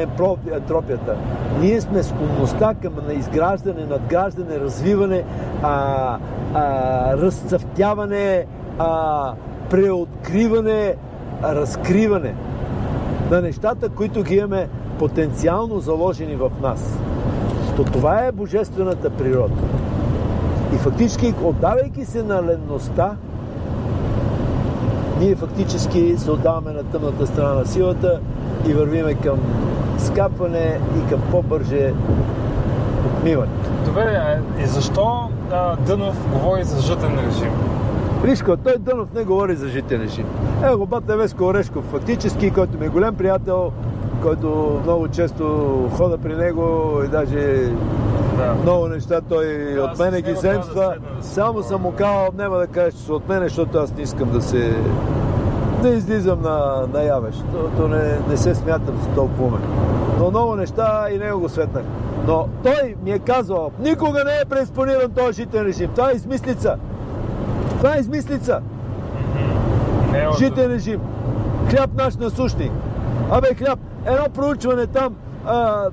ентропията. 0.52 1.16
Ние 1.60 1.80
сме 1.80 2.02
склонността 2.02 2.74
към 2.82 2.92
на 3.06 3.14
изграждане, 3.14 3.86
надграждане, 3.86 4.60
развиване, 4.60 5.24
а, 5.62 6.18
а, 6.54 7.16
разцъфтяване, 7.16 8.46
а, 8.78 9.32
преоткриване, 9.70 10.94
разкриване 11.44 12.34
на 13.30 13.40
нещата, 13.40 13.88
които 13.88 14.22
ги 14.22 14.34
имаме 14.34 14.68
потенциално 14.98 15.80
заложени 15.80 16.36
в 16.36 16.50
нас. 16.60 16.98
То 17.76 17.84
това 17.84 18.24
е 18.24 18.32
божествената 18.32 19.10
природа. 19.10 19.54
И 20.74 20.76
фактически, 20.76 21.34
отдавайки 21.44 22.04
се 22.04 22.22
на 22.22 22.42
ленността, 22.42 23.16
ние 25.22 25.36
фактически 25.36 26.14
се 26.18 26.30
отдаваме 26.30 26.72
на 26.72 26.82
тъмната 26.82 27.26
страна 27.26 27.54
на 27.54 27.66
силата 27.66 28.20
и 28.68 28.72
вървиме 28.72 29.14
към 29.14 29.38
скапване 29.98 30.80
и 30.98 31.10
към 31.10 31.20
по-бърже 31.30 31.92
отмиване. 33.06 33.52
Добре, 33.84 34.38
и 34.62 34.66
защо 34.66 35.28
а, 35.52 35.76
Дънов 35.76 36.28
говори 36.32 36.64
за 36.64 36.80
жътен 36.80 37.18
режим? 37.28 37.50
Какво, 38.22 38.56
той 38.56 38.78
Дънов 38.78 39.12
не 39.14 39.24
говори 39.24 39.56
за 39.56 39.68
житен 39.68 40.02
режим. 40.02 40.26
Е, 40.64 40.86
бата 40.86 41.16
Веско 41.16 41.44
Орешков, 41.44 41.84
фактически, 41.84 42.50
който 42.50 42.78
ми 42.78 42.86
е 42.86 42.88
голям 42.88 43.14
приятел, 43.14 43.72
който 44.22 44.80
много 44.82 45.08
често 45.08 45.44
хода 45.96 46.18
при 46.18 46.36
него 46.36 46.92
и 47.04 47.08
даже 47.08 47.70
Да. 48.36 48.54
много 48.62 48.88
неща 48.88 49.20
той 49.28 49.74
Да, 49.74 49.82
от 49.82 49.98
мене 49.98 50.22
ги 50.22 50.34
земства. 50.34 50.94
да 51.20 51.24
Само 51.24 51.62
съм 51.62 51.82
му 51.82 51.92
казал, 51.92 52.28
няма 52.38 52.56
да 52.56 52.66
кажеш, 52.66 52.94
че 52.94 53.00
са 53.00 53.14
от 53.14 53.28
мене, 53.28 53.48
защото 53.48 53.78
аз 53.78 53.94
не 53.94 54.02
искам 54.02 54.30
да 54.30 54.42
се 54.42 54.76
да 55.82 55.88
излизам 55.88 56.42
на, 56.42 56.86
наяве, 56.92 57.28
защото 57.32 57.88
не, 57.88 58.18
не 58.28 58.36
се 58.36 58.54
смятам 58.54 58.98
за 59.02 59.08
толкова 59.14 59.44
умен. 59.46 59.60
Но 60.18 60.30
много 60.30 60.56
неща 60.56 61.06
и 61.14 61.18
него 61.18 61.40
го 61.40 61.48
светнах. 61.48 61.82
Но 62.26 62.48
той 62.62 62.94
ми 63.04 63.10
е 63.10 63.18
казвал, 63.18 63.70
никога 63.80 64.24
не 64.24 64.32
е 64.42 64.44
преекспониран 64.44 65.10
този 65.10 65.32
житен 65.42 65.62
режим. 65.66 65.90
Това 65.94 66.10
е 66.10 66.14
измислица. 66.14 66.76
Това 67.78 67.96
е 67.96 68.00
измислица. 68.00 68.60
Не 70.12 70.18
е 70.18 70.26
Житен 70.38 70.70
режим. 70.70 71.00
Хляб 71.70 71.90
наш 71.98 72.16
насущник. 72.16 72.72
Абе, 73.30 73.54
хляб. 73.54 73.78
Едно 74.06 74.24
проучване 74.34 74.86
там, 74.86 75.14
а, 75.46 75.84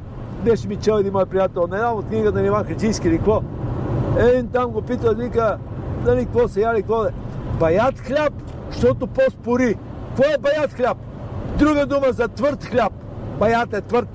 беше 0.46 0.68
ми 0.68 0.76
чел 0.76 0.94
един 0.94 1.14
мой 1.14 1.26
приятел, 1.26 1.68
не 1.72 1.78
знам 1.78 1.98
от 1.98 2.06
книгата 2.06 2.42
на 2.42 2.48
Иван 2.48 2.64
Хаджийски 2.64 3.08
или 3.08 3.18
какво. 3.18 3.42
Един 4.20 4.48
там 4.48 4.72
го 4.72 4.82
пита, 4.82 5.14
вика, 5.14 5.58
дали 6.06 6.26
какво 6.26 6.48
се 6.48 6.62
яли, 6.62 6.82
какво 6.82 7.04
е. 7.04 7.10
Баят 7.60 8.00
хляб, 8.00 8.34
защото 8.72 9.08
по-спори. 9.08 9.76
Какво 10.08 10.24
е 10.24 10.38
баят 10.38 10.74
хляб? 10.74 10.98
Друга 11.58 11.86
дума 11.86 12.12
за 12.12 12.28
твърд 12.28 12.64
хляб. 12.64 12.94
Баят 13.40 13.74
е 13.74 13.82
твърд. 13.82 14.08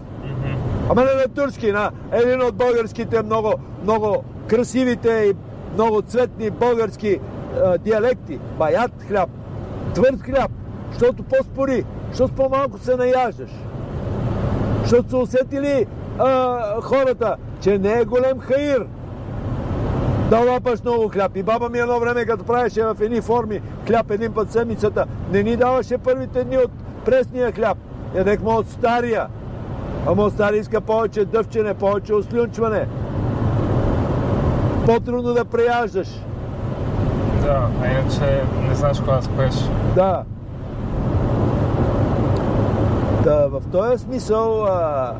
Ама 0.90 1.04
не 1.04 1.14
на 1.14 1.28
турски, 1.34 1.72
на 1.72 1.90
един 2.12 2.42
от 2.42 2.54
българските 2.54 3.22
много, 3.22 3.52
много 3.82 4.24
красивите 4.48 5.10
и 5.10 5.34
много 5.74 6.02
цветни 6.02 6.50
български 6.50 7.20
а, 7.64 7.78
диалекти. 7.78 8.38
Баят 8.58 8.92
хляб, 9.08 9.30
твърд 9.94 10.22
хляб, 10.22 10.50
защото 10.92 11.22
по-спори, 11.22 11.84
защото 12.10 12.34
по-малко 12.34 12.78
се 12.78 12.96
наяждаш. 12.96 13.50
Защото 14.82 15.10
са 15.10 15.16
усетили 15.16 15.86
а, 16.18 16.80
хората, 16.80 17.36
че 17.60 17.78
не 17.78 17.92
е 17.92 18.04
голем 18.04 18.38
хаир 18.40 18.86
да 20.30 20.38
лапаш 20.52 20.82
много 20.82 21.08
хляб. 21.08 21.36
И 21.36 21.42
баба 21.42 21.68
ми 21.68 21.78
едно 21.78 22.00
време, 22.00 22.24
като 22.24 22.44
правеше 22.44 22.82
в 22.82 22.96
едни 23.00 23.20
форми 23.20 23.60
хляб 23.86 24.10
един 24.10 24.32
път 24.32 24.52
седмицата, 24.52 25.04
не 25.32 25.42
ни 25.42 25.56
даваше 25.56 25.98
първите 25.98 26.44
дни 26.44 26.58
от 26.58 26.70
пресния 27.04 27.52
хляб. 27.52 27.78
Ядехме 28.14 28.50
от 28.50 28.68
стария. 28.68 29.26
Ама 30.06 30.22
от 30.22 30.32
стария 30.32 30.60
иска 30.60 30.80
повече 30.80 31.24
дъвчене, 31.24 31.74
повече 31.74 32.14
ослюнчване. 32.14 32.86
По-трудно 34.86 35.32
да 35.32 35.44
преяждаш. 35.44 36.08
Да, 37.42 37.68
а 37.82 37.86
иначе 37.86 38.44
не 38.68 38.74
знаеш 38.74 39.00
кога 39.00 39.16
да 39.16 39.22
спреш. 39.22 39.54
Да. 39.94 40.22
Да, 43.24 43.48
в 43.48 43.62
този 43.72 43.98
смисъл 43.98 44.64
а, 44.64 45.12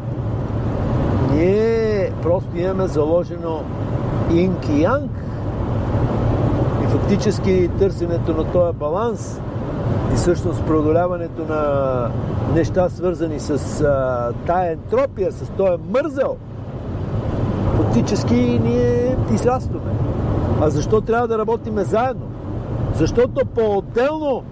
ние 1.35 2.13
просто 2.23 2.59
имаме 2.59 2.87
заложено 2.87 3.63
инк 4.31 4.69
и 4.69 4.83
янг 4.83 5.11
и 6.85 6.87
фактически 6.87 7.71
търсенето 7.79 8.35
на 8.35 8.45
този 8.45 8.79
баланс 8.79 9.41
и 10.13 10.17
всъщност 10.17 10.65
преодоляването 10.65 11.43
на 11.49 12.11
неща 12.55 12.89
свързани 12.89 13.41
с 13.41 13.81
а, 13.81 14.33
тая 14.47 14.73
ентропия, 14.73 15.33
с 15.33 15.49
този 15.49 15.83
мързел, 15.95 16.37
фактически 17.77 18.61
ние 18.65 19.17
израстваме. 19.35 19.91
А 20.61 20.71
защо 20.71 21.01
трябва 21.01 21.29
да 21.29 21.39
работиме 21.39 21.85
заедно? 21.85 22.27
Защото 22.95 23.47
по-отделно 23.47 24.43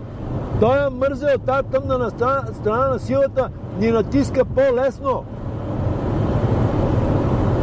той 0.61 0.87
е 0.87 0.91
мързел, 0.91 1.39
тази 1.47 1.68
тъмна 1.68 1.99
на 1.99 2.11
страна, 2.11 2.43
страна 2.61 2.89
на 2.89 2.99
силата 2.99 3.49
ни 3.80 3.91
натиска 3.91 4.45
по-лесно. 4.45 5.24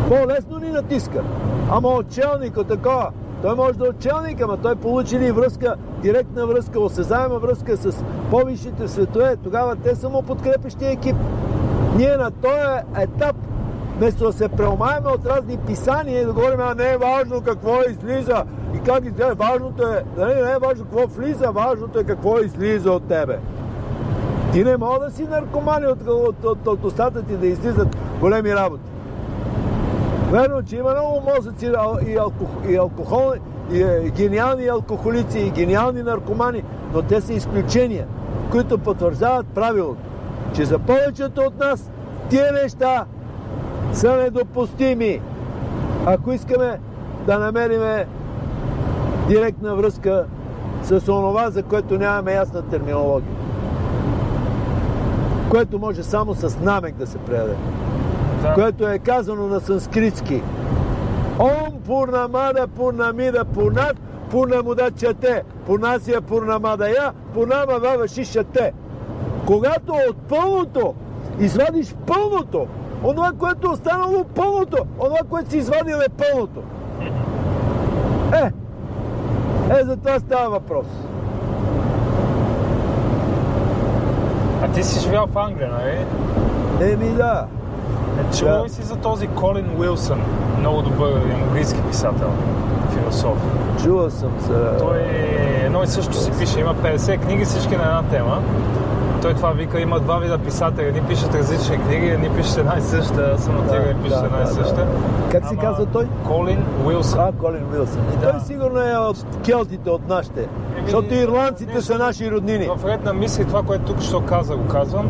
По-лесно 0.09 0.59
ни 0.59 0.69
натиска. 0.69 1.23
Ама 1.71 1.87
отчелника 1.87 2.63
такова. 2.63 3.11
Той 3.41 3.55
може 3.55 3.77
да 3.77 3.85
е 3.85 3.89
отчелник, 3.89 4.41
ама 4.41 4.57
той 4.57 4.75
получи 4.75 5.19
ли 5.19 5.31
връзка, 5.31 5.75
директна 6.01 6.47
връзка, 6.47 6.79
осезаема 6.79 7.39
връзка 7.39 7.77
с 7.77 8.03
по-висшите 8.31 8.87
светове, 8.87 9.35
тогава 9.43 9.75
те 9.75 9.95
са 9.95 10.09
му 10.09 10.21
подкрепещия 10.21 10.91
екип. 10.91 11.15
Ние 11.97 12.17
на 12.17 12.31
този 12.31 13.03
етап, 13.03 13.35
вместо 13.97 14.23
да 14.23 14.33
се 14.33 14.49
преомаеме 14.49 15.07
от 15.07 15.25
разни 15.25 15.57
писания 15.57 16.21
и 16.21 16.25
да 16.25 16.33
говорим, 16.33 16.59
а 16.59 16.75
не 16.75 16.91
е 16.91 16.97
важно 16.97 17.41
какво 17.41 17.81
излиза 17.89 18.43
и 18.75 18.79
как 18.79 19.05
излиза, 19.05 19.35
важното 19.35 19.83
е, 19.83 20.03
нали, 20.17 20.33
не 20.33 20.51
е 20.51 20.59
важно 20.61 20.85
какво 20.85 21.07
влиза, 21.07 21.51
важното 21.51 21.99
е 21.99 22.03
какво 22.03 22.39
излиза 22.39 22.91
от 22.91 23.07
тебе. 23.07 23.39
Ти 24.53 24.63
не 24.63 24.77
мога 24.77 24.99
да 24.99 25.11
си 25.11 25.23
наркомани 25.23 25.85
от, 25.85 26.07
от, 26.07 26.45
от, 26.45 26.67
от 26.67 26.85
устата 26.85 27.21
ти 27.21 27.37
да 27.37 27.47
излизат 27.47 27.97
големи 28.19 28.55
работи. 28.55 28.83
Верно, 30.31 30.63
че 30.63 30.75
има 30.75 30.91
много 30.91 31.21
мозъци 31.21 31.71
и, 32.07 32.17
алкохол, 32.17 32.69
и 32.69 32.75
алкохол, 32.75 33.33
и 33.71 33.81
е, 33.81 34.11
гениални 34.15 34.67
алкохолици, 34.67 35.39
и 35.39 35.51
гениални 35.51 36.03
наркомани, 36.03 36.63
но 36.93 37.01
те 37.01 37.21
са 37.21 37.33
изключения, 37.33 38.07
които 38.51 38.77
потвърждават 38.77 39.47
правилото, 39.47 40.01
че 40.53 40.65
за 40.65 40.79
повечето 40.79 41.41
от 41.41 41.59
нас 41.59 41.91
тия 42.29 42.53
неща 42.53 43.05
са 43.93 44.15
недопустими. 44.15 45.21
Ако 46.05 46.31
искаме 46.31 46.79
да 47.25 47.39
намериме 47.39 48.07
директна 49.27 49.75
връзка 49.75 50.25
с 50.83 51.11
онова, 51.11 51.49
за 51.49 51.63
което 51.63 51.97
нямаме 51.97 52.33
ясна 52.33 52.61
терминология. 52.61 53.35
Което 55.49 55.79
може 55.79 56.03
само 56.03 56.35
с 56.35 56.59
намек 56.59 56.95
да 56.95 57.07
се 57.07 57.17
предаде. 57.17 57.55
Да. 58.41 58.53
Което 58.53 58.87
е 58.87 58.99
казано 58.99 59.47
на 59.47 59.59
санскритски. 59.59 60.41
Ом 61.39 61.81
пурнамада 61.85 62.67
пурнамида 62.67 63.45
пурнат 63.45 63.97
пурнамуда. 64.31 64.91
Пурнасия 65.65 66.21
пурнамада 66.21 66.89
я, 66.89 67.11
пурнама 67.33 67.79
вава 67.79 68.07
шишате. 68.07 68.73
Когато 69.45 69.93
от 70.09 70.17
пълното 70.17 70.93
извадиш 71.39 71.95
пълното, 72.07 72.67
онова, 73.03 73.31
което 73.39 73.67
е 73.67 73.71
останало 73.71 74.23
пълното, 74.23 74.77
онова, 74.99 75.19
което 75.29 75.49
си 75.49 75.57
извадил 75.57 75.95
е 75.95 76.09
пълното. 76.09 76.61
Е, 78.33 78.51
е, 79.79 79.83
за 79.83 79.97
това 79.97 80.19
става 80.19 80.49
въпрос. 80.49 80.85
А 84.63 84.71
ти 84.71 84.83
си 84.83 84.99
живял 84.99 85.27
в 85.27 85.37
Англия, 85.37 85.69
нали? 85.71 86.05
Еми 86.91 87.09
да. 87.09 87.47
Е, 88.19 88.37
чувал 88.37 88.63
Да. 88.63 88.69
си 88.69 88.81
за 88.83 88.95
този 88.95 89.27
Колин 89.27 89.65
Уилсън? 89.79 90.21
Много 90.59 90.81
добър 90.81 91.11
английски 91.43 91.79
писател, 91.89 92.29
философ. 92.93 93.37
Чувал 93.83 94.09
съм 94.09 94.31
за... 94.39 94.77
Той 94.79 94.97
е 94.97 95.61
едно 95.65 95.83
и 95.83 95.87
също 95.87 96.13
си 96.13 96.31
пише. 96.39 96.59
Има 96.59 96.75
50 96.75 97.19
книги, 97.19 97.45
всички 97.45 97.75
на 97.77 97.83
една 97.83 98.03
тема. 98.03 98.41
Той 99.21 99.33
това 99.33 99.51
вика, 99.51 99.79
има 99.79 99.99
два 99.99 100.17
вида 100.17 100.37
писатели. 100.37 100.87
Едни 100.87 101.01
пишат 101.01 101.35
различни 101.35 101.77
книги, 101.77 102.07
едни 102.07 102.29
пишат 102.29 102.57
една 102.57 102.75
и 102.77 102.81
съща. 102.81 103.31
Аз 103.35 103.43
съм 103.43 103.55
на 103.55 103.67
тях 103.67 103.91
и 103.91 104.03
пишат 104.03 104.19
да, 104.19 104.25
една 104.25 104.37
и 104.39 104.43
да, 104.43 104.47
съща. 104.53 104.75
да. 104.75 104.85
Как 105.31 105.43
се 105.47 105.53
Ама 105.53 105.61
казва 105.61 105.85
той? 105.85 106.07
Колин 106.27 106.63
Уилсън. 106.85 107.19
А, 107.19 107.31
Колин 107.31 107.63
Уилсън. 107.73 108.01
И 108.13 108.17
Да. 108.17 108.31
той 108.31 108.39
сигурно 108.39 108.79
е 108.79 108.97
от 108.97 109.25
келтите, 109.45 109.89
от 109.89 110.07
нашите. 110.09 110.47
Защото 110.83 111.13
ирландците 111.13 111.81
са 111.81 111.97
наши 111.97 112.31
роднини. 112.31 112.69
В 112.77 112.85
ред 112.85 113.03
на 113.05 113.13
мисли, 113.13 113.45
това, 113.45 113.63
което 113.63 113.85
тук 113.85 114.01
що 114.01 114.21
каза, 114.21 114.55
го 114.55 114.67
казвам. 114.67 115.09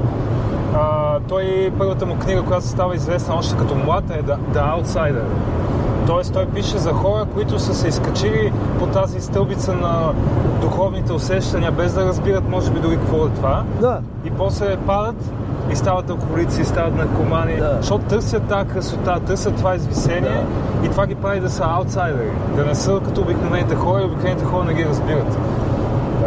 А, 0.76 1.20
той, 1.28 1.72
първата 1.78 2.06
му 2.06 2.16
книга, 2.20 2.42
която 2.42 2.66
става 2.66 2.96
известна 2.96 3.36
още 3.36 3.58
като 3.58 3.76
млад, 3.76 4.04
е 4.10 4.24
The, 4.24 4.38
The 4.54 4.82
Outsider. 4.82 5.24
Тоест 6.08 6.34
той 6.34 6.46
пише 6.46 6.78
за 6.78 6.92
хора, 6.92 7.26
които 7.34 7.60
са 7.60 7.76
се 7.76 7.88
изкачили 7.88 8.54
по 8.80 8.86
тази 8.88 9.22
стълбица 9.22 9.74
на 9.74 10.12
духовните 10.62 11.14
усещания, 11.14 11.72
без 11.72 11.94
да 11.94 12.06
разбират, 12.06 12.50
може 12.50 12.72
би, 12.72 12.80
дори 12.80 12.96
какво 12.98 13.26
е 13.26 13.30
това. 13.30 13.64
Да. 13.82 14.00
И 14.26 14.32
после 14.32 14.78
падат 14.78 15.32
и 15.72 15.76
стават 15.76 16.10
алкохолици, 16.10 16.62
и 16.62 16.66
стават 16.66 16.98
наркомани, 16.98 17.56
Да. 17.56 17.78
защото 17.78 18.06
търсят 18.06 18.44
тази 18.44 18.70
красота, 18.70 19.20
търсят 19.20 19.56
това 19.56 19.76
извисение 19.76 20.46
и 20.84 20.90
това 20.90 21.08
ги 21.08 21.16
прави 21.16 21.40
да 21.40 21.50
са 21.50 21.64
аутсайдери, 21.66 22.32
да 22.56 22.66
не 22.66 22.76
са 22.76 23.00
като 23.06 23.22
обикновените 23.22 23.76
хора 23.76 24.02
и 24.02 24.06
обикновените 24.06 24.46
хора 24.46 24.64
не 24.64 24.74
ги 24.74 24.86
разбират. 24.86 25.38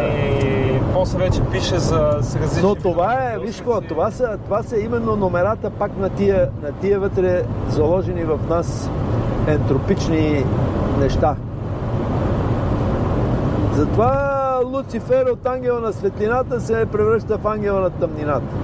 И 0.01 0.79
после 0.93 1.19
вече 1.19 1.41
пише 1.53 1.79
за 1.79 2.19
с 2.21 2.37
различни... 2.37 2.69
Но 2.69 2.75
това 2.75 3.15
е, 3.15 3.39
виж 3.39 3.57
какво, 3.57 3.81
това 3.81 4.11
са, 4.11 4.39
това 4.45 4.63
са 4.63 4.79
именно 4.79 5.17
номерата 5.17 5.71
пак 5.71 5.97
на 5.99 6.09
тия, 6.09 6.51
на 6.63 6.73
тия 6.73 7.01
вътре 7.01 7.43
заложени 7.69 8.25
в 8.25 8.39
нас 8.49 8.91
ентропични 9.47 10.45
неща. 11.01 11.37
Затова 13.75 14.61
Луцифер 14.65 15.27
от 15.27 15.47
ангела 15.47 15.81
на 15.81 15.93
светлината 15.93 16.61
се 16.61 16.87
превръща 16.93 17.39
в 17.39 17.47
ангела 17.47 17.81
на 17.81 17.91
тъмнината. 17.91 18.55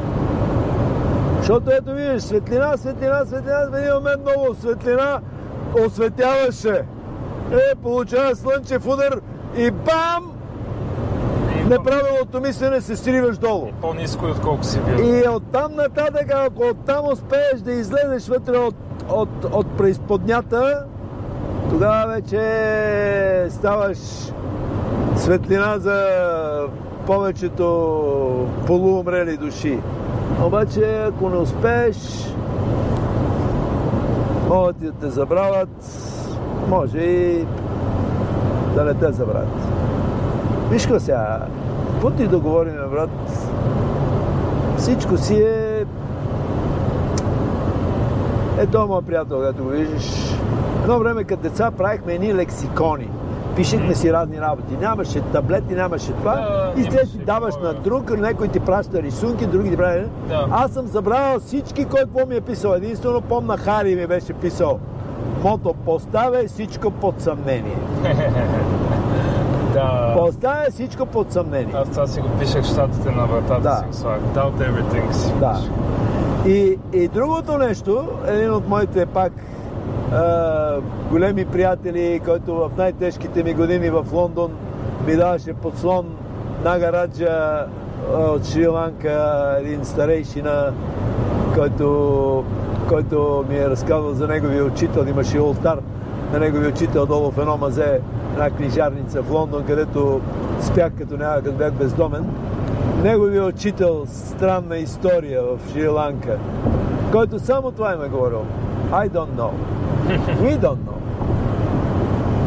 Защото 1.39 1.71
ето 1.71 1.95
виждаш, 1.95 2.23
светлина, 2.23 2.77
светлина, 2.77 3.25
светлина, 3.27 3.69
в 3.73 3.79
един 3.79 3.95
момент 3.95 4.23
много 4.23 4.55
светлина 4.55 5.21
осветяваше. 5.87 6.85
Е, 7.53 7.75
получава 7.83 8.37
слънчев 8.37 8.87
удар 8.87 9.21
и 9.57 9.71
бам! 9.71 10.38
И 11.69 11.71
Неправилното 11.71 12.41
мислене 12.41 12.81
се 12.81 12.97
сриваш 12.97 13.39
долу. 13.39 13.69
по-низко, 13.81 14.25
отколко 14.25 14.65
си 14.65 14.81
бил. 14.81 15.05
И 15.05 15.29
оттам 15.29 15.75
нататък, 15.75 16.33
ако 16.35 16.63
оттам 16.63 17.05
успееш 17.13 17.61
да 17.61 17.73
излезеш 17.73 18.29
вътре 18.29 18.57
от, 18.57 18.75
от, 19.09 19.45
от 19.53 19.67
преизподнята, 19.79 20.85
тогава 21.71 22.13
вече 22.15 23.51
ставаш 23.51 23.99
светлина 25.17 25.79
за 25.79 26.07
повечето 27.07 27.67
полуумрели 28.67 29.37
души. 29.37 29.79
Обаче, 30.45 31.05
ако 31.09 31.29
не 31.29 31.37
успееш, 31.37 31.97
Могат 34.49 34.83
и 34.83 34.85
да 34.85 34.93
те 34.93 35.11
забравят, 35.11 35.69
може 36.69 36.99
и 36.99 37.47
да 38.75 38.85
не 38.85 38.95
те 38.95 39.13
забравят. 39.13 39.68
Виж 40.71 40.87
какво 40.87 41.01
сега, 41.01 41.47
каквото 41.93 42.23
и 42.23 42.27
да 42.27 42.39
говорим, 42.39 42.75
брат, 42.91 43.11
всичко 44.77 45.17
си 45.17 45.35
е... 45.35 45.85
Ето, 48.59 48.87
моят 48.87 49.07
приятел, 49.07 49.41
като 49.41 49.63
го 49.63 49.69
виждаш, 49.69 50.35
едно 50.83 50.99
време 50.99 51.25
като 51.25 51.43
деца 51.43 51.71
правихме 51.71 52.15
едни 52.15 52.35
лексикони. 52.35 53.09
Пишехме 53.57 53.95
си 53.95 54.13
разни 54.13 54.41
работи. 54.41 54.77
Нямаше 54.81 55.21
таблети, 55.21 55.75
нямаше 55.75 56.13
това. 56.13 56.35
Да, 56.35 56.81
и 56.81 56.83
след 56.83 57.09
си 57.09 57.19
даваш 57.19 57.55
на 57.63 57.75
друг, 57.75 58.19
някой 58.19 58.49
ти 58.49 58.61
праща 58.61 59.03
рисунки, 59.03 59.47
други 59.47 59.71
ти 59.71 59.77
прави. 59.77 60.05
Да. 60.29 60.47
Аз 60.51 60.71
съм 60.71 60.87
забравял 60.87 61.41
всички, 61.41 61.85
кой 61.85 62.01
какво 62.01 62.27
ми 62.27 62.37
е 62.37 62.41
писал. 62.41 62.73
Единствено 62.73 63.21
помна 63.21 63.57
Хари 63.57 63.95
ми 63.95 64.07
беше 64.07 64.33
писал. 64.33 64.79
Мото 65.43 65.75
поставя 65.85 66.45
всичко 66.47 66.91
под 66.91 67.21
съмнение. 67.21 67.79
Да. 69.79 70.15
Поставя 70.19 70.65
всичко 70.71 71.07
под 71.07 71.33
съмнение. 71.33 71.75
Аз 71.75 71.91
това 71.91 72.07
си 72.07 72.21
го 72.21 72.29
пишех 72.41 72.65
щатите 72.65 73.11
на 73.11 73.27
вратата 73.27 73.61
Да. 73.61 73.77
си 73.77 73.85
го 73.87 73.93
слагах. 73.93 74.21
Doubt 74.35 74.71
everything 74.71 75.13
си 75.13 75.33
Да. 75.41 75.53
пишех. 75.55 75.73
И, 76.47 76.79
и 76.93 77.09
другото 77.09 77.59
нещо, 77.59 78.09
един 78.27 78.53
от 78.55 78.69
моите 78.69 79.07
пак 79.07 79.33
а, 80.13 80.77
големи 81.11 81.45
приятели, 81.45 82.21
който 82.25 82.55
в 82.55 82.71
най-тежките 82.77 83.43
ми 83.43 83.55
години 83.55 83.91
в 83.91 84.05
Лондон 84.13 84.51
ми 85.07 85.17
даваше 85.17 85.53
подслон 85.53 86.07
Нагараджа 86.65 87.65
а, 88.15 88.21
от 88.21 88.45
Шри-Ланка, 88.45 89.57
един 89.61 89.85
старейшина, 89.85 90.73
който, 91.55 92.45
който 92.89 93.45
ми 93.49 93.57
е 93.59 93.69
разказал 93.71 94.13
за 94.13 94.29
неговия 94.29 94.65
учител. 94.65 95.05
Имаше 95.09 95.41
ултар 95.41 95.79
на 96.33 96.39
неговия 96.39 96.71
учител 96.71 97.07
долу 97.07 97.31
в 97.31 97.39
едно 97.39 97.57
мазе, 97.57 98.01
една 98.33 98.51
книжарница 98.51 99.23
в 99.23 99.31
Лондон, 99.31 99.65
където 99.67 100.21
спях 100.61 100.93
като 100.99 101.17
няма, 101.17 101.43
като 101.43 101.53
бях 101.53 101.73
бездомен. 101.73 102.27
Неговия 103.03 103.45
учител, 103.45 104.05
странна 104.07 104.77
история 104.77 105.43
в 105.43 105.59
Шри-Ланка, 105.73 106.39
който 107.13 107.39
само 107.39 107.71
това 107.71 107.95
им 107.95 108.03
е 108.03 108.09
говорил. 108.09 108.43
I 108.91 109.11
don't 109.11 109.37
know. 109.37 109.51
We 110.43 110.59
don't 110.59 110.79
know. 110.79 110.99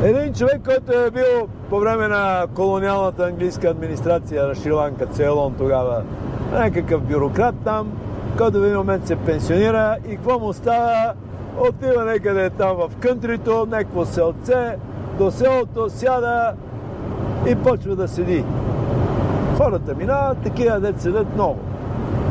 Един 0.03 0.33
човек, 0.33 0.61
който 0.65 0.99
е 0.99 1.11
бил 1.11 1.47
по 1.69 1.79
време 1.79 2.07
на 2.07 2.45
колониалната 2.55 3.23
английска 3.23 3.67
администрация 3.67 4.47
на 4.47 4.55
Шри-Ланка, 4.55 5.05
Цейлон 5.05 5.53
тогава, 5.57 6.03
някакъв 6.53 7.01
бюрократ 7.01 7.55
там, 7.63 7.91
който 8.37 8.59
в 8.59 8.63
един 8.63 8.77
момент 8.77 9.07
се 9.07 9.15
пенсионира 9.15 9.97
и 10.09 10.15
какво 10.15 10.39
му 10.39 10.53
става? 10.53 11.13
Отива 11.59 12.05
някъде 12.05 12.49
там 12.49 12.77
в 12.77 12.91
кънтрито, 12.99 13.67
някакво 13.69 14.05
селце, 14.05 14.77
до 15.17 15.31
селото 15.31 15.89
сяда 15.89 16.53
и 17.47 17.55
почва 17.55 17.95
да 17.95 18.07
седи. 18.07 18.43
Хората 19.57 19.95
минават, 19.95 20.37
такива 20.43 20.79
дет 20.79 21.01
седят 21.01 21.35
много. 21.35 21.59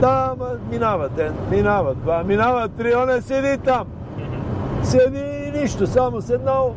Да, 0.00 0.34
ма, 0.38 0.46
минава 0.70 1.08
ден, 1.08 1.34
минава 1.50 1.94
два, 1.94 2.22
минава 2.24 2.68
три, 2.68 2.94
он 2.94 3.22
седи 3.22 3.58
там. 3.58 3.86
Седи 4.82 5.24
и 5.46 5.60
нищо, 5.60 5.86
само 5.86 6.20
седнал, 6.20 6.74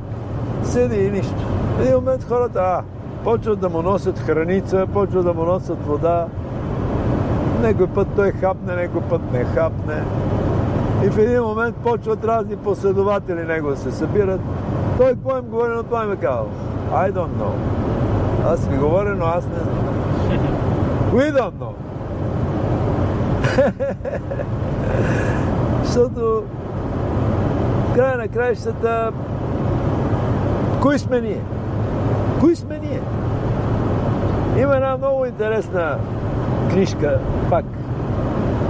седи 0.64 1.06
и 1.06 1.12
нищо. 1.12 1.36
В 1.78 1.82
един 1.82 1.96
момент 1.96 2.24
хората, 2.24 2.60
а, 2.60 2.84
почват 3.24 3.60
да 3.60 3.70
му 3.70 3.82
носят 3.82 4.20
храница, 4.20 4.88
почват 4.94 5.26
да 5.26 5.34
му 5.34 5.44
носят 5.44 5.86
вода. 5.86 6.28
Некой 7.62 7.88
път 7.88 8.08
той 8.16 8.32
хапне, 8.32 8.76
некой 8.76 9.02
път 9.02 9.22
не 9.32 9.44
хапне. 9.44 10.04
И 11.04 11.10
в 11.10 11.18
един 11.18 11.42
момент 11.42 11.76
почват 11.76 12.26
разни 12.26 12.56
последователи 12.56 13.44
него 13.44 13.70
да 13.70 13.78
се 13.78 13.92
събират. 13.92 14.42
Той 14.98 15.08
какво 15.08 15.38
им 15.38 15.44
говори, 15.44 15.72
но 15.76 15.84
това 15.84 16.04
им 16.04 16.12
е 16.12 16.16
казал. 16.16 16.48
I 16.92 17.12
don't 17.12 17.14
know. 17.14 17.54
Аз 18.46 18.70
ми 18.70 18.78
говоря, 18.78 19.16
но 19.16 19.26
аз 19.26 19.46
не 19.46 19.54
знам. 19.54 19.96
We 21.14 21.34
don't 21.34 21.54
know. 21.54 21.74
Защото 25.84 26.44
края 27.96 28.18
на 28.18 28.28
краищата 28.28 29.12
кои 30.82 31.00
сме 31.00 31.22
ние? 31.22 31.42
Кои 32.40 32.56
сме 32.56 32.80
ние? 32.80 33.02
Има 34.58 34.76
една 34.76 34.98
много 34.98 35.26
интересна 35.26 35.98
книжка, 36.70 37.20
пак. 37.50 37.66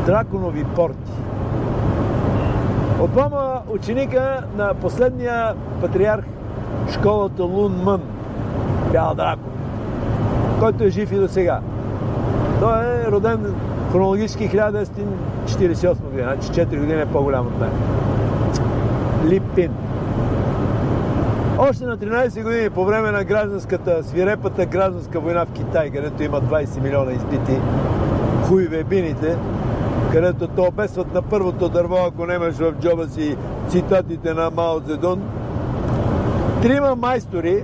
Драконови 0.05 0.63
порти. 0.63 1.02
От 3.03 3.11
двама 3.11 3.61
ученика 3.69 4.43
на 4.57 4.73
последния 4.73 5.53
патриарх 5.81 6.23
школата 6.93 7.43
Лун 7.43 7.73
Мън, 7.83 8.01
Бял 8.91 9.13
Дракон, 9.15 9.53
който 10.59 10.83
е 10.83 10.89
жив 10.89 11.11
и 11.11 11.15
до 11.15 11.27
сега. 11.27 11.59
Той 12.59 12.83
е 12.83 13.11
роден 13.11 13.55
хронологически 13.91 14.49
1948 14.49 15.95
година, 16.01 16.35
значи 16.35 16.61
4 16.61 16.79
години 16.79 17.01
е 17.01 17.05
по-голям 17.05 17.47
от 17.47 17.59
мен. 17.59 17.71
Липин. 19.25 19.71
Още 21.57 21.85
на 21.85 21.97
13 21.97 22.43
години 22.43 22.69
по 22.69 22.85
време 22.85 23.11
на 23.11 23.23
гражданската, 23.23 24.03
свирепата 24.03 24.65
гражданска 24.65 25.19
война 25.19 25.45
в 25.45 25.51
Китай, 25.51 25.89
където 25.89 26.23
има 26.23 26.41
20 26.41 26.81
милиона 26.81 27.11
избити 27.11 27.59
хуйвебините, 28.47 29.37
където 30.13 30.47
то 30.47 30.63
обесват 30.63 31.13
на 31.13 31.21
първото 31.21 31.69
дърво, 31.69 31.95
ако 32.07 32.25
немаш 32.25 32.55
в 32.55 32.73
джоба 32.81 33.07
си 33.07 33.37
цитатите 33.69 34.33
на 34.33 34.51
Мао 34.55 34.81
Цзедун. 34.81 35.21
Трима 36.61 36.95
майстори, 36.95 37.63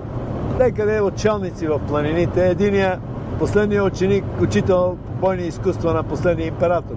некъде 0.60 1.02
отчалници 1.02 1.68
в 1.68 1.80
планините, 1.88 2.50
единия 2.50 3.00
последният 3.40 3.88
ученик, 3.88 4.24
учител 4.42 4.98
по 5.06 5.12
бойни 5.26 5.44
изкуства 5.44 5.94
на 5.94 6.04
последния 6.04 6.48
император 6.48 6.96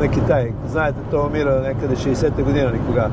на 0.00 0.08
Китай. 0.08 0.52
Знаете, 0.68 0.98
той 1.10 1.26
умира 1.26 1.60
някъде 1.60 1.96
60-та 1.96 2.42
година 2.42 2.70
никога. 2.70 3.10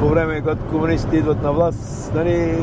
По 0.00 0.08
време, 0.08 0.40
когато 0.40 0.64
комунистите 0.64 1.16
идват 1.16 1.42
на 1.42 1.52
власт, 1.52 2.12
нали, 2.14 2.58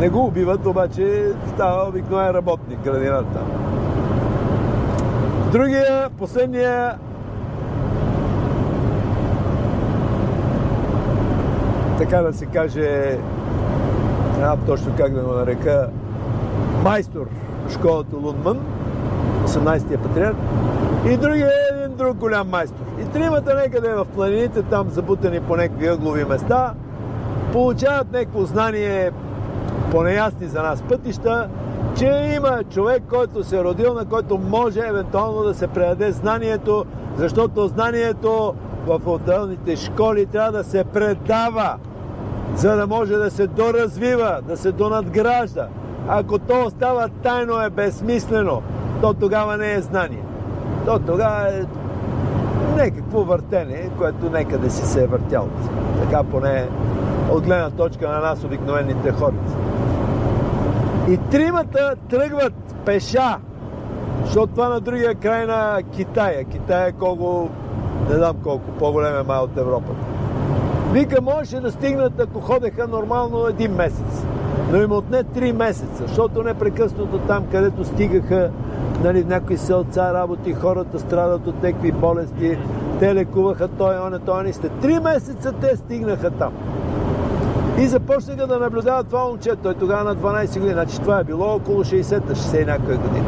не 0.00 0.08
го 0.08 0.26
убиват, 0.26 0.66
обаче 0.66 1.32
става 1.54 1.88
обикновен 1.88 2.30
работник, 2.30 2.78
градинар 2.84 3.22
там. 3.22 3.46
Другия, 5.52 6.10
последния 6.18 6.94
така 12.04 12.22
да 12.22 12.32
се 12.32 12.46
каже, 12.46 13.18
знам 14.36 14.58
точно 14.66 14.92
как 14.96 15.14
да 15.14 15.20
го 15.20 15.32
нарека, 15.32 15.88
майстор 16.82 17.26
в 17.66 17.72
школата 17.72 18.16
Лунман, 18.16 18.60
18-я 19.44 20.02
патриарх, 20.02 20.36
и 21.06 21.16
другия 21.16 21.46
е 21.48 21.74
един 21.74 21.96
друг 21.96 22.16
голям 22.16 22.48
майстор. 22.48 22.84
И 23.00 23.04
тримата 23.04 23.54
некъде 23.54 23.94
в 23.94 24.04
планините, 24.14 24.62
там 24.62 24.90
забутани 24.90 25.40
по 25.40 25.56
някакви 25.56 25.86
ъглови 25.86 26.24
места, 26.24 26.74
получават 27.52 28.12
някакво 28.12 28.44
знание 28.44 29.10
по 29.90 30.02
неясни 30.02 30.46
за 30.46 30.62
нас 30.62 30.82
пътища, 30.82 31.48
че 31.98 32.32
има 32.36 32.64
човек, 32.70 33.02
който 33.08 33.44
се 33.44 33.58
е 33.58 33.64
родил, 33.64 33.94
на 33.94 34.04
който 34.04 34.38
може 34.38 34.80
евентуално 34.80 35.42
да 35.42 35.54
се 35.54 35.66
предаде 35.66 36.12
знанието, 36.12 36.84
защото 37.16 37.68
знанието 37.68 38.54
в 38.86 39.00
отделните 39.06 39.76
школи 39.76 40.26
трябва 40.26 40.52
да 40.52 40.64
се 40.64 40.84
предава, 40.84 41.76
за 42.56 42.76
да 42.76 42.86
може 42.86 43.14
да 43.14 43.30
се 43.30 43.46
доразвива, 43.46 44.40
да 44.48 44.56
се 44.56 44.72
донадгражда. 44.72 45.68
Ако 46.08 46.38
то 46.38 46.64
остава 46.66 47.08
тайно 47.22 47.60
е 47.60 47.70
безсмислено, 47.70 48.62
то 49.00 49.14
тогава 49.14 49.56
не 49.56 49.72
е 49.72 49.80
знание. 49.80 50.22
То 50.86 50.98
тогава 50.98 51.48
е 51.48 51.64
някакво 52.76 53.24
въртене, 53.24 53.90
което 53.98 54.30
некъде 54.30 54.70
си 54.70 54.86
се 54.86 55.02
е 55.02 55.06
въртял. 55.06 55.48
Така 56.02 56.22
поне 56.22 56.68
от 57.30 57.44
гледна 57.44 57.70
точка 57.70 58.08
на 58.08 58.18
нас, 58.18 58.44
обикновените 58.44 59.12
хора. 59.12 59.34
И 61.08 61.16
тримата 61.16 61.94
тръгват 62.10 62.74
пеша, 62.84 63.38
защото 64.24 64.46
това 64.46 64.68
на 64.68 64.80
другия 64.80 65.14
край 65.14 65.46
на 65.46 65.82
Китая. 65.96 66.44
Китай 66.44 66.88
е 66.88 66.92
колко, 66.92 67.48
не 68.10 68.16
знам 68.16 68.36
колко, 68.42 68.70
по-голем 68.78 69.16
е 69.16 69.22
май 69.22 69.38
от 69.38 69.56
Европа. 69.56 69.92
Вика, 70.94 71.22
можеше 71.22 71.60
да 71.60 71.72
стигнат, 71.72 72.20
ако 72.20 72.40
ходеха 72.40 72.88
нормално 72.88 73.46
един 73.46 73.72
месец. 73.72 74.26
Но 74.72 74.82
им 74.82 74.92
отне 74.92 75.24
три 75.24 75.52
месеца, 75.52 76.02
защото 76.06 76.42
непрекъснато 76.42 77.18
там, 77.18 77.44
където 77.50 77.84
стигаха 77.84 78.50
нали, 79.04 79.24
някои 79.24 79.56
селца 79.56 80.14
работи, 80.14 80.52
хората 80.52 80.98
страдат 80.98 81.46
от 81.46 81.62
някакви 81.62 81.92
болести, 81.92 82.58
те 83.00 83.14
лекуваха 83.14 83.68
той, 83.68 83.98
он, 83.98 84.20
той, 84.26 84.52
сте. 84.52 84.68
Три 84.68 84.98
месеца 84.98 85.52
те 85.52 85.76
стигнаха 85.76 86.30
там. 86.30 86.52
И 87.78 87.86
започнаха 87.86 88.46
да 88.46 88.58
наблюдават 88.58 89.06
това 89.06 89.24
момче. 89.24 89.56
Той 89.62 89.74
тогава 89.74 90.04
на 90.04 90.16
12 90.16 90.54
години. 90.54 90.72
Значи 90.72 91.00
това 91.00 91.18
е 91.18 91.24
било 91.24 91.54
около 91.54 91.84
60-та, 91.84 92.34
60 92.34 92.62
и 92.62 92.64
някоя 92.64 92.98
година. 92.98 93.26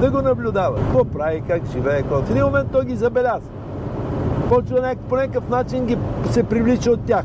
Да 0.00 0.10
го 0.10 0.22
наблюдава. 0.22 0.76
Какво 0.76 1.04
прави, 1.04 1.42
как 1.48 1.62
живее, 1.72 2.02
какво. 2.02 2.22
В 2.22 2.30
един 2.30 2.44
момент 2.44 2.68
той 2.72 2.84
ги 2.84 2.96
забеляза. 2.96 3.59
Почва 4.50 4.80
някак, 4.80 4.98
по 4.98 5.16
някакъв 5.16 5.48
начин 5.48 5.86
ги 5.86 5.98
се 6.30 6.42
привлича 6.42 6.90
от 6.90 7.00
тях. 7.00 7.24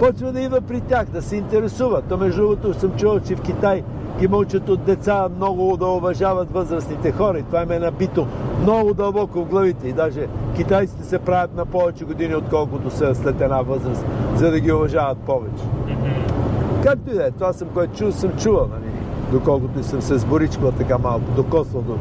Почва 0.00 0.32
да 0.32 0.40
идва 0.40 0.60
при 0.60 0.80
тях, 0.80 1.06
да 1.06 1.22
се 1.22 1.36
интересува. 1.36 2.02
То 2.08 2.16
между 2.16 2.40
другото 2.40 2.74
съм 2.74 2.90
чувал, 2.96 3.20
че 3.20 3.36
в 3.36 3.40
Китай 3.40 3.82
ги 4.18 4.28
мълчат 4.28 4.68
от 4.68 4.84
деца 4.84 5.28
много 5.36 5.76
да 5.76 5.86
уважават 5.86 6.52
възрастните 6.52 7.12
хора 7.12 7.38
и 7.38 7.42
това 7.42 7.62
им 7.62 7.70
е 7.70 7.78
набито 7.78 8.26
много 8.62 8.94
дълбоко 8.94 9.44
в 9.44 9.48
главите. 9.48 9.88
И 9.88 9.92
даже 9.92 10.26
китайците 10.56 11.04
се 11.04 11.18
правят 11.18 11.56
на 11.56 11.66
повече 11.66 12.04
години, 12.04 12.34
отколкото 12.34 12.90
са 12.90 13.14
след 13.14 13.40
една 13.40 13.62
възраст, 13.62 14.04
за 14.36 14.50
да 14.50 14.60
ги 14.60 14.72
уважават 14.72 15.18
повече. 15.18 15.64
Както 16.82 17.10
и 17.10 17.14
да 17.14 17.26
е, 17.26 17.30
това 17.30 17.52
съм, 17.52 17.68
което 17.74 17.96
чул, 17.96 18.12
съм 18.12 18.32
чувал, 18.38 18.68
нали? 18.70 18.92
доколкото 19.32 19.80
и 19.80 19.82
съм 19.82 20.02
се 20.02 20.18
сборичкал 20.18 20.72
така 20.72 20.98
малко, 20.98 21.24
докосвал 21.36 21.82
до 21.82 21.98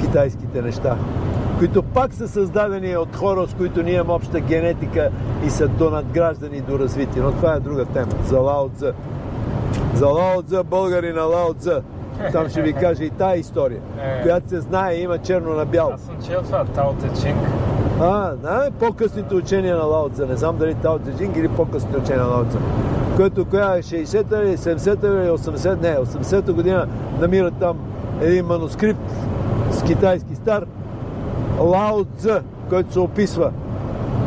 китайските 0.00 0.62
неща, 0.62 0.96
които 1.58 1.82
пак 1.82 2.14
са 2.14 2.28
създадени 2.28 2.96
от 2.96 3.16
хора, 3.16 3.46
с 3.46 3.54
които 3.54 3.82
ние 3.82 3.94
имаме 3.94 4.12
обща 4.12 4.40
генетика 4.40 5.10
и 5.46 5.50
са 5.50 5.68
донадграждани 5.68 6.56
и 6.56 6.60
доразвити. 6.60 7.20
Но 7.20 7.32
това 7.32 7.52
е 7.54 7.60
друга 7.60 7.84
тема. 7.84 8.12
За 8.26 8.38
Лао 8.40 8.68
Цзъ. 8.76 8.92
За 9.94 10.06
Лао 10.06 10.42
Цзъ, 10.42 10.64
българи 10.64 11.12
на 11.12 11.22
Лао 11.22 11.54
Цзъ. 11.54 11.82
Там 12.32 12.48
ще 12.48 12.62
ви 12.62 12.72
кажа 12.72 13.04
и 13.04 13.10
тая 13.10 13.36
история, 13.36 13.80
Е. 14.02 14.22
която 14.22 14.48
се 14.48 14.60
знае, 14.60 14.96
има 14.96 15.18
черно 15.18 15.54
на 15.54 15.64
бяло. 15.64 15.90
Аз 15.94 16.00
съм 16.00 16.16
чел 16.26 16.42
това, 16.42 16.64
Тао 16.64 16.92
Те 16.92 17.22
Чинг. 17.22 17.38
А, 18.00 18.30
да, 18.30 18.70
по-късните 18.78 19.34
учения 19.34 19.76
на 19.76 19.84
Лао 19.84 20.10
Цзъ. 20.10 20.26
Не 20.26 20.36
знам 20.36 20.56
дали 20.56 20.74
Тао 20.74 20.98
Те 20.98 21.16
Чинг 21.18 21.36
или 21.36 21.48
по-късните 21.48 21.96
учения 21.96 22.22
на 22.22 22.28
Лао 22.28 22.44
Цзъ. 22.44 22.58
Което 23.16 23.44
коя 23.44 23.76
е 23.76 23.82
60-та 23.82 24.42
или 24.42 24.56
70-та 24.56 25.06
или 25.06 25.30
80 25.30 25.80
не, 25.82 25.96
80-та 25.96 26.52
година 26.52 26.86
намират 27.20 27.54
там 27.60 27.78
един 28.20 28.46
манускрипт 28.46 29.10
с 29.70 29.82
китайски 29.82 30.34
стар 30.34 30.64
Лао 31.60 32.04
Цзъ, 32.18 32.42
който 32.68 32.92
се 32.92 33.00
описва. 33.00 33.50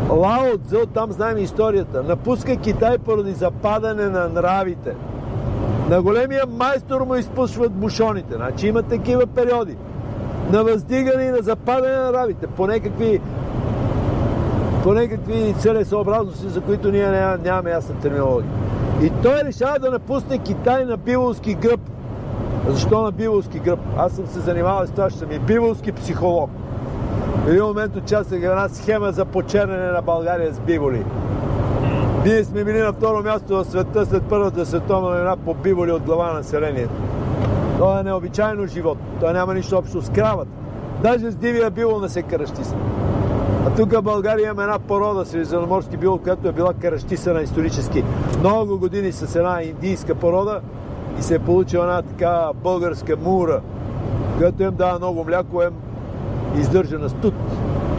Лао 0.09 0.57
Цзъ, 0.67 0.85
там 0.93 1.11
знаем 1.11 1.37
историята, 1.37 2.03
напуска 2.03 2.55
Китай 2.55 2.97
поради 2.97 3.31
западане 3.31 4.05
на 4.05 4.29
нравите. 4.29 4.95
На 5.89 6.01
големия 6.01 6.43
майстор 6.47 7.01
му 7.01 7.15
изпушват 7.15 7.71
бушоните. 7.71 8.35
Значи 8.35 8.67
има 8.67 8.83
такива 8.83 9.27
периоди. 9.27 9.77
На 10.51 10.63
въздигане 10.63 11.23
и 11.23 11.31
на 11.31 11.41
западане 11.41 11.95
на 11.95 12.11
нравите. 12.11 12.47
По 12.47 12.67
някакви 12.67 13.21
по 14.83 14.93
някакви 14.93 15.55
целесообразности, 15.59 16.49
за 16.49 16.61
които 16.61 16.91
ние 16.91 17.07
няма- 17.07 17.37
нямаме 17.43 17.71
ясна 17.71 17.95
терминология. 17.95 18.51
И 19.01 19.11
той 19.23 19.35
решава 19.43 19.79
да 19.79 19.91
напусне 19.91 20.37
Китай 20.37 20.85
на 20.85 20.97
биволски 20.97 21.53
гръб. 21.53 21.79
Защо 22.67 23.01
на 23.01 23.11
биволски 23.11 23.59
гръб? 23.59 23.79
Аз 23.97 24.11
съм 24.11 24.27
се 24.27 24.39
занимавал 24.39 24.87
с 24.87 24.91
това, 24.91 25.09
ще 25.09 25.19
съм 25.19 25.31
и 25.31 25.39
биволски 25.39 25.91
психолог. 25.91 26.49
В 27.45 27.47
един 27.47 27.63
момент 27.63 27.95
участвах 27.95 28.41
в 28.41 28.43
една 28.43 28.69
схема 28.69 29.11
за 29.11 29.25
почернене 29.25 29.91
на 29.91 30.01
България 30.01 30.53
с 30.53 30.59
биволи. 30.59 31.05
Ние 32.25 32.43
сме 32.43 32.63
били 32.63 32.79
на 32.79 32.93
второ 32.93 33.23
място 33.23 33.55
в 33.55 33.65
света 33.65 34.05
след 34.05 34.23
Първата 34.23 34.65
световна 34.65 35.09
война 35.09 35.37
по 35.37 35.53
биволи 35.53 35.91
от 35.91 36.03
глава 36.03 36.27
на 36.27 36.33
населението. 36.33 36.93
Това 37.77 37.99
е 37.99 38.03
необичайно 38.03 38.67
живот. 38.67 38.97
Той 39.19 39.33
няма 39.33 39.53
нищо 39.53 39.77
общо 39.77 40.01
с 40.01 40.09
кравата. 40.09 40.51
Даже 41.03 41.31
с 41.31 41.35
дивия 41.35 41.71
бивол 41.71 41.99
не 41.99 42.09
се 42.09 42.21
каращиса. 42.21 42.75
А 43.67 43.75
тук 43.75 43.91
в 43.91 44.01
България 44.01 44.45
имаме 44.45 44.63
една 44.63 44.79
порода 44.79 45.25
средиземноморски 45.25 45.97
бивол, 45.97 46.17
която 46.17 46.47
е 46.47 46.51
била 46.51 46.73
каращисана 46.73 47.41
исторически 47.41 48.03
много 48.39 48.77
години 48.77 49.11
с 49.11 49.35
една 49.35 49.63
индийска 49.63 50.15
порода 50.15 50.61
и 51.19 51.21
се 51.21 51.35
е 51.35 51.39
получила 51.39 51.83
една 51.83 52.01
така 52.01 52.49
българска 52.63 53.17
мура, 53.17 53.61
която 54.37 54.63
им 54.63 54.75
дава 54.75 54.97
много 54.97 55.23
мляко, 55.23 55.63
им 55.63 55.71
издържа 56.59 56.99
на 56.99 57.09
студ. 57.09 57.33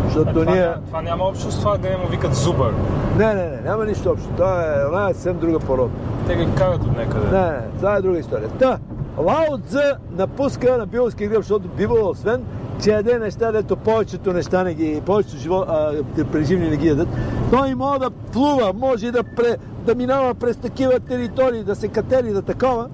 Защото 0.04 0.32
това, 0.32 0.54
ние... 0.54 0.74
това 0.86 1.02
няма 1.02 1.24
общо 1.24 1.50
с 1.50 1.58
това 1.58 1.76
да 1.76 1.90
не 1.90 1.96
му 1.96 2.06
викат 2.08 2.34
зубър. 2.34 2.72
Не, 3.18 3.34
не, 3.34 3.48
не, 3.48 3.60
няма 3.64 3.84
нищо 3.84 4.10
общо. 4.10 4.28
Това 4.36 4.62
е, 4.62 4.84
това 4.86 5.10
е 5.10 5.14
съвсем 5.14 5.38
друга 5.38 5.58
порода. 5.58 5.90
Те 6.26 6.36
ги 6.36 6.48
карат 6.56 6.82
от 6.82 6.96
някъде. 6.96 7.38
Не, 7.38 7.50
не, 7.50 7.60
това 7.76 7.96
е 7.96 8.02
друга 8.02 8.18
история. 8.18 8.48
Та, 8.48 8.78
Лао 9.18 9.58
Цзъ 9.68 9.96
напуска 10.16 10.78
на 10.78 10.86
биволския 10.86 11.28
гръб, 11.28 11.38
защото 11.38 11.68
бивол, 11.68 12.08
освен 12.10 12.44
че 12.82 12.90
яде 12.90 13.18
неща, 13.18 13.52
дето 13.52 13.76
повечето 13.76 14.32
неща 14.32 14.64
не 14.64 14.74
ги, 14.74 15.02
повечето 15.06 15.36
живо, 15.36 15.64
а, 15.68 15.92
преживни 16.32 16.70
не 16.70 16.76
ги 16.76 16.88
ядат, 16.88 17.08
той 17.50 17.74
може 17.74 17.98
да 17.98 18.10
плува, 18.10 18.72
може 18.74 19.10
да, 19.10 19.22
пре, 19.22 19.56
да 19.86 19.94
минава 19.94 20.34
през 20.34 20.56
такива 20.56 21.00
територии, 21.00 21.64
да 21.64 21.74
се 21.74 21.88
катери, 21.88 22.32
да 22.32 22.42
такова. 22.42 22.88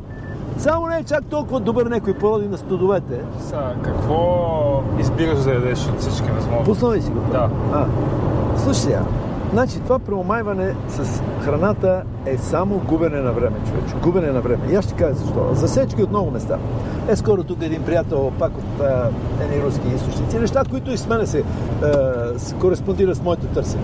Само 0.59 0.87
не 0.87 0.97
е 0.97 1.05
чак 1.05 1.25
толкова 1.25 1.61
добър 1.61 1.87
някой 1.87 2.15
породи 2.15 2.49
на 2.49 2.59
студовете. 2.59 3.21
Сега, 3.41 3.75
какво 3.83 4.83
избираш 4.99 5.39
да 5.39 5.53
ядеш 5.53 5.87
от 5.87 6.01
всички 6.01 6.31
възможности? 6.31 6.65
Пусна 6.65 6.97
ли 6.97 7.03
си 7.03 7.11
го? 7.11 7.21
Да. 7.33 7.51
А, 7.73 7.87
слушай 8.57 8.83
сега, 8.83 9.03
значи 9.53 9.81
това 9.81 9.99
преомайване 9.99 10.75
с 10.89 11.23
храната 11.45 12.03
е 12.27 12.39
само 12.39 12.79
губене 12.79 13.21
на 13.21 13.33
време, 13.33 13.57
човече. 13.67 13.95
Губене 14.03 14.33
на 14.33 14.41
време. 14.41 14.63
И 14.71 14.75
аз 14.75 14.85
ще 14.85 14.95
кажа 14.95 15.15
защо. 15.15 15.49
Засечки 15.53 16.03
от 16.03 16.11
много 16.11 16.31
места. 16.31 16.59
Е, 17.09 17.17
скоро 17.17 17.45
тук 17.45 17.63
един 17.63 17.83
приятел, 17.83 18.33
пак 18.39 18.53
от 18.59 18.81
а, 18.81 19.11
едни 19.41 19.63
руски 19.63 19.89
източници, 19.95 20.39
неща, 20.39 20.63
които 20.71 20.91
и 20.91 20.97
с 20.97 21.07
мене 21.07 21.27
се, 21.27 21.43
а, 21.83 22.39
се 22.39 22.55
кореспондира 22.55 23.15
с 23.15 23.23
моето 23.23 23.47
търсене. 23.47 23.83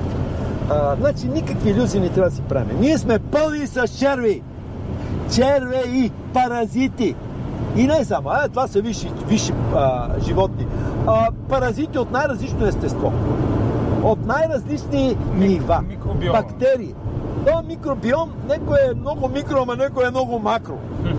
А, 0.71 0.97
значи 0.97 1.29
никакви 1.29 1.71
иллюзии 1.71 2.01
не 2.01 2.09
трябва 2.09 2.31
да 2.31 2.37
си 2.37 2.43
правим. 2.43 2.81
Ние 2.81 2.99
сме 2.99 3.19
пълни 3.19 3.67
с 3.67 3.89
черви. 3.99 4.43
Червеи, 5.33 6.11
паразити. 6.33 7.15
И 7.77 7.87
не 7.87 8.05
само, 8.05 8.29
а, 8.33 8.49
това 8.49 8.67
са 8.67 8.81
висши, 8.81 9.11
висши 9.27 9.53
а, 9.75 10.09
животни. 10.21 10.67
А, 11.07 11.29
паразити 11.49 11.99
от 11.99 12.13
най-различно 12.13 12.67
естество. 12.67 13.13
От 14.03 14.27
най-различни 14.27 15.17
нива. 15.35 15.83
микробиома. 15.89 16.39
Бактерии. 16.43 16.95
Това 17.47 17.63
микробиом, 17.63 18.31
некой 18.49 18.77
е 18.91 18.95
много 18.95 19.29
микро, 19.29 19.59
ама 19.63 19.77
некой 19.77 20.07
е 20.07 20.11
много 20.11 20.39
макро. 20.39 20.79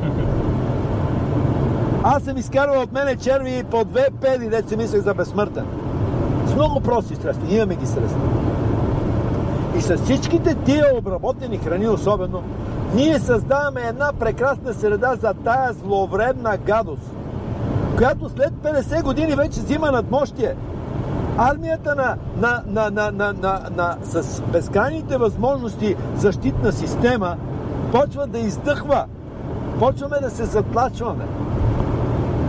Аз 2.04 2.24
съм 2.24 2.38
изкарвал 2.38 2.82
от 2.82 2.94
мене 2.94 3.16
черви 3.16 3.64
по 3.72 3.86
две 3.86 4.08
педи, 4.22 4.50
дет 4.50 4.70
си 4.70 4.78
мислех 4.78 5.02
за 5.02 5.14
безсмъртен. 5.14 5.66
С 6.46 6.56
много 6.56 6.80
прости 6.80 7.16
средства. 7.16 7.56
Имаме 7.56 7.76
ги 7.76 7.86
средства. 7.86 8.22
И 9.78 9.82
с 9.82 9.98
всичките 9.98 10.56
тия 10.56 10.86
обработени 10.98 11.58
храни 11.58 11.88
особено, 11.88 12.44
ние 12.94 13.20
създаваме 13.20 13.82
една 13.82 14.14
прекрасна 14.20 14.74
среда 14.74 15.16
за 15.22 15.34
тая 15.34 15.74
зловредна 15.74 16.58
гадост, 16.58 17.12
която 17.98 18.30
след 18.30 18.54
50 18.54 19.04
години 19.04 19.36
вече 19.36 19.60
взима 19.60 19.92
надмощие. 19.92 20.56
Армията 21.38 21.96
на, 21.96 22.18
на, 22.38 22.64
на, 22.68 22.92
на, 22.92 23.12
на, 23.12 23.34
на, 23.34 23.70
на, 23.76 23.98
с 24.04 24.42
безкрайните 24.42 25.18
възможности 25.18 25.96
защитна 26.16 26.72
система 26.72 27.38
почва 27.92 28.28
да 28.28 28.40
издъхва. 28.40 29.06
Почваме 29.80 30.20
да 30.22 30.30
се 30.30 30.46
затлачваме. 30.46 31.26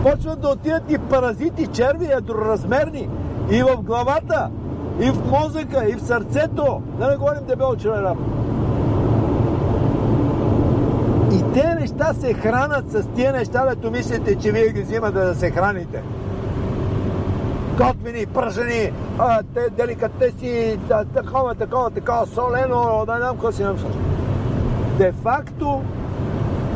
Почват 0.03 0.41
да 0.41 0.49
отидат 0.49 0.91
и 0.91 0.97
паразити, 0.97 1.67
черви, 1.67 2.07
едроразмерни. 2.11 3.09
И 3.51 3.63
в 3.63 3.81
главата, 3.81 4.49
и 4.99 5.11
в 5.11 5.31
мозъка, 5.31 5.89
и 5.89 5.95
в 5.95 6.01
сърцето. 6.01 6.81
Да 6.99 7.09
не 7.09 7.17
говорим 7.17 7.45
дебело 7.47 7.75
черен 7.75 8.03
работа. 8.03 8.29
И 11.31 11.46
те 11.57 11.75
неща 11.75 12.13
се 12.13 12.33
хранат 12.33 12.91
с 12.91 13.07
тия 13.15 13.33
неща, 13.33 13.65
дето 13.69 13.91
мислите, 13.91 14.35
че 14.35 14.51
вие 14.51 14.69
ги 14.69 14.81
взимате 14.81 15.19
да 15.19 15.35
се 15.35 15.51
храните. 15.51 16.03
Готвени, 17.77 18.25
пържени, 18.25 18.91
а, 19.19 19.39
те, 19.53 19.69
деликатеси, 19.69 20.79
да, 20.87 21.05
такова, 21.05 21.55
такова, 21.55 21.89
такова, 21.89 22.27
солено, 22.27 23.03
да 23.05 23.13
не 23.13 23.19
знам 23.19 23.35
какво 23.35 23.51
си 23.51 23.63
намисля. 23.63 23.87
Де 24.97 25.11
факто, 25.11 25.81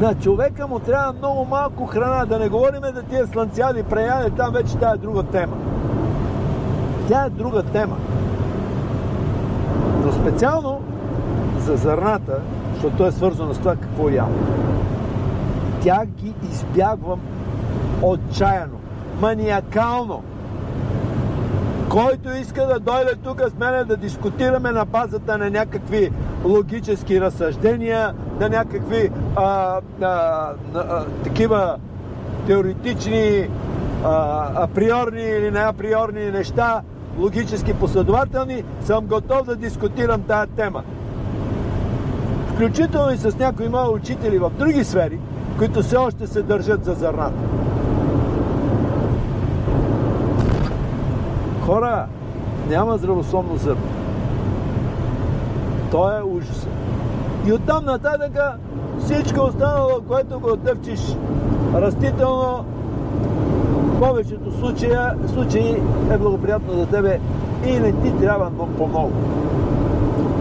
на 0.01 0.15
човека 0.15 0.67
му 0.67 0.79
трябва 0.79 1.13
много 1.13 1.45
малко 1.45 1.85
храна, 1.85 2.25
да 2.25 2.39
не 2.39 2.49
говорим 2.49 2.81
за 2.95 3.03
тия 3.03 3.27
слънцяди, 3.27 3.83
преяде, 3.83 4.29
там 4.29 4.53
вече 4.53 4.77
тя 4.77 4.91
е 4.91 4.97
друга 4.97 5.23
тема. 5.23 5.57
Тя 7.07 7.23
е 7.23 7.29
друга 7.29 7.63
тема. 7.63 7.97
Но 10.05 10.11
специално 10.11 10.81
за 11.59 11.75
зърната, 11.75 12.39
защото 12.81 12.97
то 12.97 13.07
е 13.07 13.11
свързано 13.11 13.53
с 13.53 13.57
това 13.57 13.75
какво 13.75 14.09
ям. 14.09 14.29
Тя 15.81 16.05
ги 16.05 16.33
избягвам 16.51 17.19
отчаяно, 18.01 18.79
маниакално. 19.21 20.23
Който 21.89 22.29
иска 22.29 22.65
да 22.67 22.79
дойде 22.79 23.15
тук 23.23 23.41
с 23.41 23.59
мене 23.59 23.83
да 23.83 23.97
дискутираме 23.97 24.71
на 24.71 24.85
базата 24.85 25.37
на 25.37 25.49
някакви 25.49 26.11
логически 26.45 27.21
разсъждения, 27.21 28.13
на 28.39 28.49
някакви 28.49 29.09
а, 29.35 29.79
а, 30.01 30.07
а, 30.75 31.05
такива 31.23 31.77
теоретични, 32.47 33.49
а, 34.05 34.63
априорни 34.63 35.23
или 35.23 35.51
неаприорни 35.51 36.31
неща, 36.31 36.81
логически 37.19 37.73
последователни, 37.73 38.63
съм 38.83 39.05
готов 39.05 39.45
да 39.45 39.55
дискутирам 39.55 40.21
тая 40.21 40.47
тема. 40.47 40.83
Включително 42.61 43.11
и 43.11 43.17
с 43.17 43.37
някои 43.37 43.69
мои 43.69 43.87
учители 43.95 44.39
в 44.39 44.49
други 44.49 44.83
сфери, 44.83 45.19
които 45.57 45.81
все 45.83 45.97
още 45.97 46.27
се 46.27 46.41
държат 46.41 46.85
за 46.85 46.93
зърната. 46.93 47.33
Хора, 51.65 52.05
няма 52.69 52.97
здравословно 52.97 53.57
зърно. 53.57 53.81
То 55.91 56.17
е 56.17 56.21
ужас. 56.21 56.67
И 57.47 57.53
оттам 57.53 57.85
нататък 57.85 58.37
всичко 58.99 59.45
останало, 59.45 60.01
което 60.07 60.39
го 60.39 60.55
дъвчиш 60.55 60.99
растително, 61.73 62.65
в 63.85 63.99
повечето 63.99 64.59
случая, 64.59 65.15
случаи 65.33 65.81
е 66.11 66.17
благоприятно 66.17 66.73
за 66.73 66.85
тебе 66.85 67.19
и 67.65 67.79
не 67.79 67.91
ти 67.91 68.17
трябва 68.19 68.51
по-много. 68.77 69.11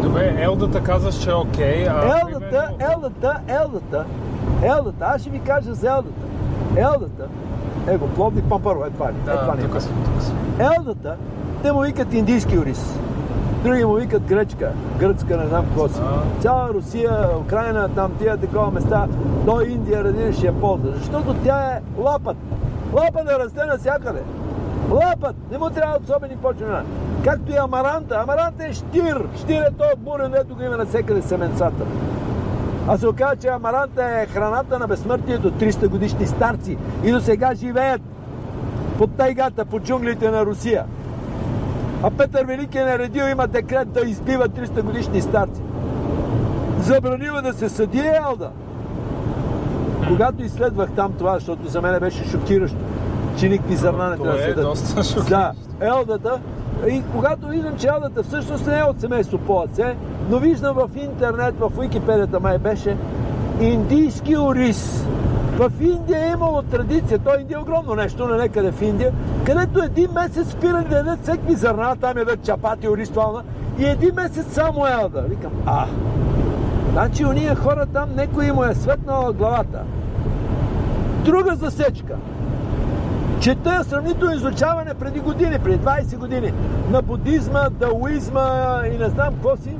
Добре, 0.02 0.36
елдата 0.38 0.82
казваш, 0.82 1.22
че 1.22 1.30
е 1.30 1.34
окей. 1.34 1.88
А, 1.88 2.20
елдата, 2.20 2.68
елдата, 2.92 3.40
елдата, 3.48 4.04
елдата, 4.62 5.04
аз 5.04 5.20
ще 5.20 5.30
ви 5.30 5.40
кажа 5.40 5.74
за 5.74 5.88
елдата. 5.88 6.26
Елдата, 6.76 7.28
его, 7.88 8.06
пловник 8.06 8.44
първо, 8.48 8.84
е 8.84 8.90
това 8.90 9.08
ли? 9.08 9.16
Да, 9.24 9.32
е, 9.32 9.36
това 9.36 9.56
ли? 9.56 9.62
тук 9.62 9.82
съм, 9.82 9.92
тук 10.04 10.22
съм. 10.22 10.36
Елдата, 10.58 11.16
те 11.62 11.72
му 11.72 11.80
викат 11.80 12.14
индийски 12.14 12.58
ориз. 12.58 12.98
Други 13.64 13.84
му 13.84 13.94
викат 13.94 14.22
гречка, 14.22 14.72
гръцка, 14.98 15.36
не 15.36 15.46
знам 15.46 15.64
какво 15.64 15.88
си. 15.88 16.00
Цяла 16.40 16.68
Русия, 16.74 17.28
Украина, 17.40 17.88
там 17.94 18.12
тия 18.18 18.36
такова 18.36 18.70
места, 18.70 19.06
до 19.46 19.60
Индия, 19.60 20.04
радиш 20.04 20.42
я 20.42 20.60
ползва. 20.60 20.92
Защото 20.96 21.34
тя 21.34 21.60
е 21.60 21.80
лапът. 21.98 22.36
Лапът 22.92 23.26
да 23.26 23.38
расте 23.38 23.64
навсякъде. 23.64 24.22
Лапът! 24.90 25.36
Не 25.50 25.58
му 25.58 25.70
трябва 25.70 25.98
особени 26.04 26.36
почвени. 26.36 26.72
Както 27.24 27.52
и 27.52 27.56
амаранта. 27.56 28.14
Амаранта 28.14 28.66
е 28.66 28.72
штир. 28.72 29.26
Штир 29.36 29.62
е 29.62 29.70
този 29.78 29.96
бурен, 29.96 30.34
ето 30.34 30.54
го 30.54 30.62
има 30.62 30.76
навсекъде 30.76 31.22
семенцата. 31.22 31.84
А 32.88 32.98
се 32.98 33.08
оказа, 33.08 33.36
че 33.36 33.48
амаранта 33.48 34.04
е 34.04 34.26
храната 34.26 34.78
на 34.78 34.86
безсмъртието. 34.86 35.50
300 35.50 35.88
годишни 35.88 36.26
старци. 36.26 36.78
И 37.04 37.12
до 37.12 37.20
сега 37.20 37.54
живеят 37.54 38.02
под 38.98 39.16
тайгата, 39.16 39.64
под 39.64 39.82
джунглите 39.82 40.30
на 40.30 40.46
Русия. 40.46 40.84
А 42.02 42.10
Петър 42.10 42.44
Велики 42.44 42.78
е 42.78 42.84
наредил, 42.84 43.24
има 43.24 43.46
декрет 43.48 43.92
да 43.92 44.00
избива 44.00 44.48
300 44.48 44.82
годишни 44.82 45.22
старци. 45.22 45.60
Забранива 46.80 47.42
да 47.42 47.52
се 47.52 47.68
съди 47.68 47.98
Елда. 47.98 48.50
Когато 50.08 50.42
изследвах 50.42 50.90
там 50.96 51.12
това, 51.18 51.34
защото 51.34 51.68
за 51.68 51.82
мен 51.82 52.00
беше 52.00 52.24
шокиращо, 52.24 52.76
че 53.38 53.48
никакви 53.48 53.76
зърна 53.76 54.10
не 54.10 54.16
трябва 54.16 54.38
да 54.38 54.44
се 54.44 54.54
дадат. 54.54 55.28
Да, 55.28 55.52
Елдата. 55.80 56.40
И 56.88 57.02
когато 57.12 57.48
видим, 57.48 57.76
че 57.78 57.86
Елдата 57.86 58.22
всъщност 58.22 58.66
не 58.66 58.78
е 58.78 58.82
от 58.82 59.00
семейство 59.00 59.38
Полаце, 59.38 59.96
но 60.30 60.38
виждам 60.38 60.76
в 60.76 60.90
интернет, 60.96 61.54
в 61.58 61.78
Уикипедията 61.78 62.40
май 62.40 62.58
беше, 62.58 62.96
индийски 63.60 64.36
ориз. 64.36 65.04
В 65.58 65.72
Индия 65.80 66.26
е 66.26 66.30
имало 66.30 66.62
традиция, 66.62 67.18
то 67.18 67.30
Индия 67.40 67.56
е 67.56 67.60
огромно 67.60 67.94
нещо, 67.94 68.28
на 68.28 68.36
некъде 68.36 68.72
в 68.72 68.82
Индия, 68.82 69.12
където 69.46 69.82
един 69.82 70.08
месец 70.14 70.50
спирали 70.50 70.84
да 70.84 70.96
ядат 70.96 71.22
всеки 71.22 71.54
зърна, 71.54 71.96
там 72.00 72.18
ядат 72.18 72.42
чапати, 72.42 72.88
ориз, 72.88 73.10
това, 73.10 73.42
и 73.78 73.84
един 73.84 74.14
месец 74.14 74.46
само 74.52 74.86
елда. 74.86 75.20
Викам, 75.20 75.52
а, 75.66 75.86
значи 76.92 77.24
уния 77.24 77.54
хора 77.54 77.86
там, 77.86 78.08
некой 78.16 78.52
му 78.52 78.64
е 78.64 78.74
светнала 78.74 79.32
главата. 79.32 79.82
Друга 81.24 81.54
засечка. 81.54 82.16
Чета 83.40 83.84
сравнително 83.84 84.34
изучаване 84.34 84.94
преди 84.94 85.20
години, 85.20 85.58
преди 85.58 85.78
20 85.78 86.16
години, 86.16 86.52
на 86.90 87.02
будизма, 87.02 87.68
даоизма 87.70 88.82
и 88.94 88.98
не 88.98 89.08
знам 89.08 89.34
какво 89.34 89.56
си, 89.56 89.76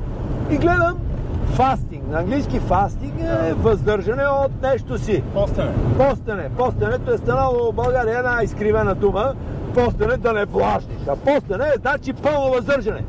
и 0.51 0.57
гледам 0.57 0.97
фастинг. 1.45 2.07
На 2.11 2.19
английски 2.19 2.59
фастинг 2.59 3.13
е 3.19 3.53
въздържане 3.53 4.23
от 4.23 4.61
нещо 4.61 4.97
си. 4.97 5.23
Постене. 5.33 5.71
Постене. 5.97 6.49
Постенето 6.57 7.11
е 7.11 7.17
станало 7.17 7.71
в 7.71 7.75
България 7.75 8.17
една 8.17 8.43
изкривена 8.43 8.95
дума. 8.95 9.33
Постене 9.73 10.17
да 10.17 10.33
не 10.33 10.45
плащиш. 10.45 11.07
А 11.07 11.15
постене 11.15 11.65
е 11.65 11.79
значи 11.79 12.13
пълно 12.13 12.51
въздържане. 12.51 13.03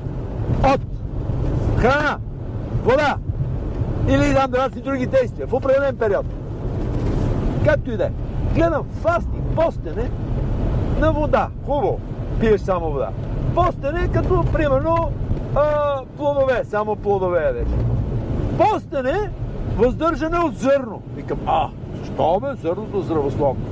От 0.74 0.80
храна, 1.78 2.18
вода 2.82 3.16
или 4.08 4.34
там 4.34 4.54
разни 4.54 4.82
други 4.82 5.06
действия 5.06 5.46
в 5.46 5.54
определен 5.54 5.96
период. 5.96 6.26
Както 7.64 7.90
и 7.90 7.96
да 7.96 8.04
е. 8.04 8.10
Гледам 8.54 8.82
фастинг, 9.02 9.44
постене 9.56 10.10
на 11.02 11.12
вода. 11.12 11.48
Хубаво. 11.66 12.00
Пиеш 12.40 12.60
само 12.60 12.90
вода. 12.90 13.08
Постене 13.54 14.08
като, 14.12 14.44
примерно, 14.52 15.12
а, 15.54 16.00
плодове. 16.16 16.64
Само 16.64 16.96
плодове 16.96 17.44
ядеш. 17.44 17.68
Постене 18.58 19.30
въздържане 19.76 20.38
от 20.38 20.56
зърно. 20.56 21.02
Викам, 21.16 21.38
а, 21.46 21.68
що 22.04 22.40
бе, 22.40 22.54
зърното 22.62 23.02
здравословно? 23.02 23.64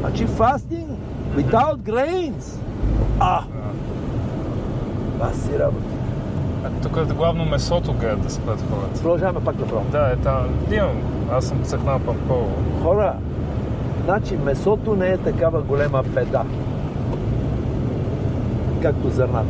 Значи 0.00 0.26
фастинг 0.26 0.90
without 1.36 1.76
grains. 1.76 2.58
А, 3.20 3.42
това 5.12 5.32
си 5.32 5.58
работа. 5.58 5.94
А 6.64 6.70
тук 6.82 6.96
е 6.96 7.14
главно 7.14 7.44
месото 7.44 7.92
гледат 7.92 8.22
да 8.22 8.30
спят 8.30 8.64
хората. 8.70 9.00
Продължаваме 9.02 9.44
пак 9.44 9.58
направо. 9.58 9.84
Да, 9.92 10.10
е 10.12 10.16
там. 10.16 10.46
Имам. 10.72 11.02
Аз 11.32 11.44
съм 11.44 11.64
цъкнал 11.64 11.98
памполо. 11.98 12.48
Хора, 12.82 13.14
значи 14.08 14.36
месото 14.36 14.96
не 14.96 15.08
е 15.08 15.16
такава 15.16 15.62
голема 15.62 16.02
беда, 16.02 16.42
както 18.82 19.10
зърната. 19.10 19.48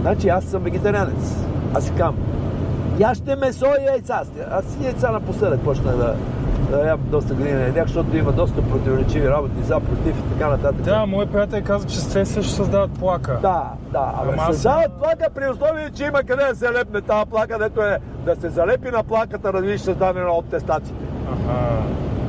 Значи 0.00 0.28
аз 0.28 0.44
съм 0.44 0.62
вегетарианец. 0.62 1.46
Аз 1.74 1.84
си 1.84 1.92
кам. 1.96 2.16
Яще 2.98 3.36
месо 3.36 3.66
и 3.80 3.84
яйца. 3.84 4.22
Аз 4.50 4.76
и 4.80 4.84
яйца 4.84 5.10
напоследък 5.10 5.60
почна 5.60 5.92
да, 5.92 6.14
да 6.70 6.86
ям 6.86 7.00
доста 7.04 7.34
години 7.34 7.54
не 7.54 7.62
ядях, 7.62 7.86
защото 7.86 8.16
има 8.16 8.32
доста 8.32 8.62
противоречиви 8.62 9.28
работи 9.28 9.62
за, 9.62 9.80
против 9.80 10.18
и 10.18 10.32
така 10.32 10.50
нататък. 10.50 10.82
Да, 10.82 11.06
моят 11.06 11.30
приятел 11.30 11.62
каза, 11.64 11.86
че 11.86 12.08
те 12.08 12.24
също 12.26 12.52
създават 12.52 12.90
плака. 12.90 13.38
Да, 13.42 13.62
да. 13.92 14.12
Абе, 14.16 14.30
Ама 14.32 14.42
аз 14.42 14.46
създават 14.46 14.82
съм- 14.82 14.92
плака 14.98 15.26
при 15.34 15.50
условие, 15.50 15.90
че 15.90 16.04
има 16.04 16.22
къде 16.22 16.44
да 16.44 16.56
се 16.56 16.72
лепне 16.72 17.00
тази 17.00 17.30
плака, 17.30 17.58
дето 17.58 17.80
е 17.80 17.98
да 18.24 18.36
се 18.36 18.48
залепи 18.50 18.90
на 18.90 19.02
плаката, 19.02 19.52
да 19.52 19.60
видиш 19.60 19.80
създадена 19.80 20.30
от 20.30 20.44
тестациите. 20.44 21.04
Аха. 21.26 21.82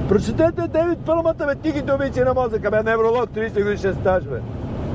Прочетете 0.09 0.67
Дейвид 0.67 0.99
Пълмата, 1.05 1.45
бе, 1.45 1.55
тихите 1.55 1.93
убийци 1.93 2.23
на 2.23 2.33
мозъка, 2.33 2.71
бе, 2.71 2.83
невролог, 2.83 3.29
30 3.29 3.63
годишен 3.63 3.93
стаж, 3.93 4.23
бе. 4.23 4.41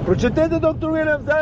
Прочетете 0.07 0.59
доктор 0.59 0.91
Уилям, 0.91 1.23
бе, 1.23 1.33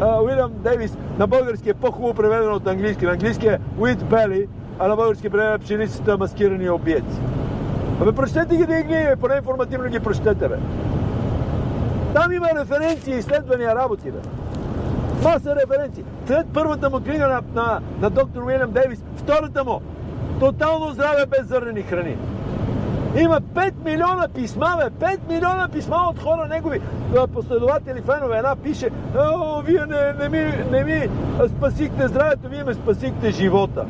а, 0.00 0.22
Уилям 0.22 0.52
Дейвис, 0.54 0.96
на 1.18 1.26
български 1.26 1.70
е 1.70 1.74
по-хубаво 1.74 2.14
преведено 2.14 2.54
от 2.54 2.66
английски. 2.66 3.04
На 3.04 3.12
английски 3.12 3.46
е 3.46 3.58
With 3.78 3.96
Belly, 3.96 4.46
а 4.78 4.88
на 4.88 4.96
български 4.96 5.30
преведено 5.30 5.58
пшеницата 5.58 6.18
маскирани 6.18 6.70
обиеци. 6.70 7.20
Абе, 8.02 8.12
прочетете 8.12 8.56
ги 8.56 8.66
да 8.66 8.82
ги, 8.82 8.88
бе, 8.88 9.16
поне 9.20 9.34
информативно 9.36 9.88
ги 9.88 10.00
прочетете, 10.00 10.48
бе. 10.48 10.56
Там 12.14 12.32
има 12.32 12.48
референции, 12.60 13.18
изследвания, 13.18 13.74
работи, 13.74 14.10
бе. 14.10 14.18
Маса 15.22 15.56
референции. 15.56 16.04
След 16.26 16.46
първата 16.54 16.90
му 16.90 17.00
книга 17.00 17.28
на, 17.28 17.62
на, 17.62 17.80
на 18.00 18.10
доктор 18.10 18.42
Уилям 18.42 18.70
Дейвис, 18.70 19.04
втората 19.16 19.64
му 19.64 19.80
Тотално 20.40 20.92
здраве 20.92 21.26
без 21.26 21.46
зърнени 21.46 21.82
храни. 21.82 22.16
Има 23.18 23.40
5 23.40 23.72
милиона 23.84 24.28
писма, 24.34 24.76
бе, 24.78 25.06
5 25.06 25.18
милиона 25.28 25.68
писма 25.72 25.96
от 26.10 26.22
хора 26.22 26.46
негови 26.50 26.80
а, 27.18 27.26
последователи, 27.26 28.02
фенове. 28.02 28.36
Една 28.38 28.56
пише, 28.56 28.90
о, 29.18 29.62
вие 29.62 29.86
не, 29.86 30.12
не, 30.12 30.28
ми, 30.28 30.52
не 30.70 30.84
ми 30.84 31.08
спасихте 31.48 32.08
здравето, 32.08 32.48
вие 32.48 32.64
ме 32.64 32.74
спасихте 32.74 33.30
живота. 33.30 33.84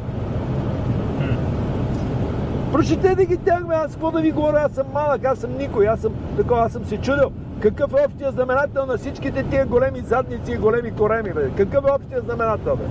Прочетете 2.73 3.27
ги 3.27 3.37
тях, 3.37 3.67
бе, 3.67 3.75
аз 3.75 3.93
какво 3.93 4.11
да 4.11 4.21
ви 4.21 4.31
говоря, 4.33 4.63
аз 4.67 4.73
съм 4.73 4.87
малък, 4.95 5.25
аз 5.25 5.39
съм 5.39 5.57
никой, 5.59 5.89
аз 5.89 6.01
съм 6.01 6.13
такова, 6.37 6.61
аз 6.61 6.73
съм 6.73 6.85
се 6.85 6.97
чудил. 6.97 7.31
Какъв 7.61 7.93
е 7.93 8.07
общия 8.07 8.33
знаменател 8.33 8.87
на 8.87 8.97
всичките 8.97 9.43
тия 9.43 9.67
големи 9.67 10.01
задници 10.01 10.53
и 10.53 10.57
големи 10.57 10.91
кореми, 10.91 11.33
бе? 11.33 11.51
Какъв 11.57 11.85
е 11.89 11.93
общия 11.93 12.21
знаменател, 12.21 12.77
бе? 12.77 12.85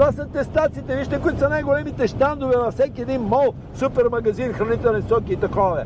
Това 0.00 0.12
са 0.12 0.26
тестациите, 0.26 0.96
вижте, 0.96 1.20
които 1.20 1.38
са 1.38 1.48
най-големите 1.48 2.08
щандове 2.08 2.56
във 2.56 2.74
всеки 2.74 3.02
един 3.02 3.20
мол, 3.20 3.54
супермагазин, 3.74 4.52
хранителни 4.52 5.02
соки 5.08 5.32
и 5.32 5.36
такова. 5.36 5.84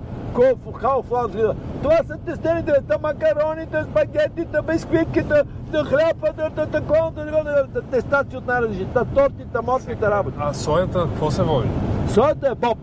Лида. 1.35 1.55
Това 1.83 1.97
са 2.07 2.17
тестените, 2.27 2.73
та 2.89 2.99
макароните, 3.03 3.85
спагетите, 3.91 4.59
бисквитките, 4.67 5.43
та 5.73 5.85
хляба, 5.85 6.33
та, 6.37 6.51
та, 6.51 6.67
такова, 6.67 7.13
та, 7.15 7.43
та, 7.45 7.67
та, 7.75 7.81
тестации 7.81 8.39
от 8.39 8.47
най-различни, 8.47 8.87
та 8.95 9.05
тортите, 9.05 9.59
морските 9.67 10.11
работи. 10.11 10.37
А 10.41 10.55
соята, 10.55 11.01
какво 11.01 11.31
се 11.31 11.43
води? 11.43 11.69
Соята 12.09 12.49
е 12.49 12.55
боб. 12.55 12.79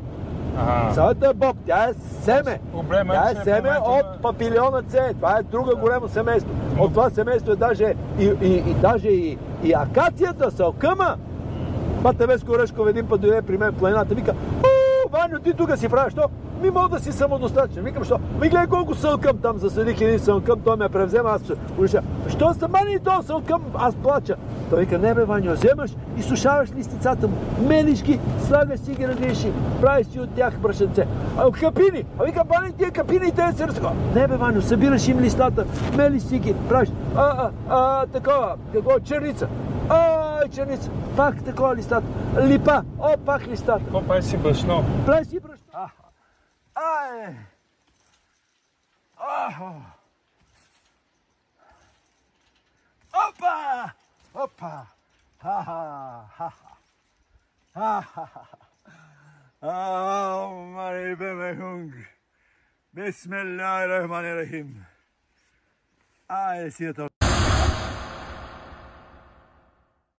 Ага. 0.57 1.13
Е 1.29 1.33
боб, 1.33 1.57
тя 1.67 1.83
е 1.83 1.93
семе. 2.21 2.59
Проблема 2.71 3.13
е, 3.13 3.17
Тя 3.17 3.31
е 3.31 3.43
семе 3.43 3.69
момента 3.69 3.89
от 3.89 4.21
папилиона 4.21 4.81
С. 4.87 5.13
Това 5.13 5.37
е 5.39 5.43
друго 5.43 5.71
голямо 5.79 6.07
семейство. 6.07 6.51
От 6.79 6.89
това 6.89 7.09
семейство 7.09 7.51
е 7.51 7.55
даже 7.55 7.93
и, 8.19 8.25
и, 8.41 8.53
и, 8.53 8.73
даже 8.73 9.07
и, 9.07 9.37
и 9.63 9.73
акацията, 9.73 10.51
салкъма. 10.51 11.15
Бата 12.01 12.27
Веско 12.27 12.51
Орешков 12.51 12.87
един 12.87 13.07
път 13.07 13.21
дойде 13.21 13.41
при 13.41 13.57
мен 13.57 13.71
в 13.71 13.75
планината, 13.75 14.15
вика, 14.15 14.33
Ваню, 15.11 15.39
ти 15.39 15.53
тук 15.53 15.77
си 15.77 15.89
правиш, 15.89 16.13
що? 16.13 16.29
ми 16.61 16.69
мога 16.69 16.89
да 16.89 16.99
си 16.99 17.11
самодостатъчен. 17.11 17.83
Викам, 17.83 18.03
що? 18.03 18.19
Ми 18.41 18.49
гледай 18.49 18.67
колко 18.67 18.95
сълкам 18.95 19.37
там, 19.37 19.57
засадих 19.57 20.01
един 20.01 20.19
сълкъм, 20.19 20.59
той 20.59 20.77
ме 20.77 20.89
превзема, 20.89 21.29
аз 21.29 21.41
ще. 21.43 22.01
Що 22.29 22.53
са 22.53 22.67
мани 22.67 22.99
то 22.99 23.21
сълкъм, 23.21 23.61
аз 23.75 23.95
плача. 23.95 24.35
Той 24.69 24.79
вика, 24.79 24.97
не 24.97 25.13
бе, 25.13 25.25
Ваню, 25.25 25.53
вземаш 25.53 25.91
и 26.17 26.21
сушаваш 26.21 26.69
листицата 26.75 27.27
му, 27.27 27.33
мелиш 27.67 28.03
ги, 28.03 28.19
слагаш 28.47 28.79
си 28.79 28.91
ги 28.91 29.05
на 29.05 29.13
греши, 29.13 29.51
правиш 29.81 30.07
си 30.07 30.19
от 30.19 30.29
тях 30.35 30.57
брашенце. 30.59 31.07
А 31.37 31.51
капини, 31.51 32.05
а 32.19 32.23
вика, 32.23 32.43
бани 32.43 32.73
тия 32.73 32.91
капини, 32.91 33.31
те 33.31 33.51
се 33.51 33.67
разко. 33.67 33.91
Не 34.15 34.27
бе, 34.27 34.35
Ваню, 34.35 34.61
събираш 34.61 35.07
им 35.07 35.19
листата, 35.19 35.65
мелиш 35.97 36.23
си 36.23 36.39
ги, 36.39 36.55
правиш. 36.69 36.89
А, 37.15 37.21
а, 37.21 37.49
а, 37.69 38.05
такова, 38.05 38.55
какво, 38.73 38.99
черница. 38.99 39.47
Ай, 39.89 40.49
черница, 40.49 40.89
пак 41.17 41.43
такова 41.43 41.75
листата. 41.75 42.07
Липа, 42.47 42.81
о, 42.99 43.17
пак 43.25 43.47
листата. 43.47 43.79
Какво 43.79 44.01
прави 44.01 44.23
си 44.23 44.37
Bless 45.05 45.33
you, 45.33 45.39
bro. 45.39 45.55
Ah. 45.73 45.91
Aye. 46.75 47.35
Oh. 49.19 49.23
Ah. 49.23 49.95
Opa! 53.13 53.93
Opa! 54.35 54.87
Ha 55.39 55.61
ha 55.63 56.29
ha 56.37 56.49
ha. 56.53 56.77
Ha 57.73 58.01
ha 58.01 58.25
ha. 58.33 58.61
Omar 59.63 60.95
ibemehung. 61.11 61.93
Bismillahirrahmanirrahim. 62.95 64.85
Ah, 66.29 66.53
yes, 66.55 66.79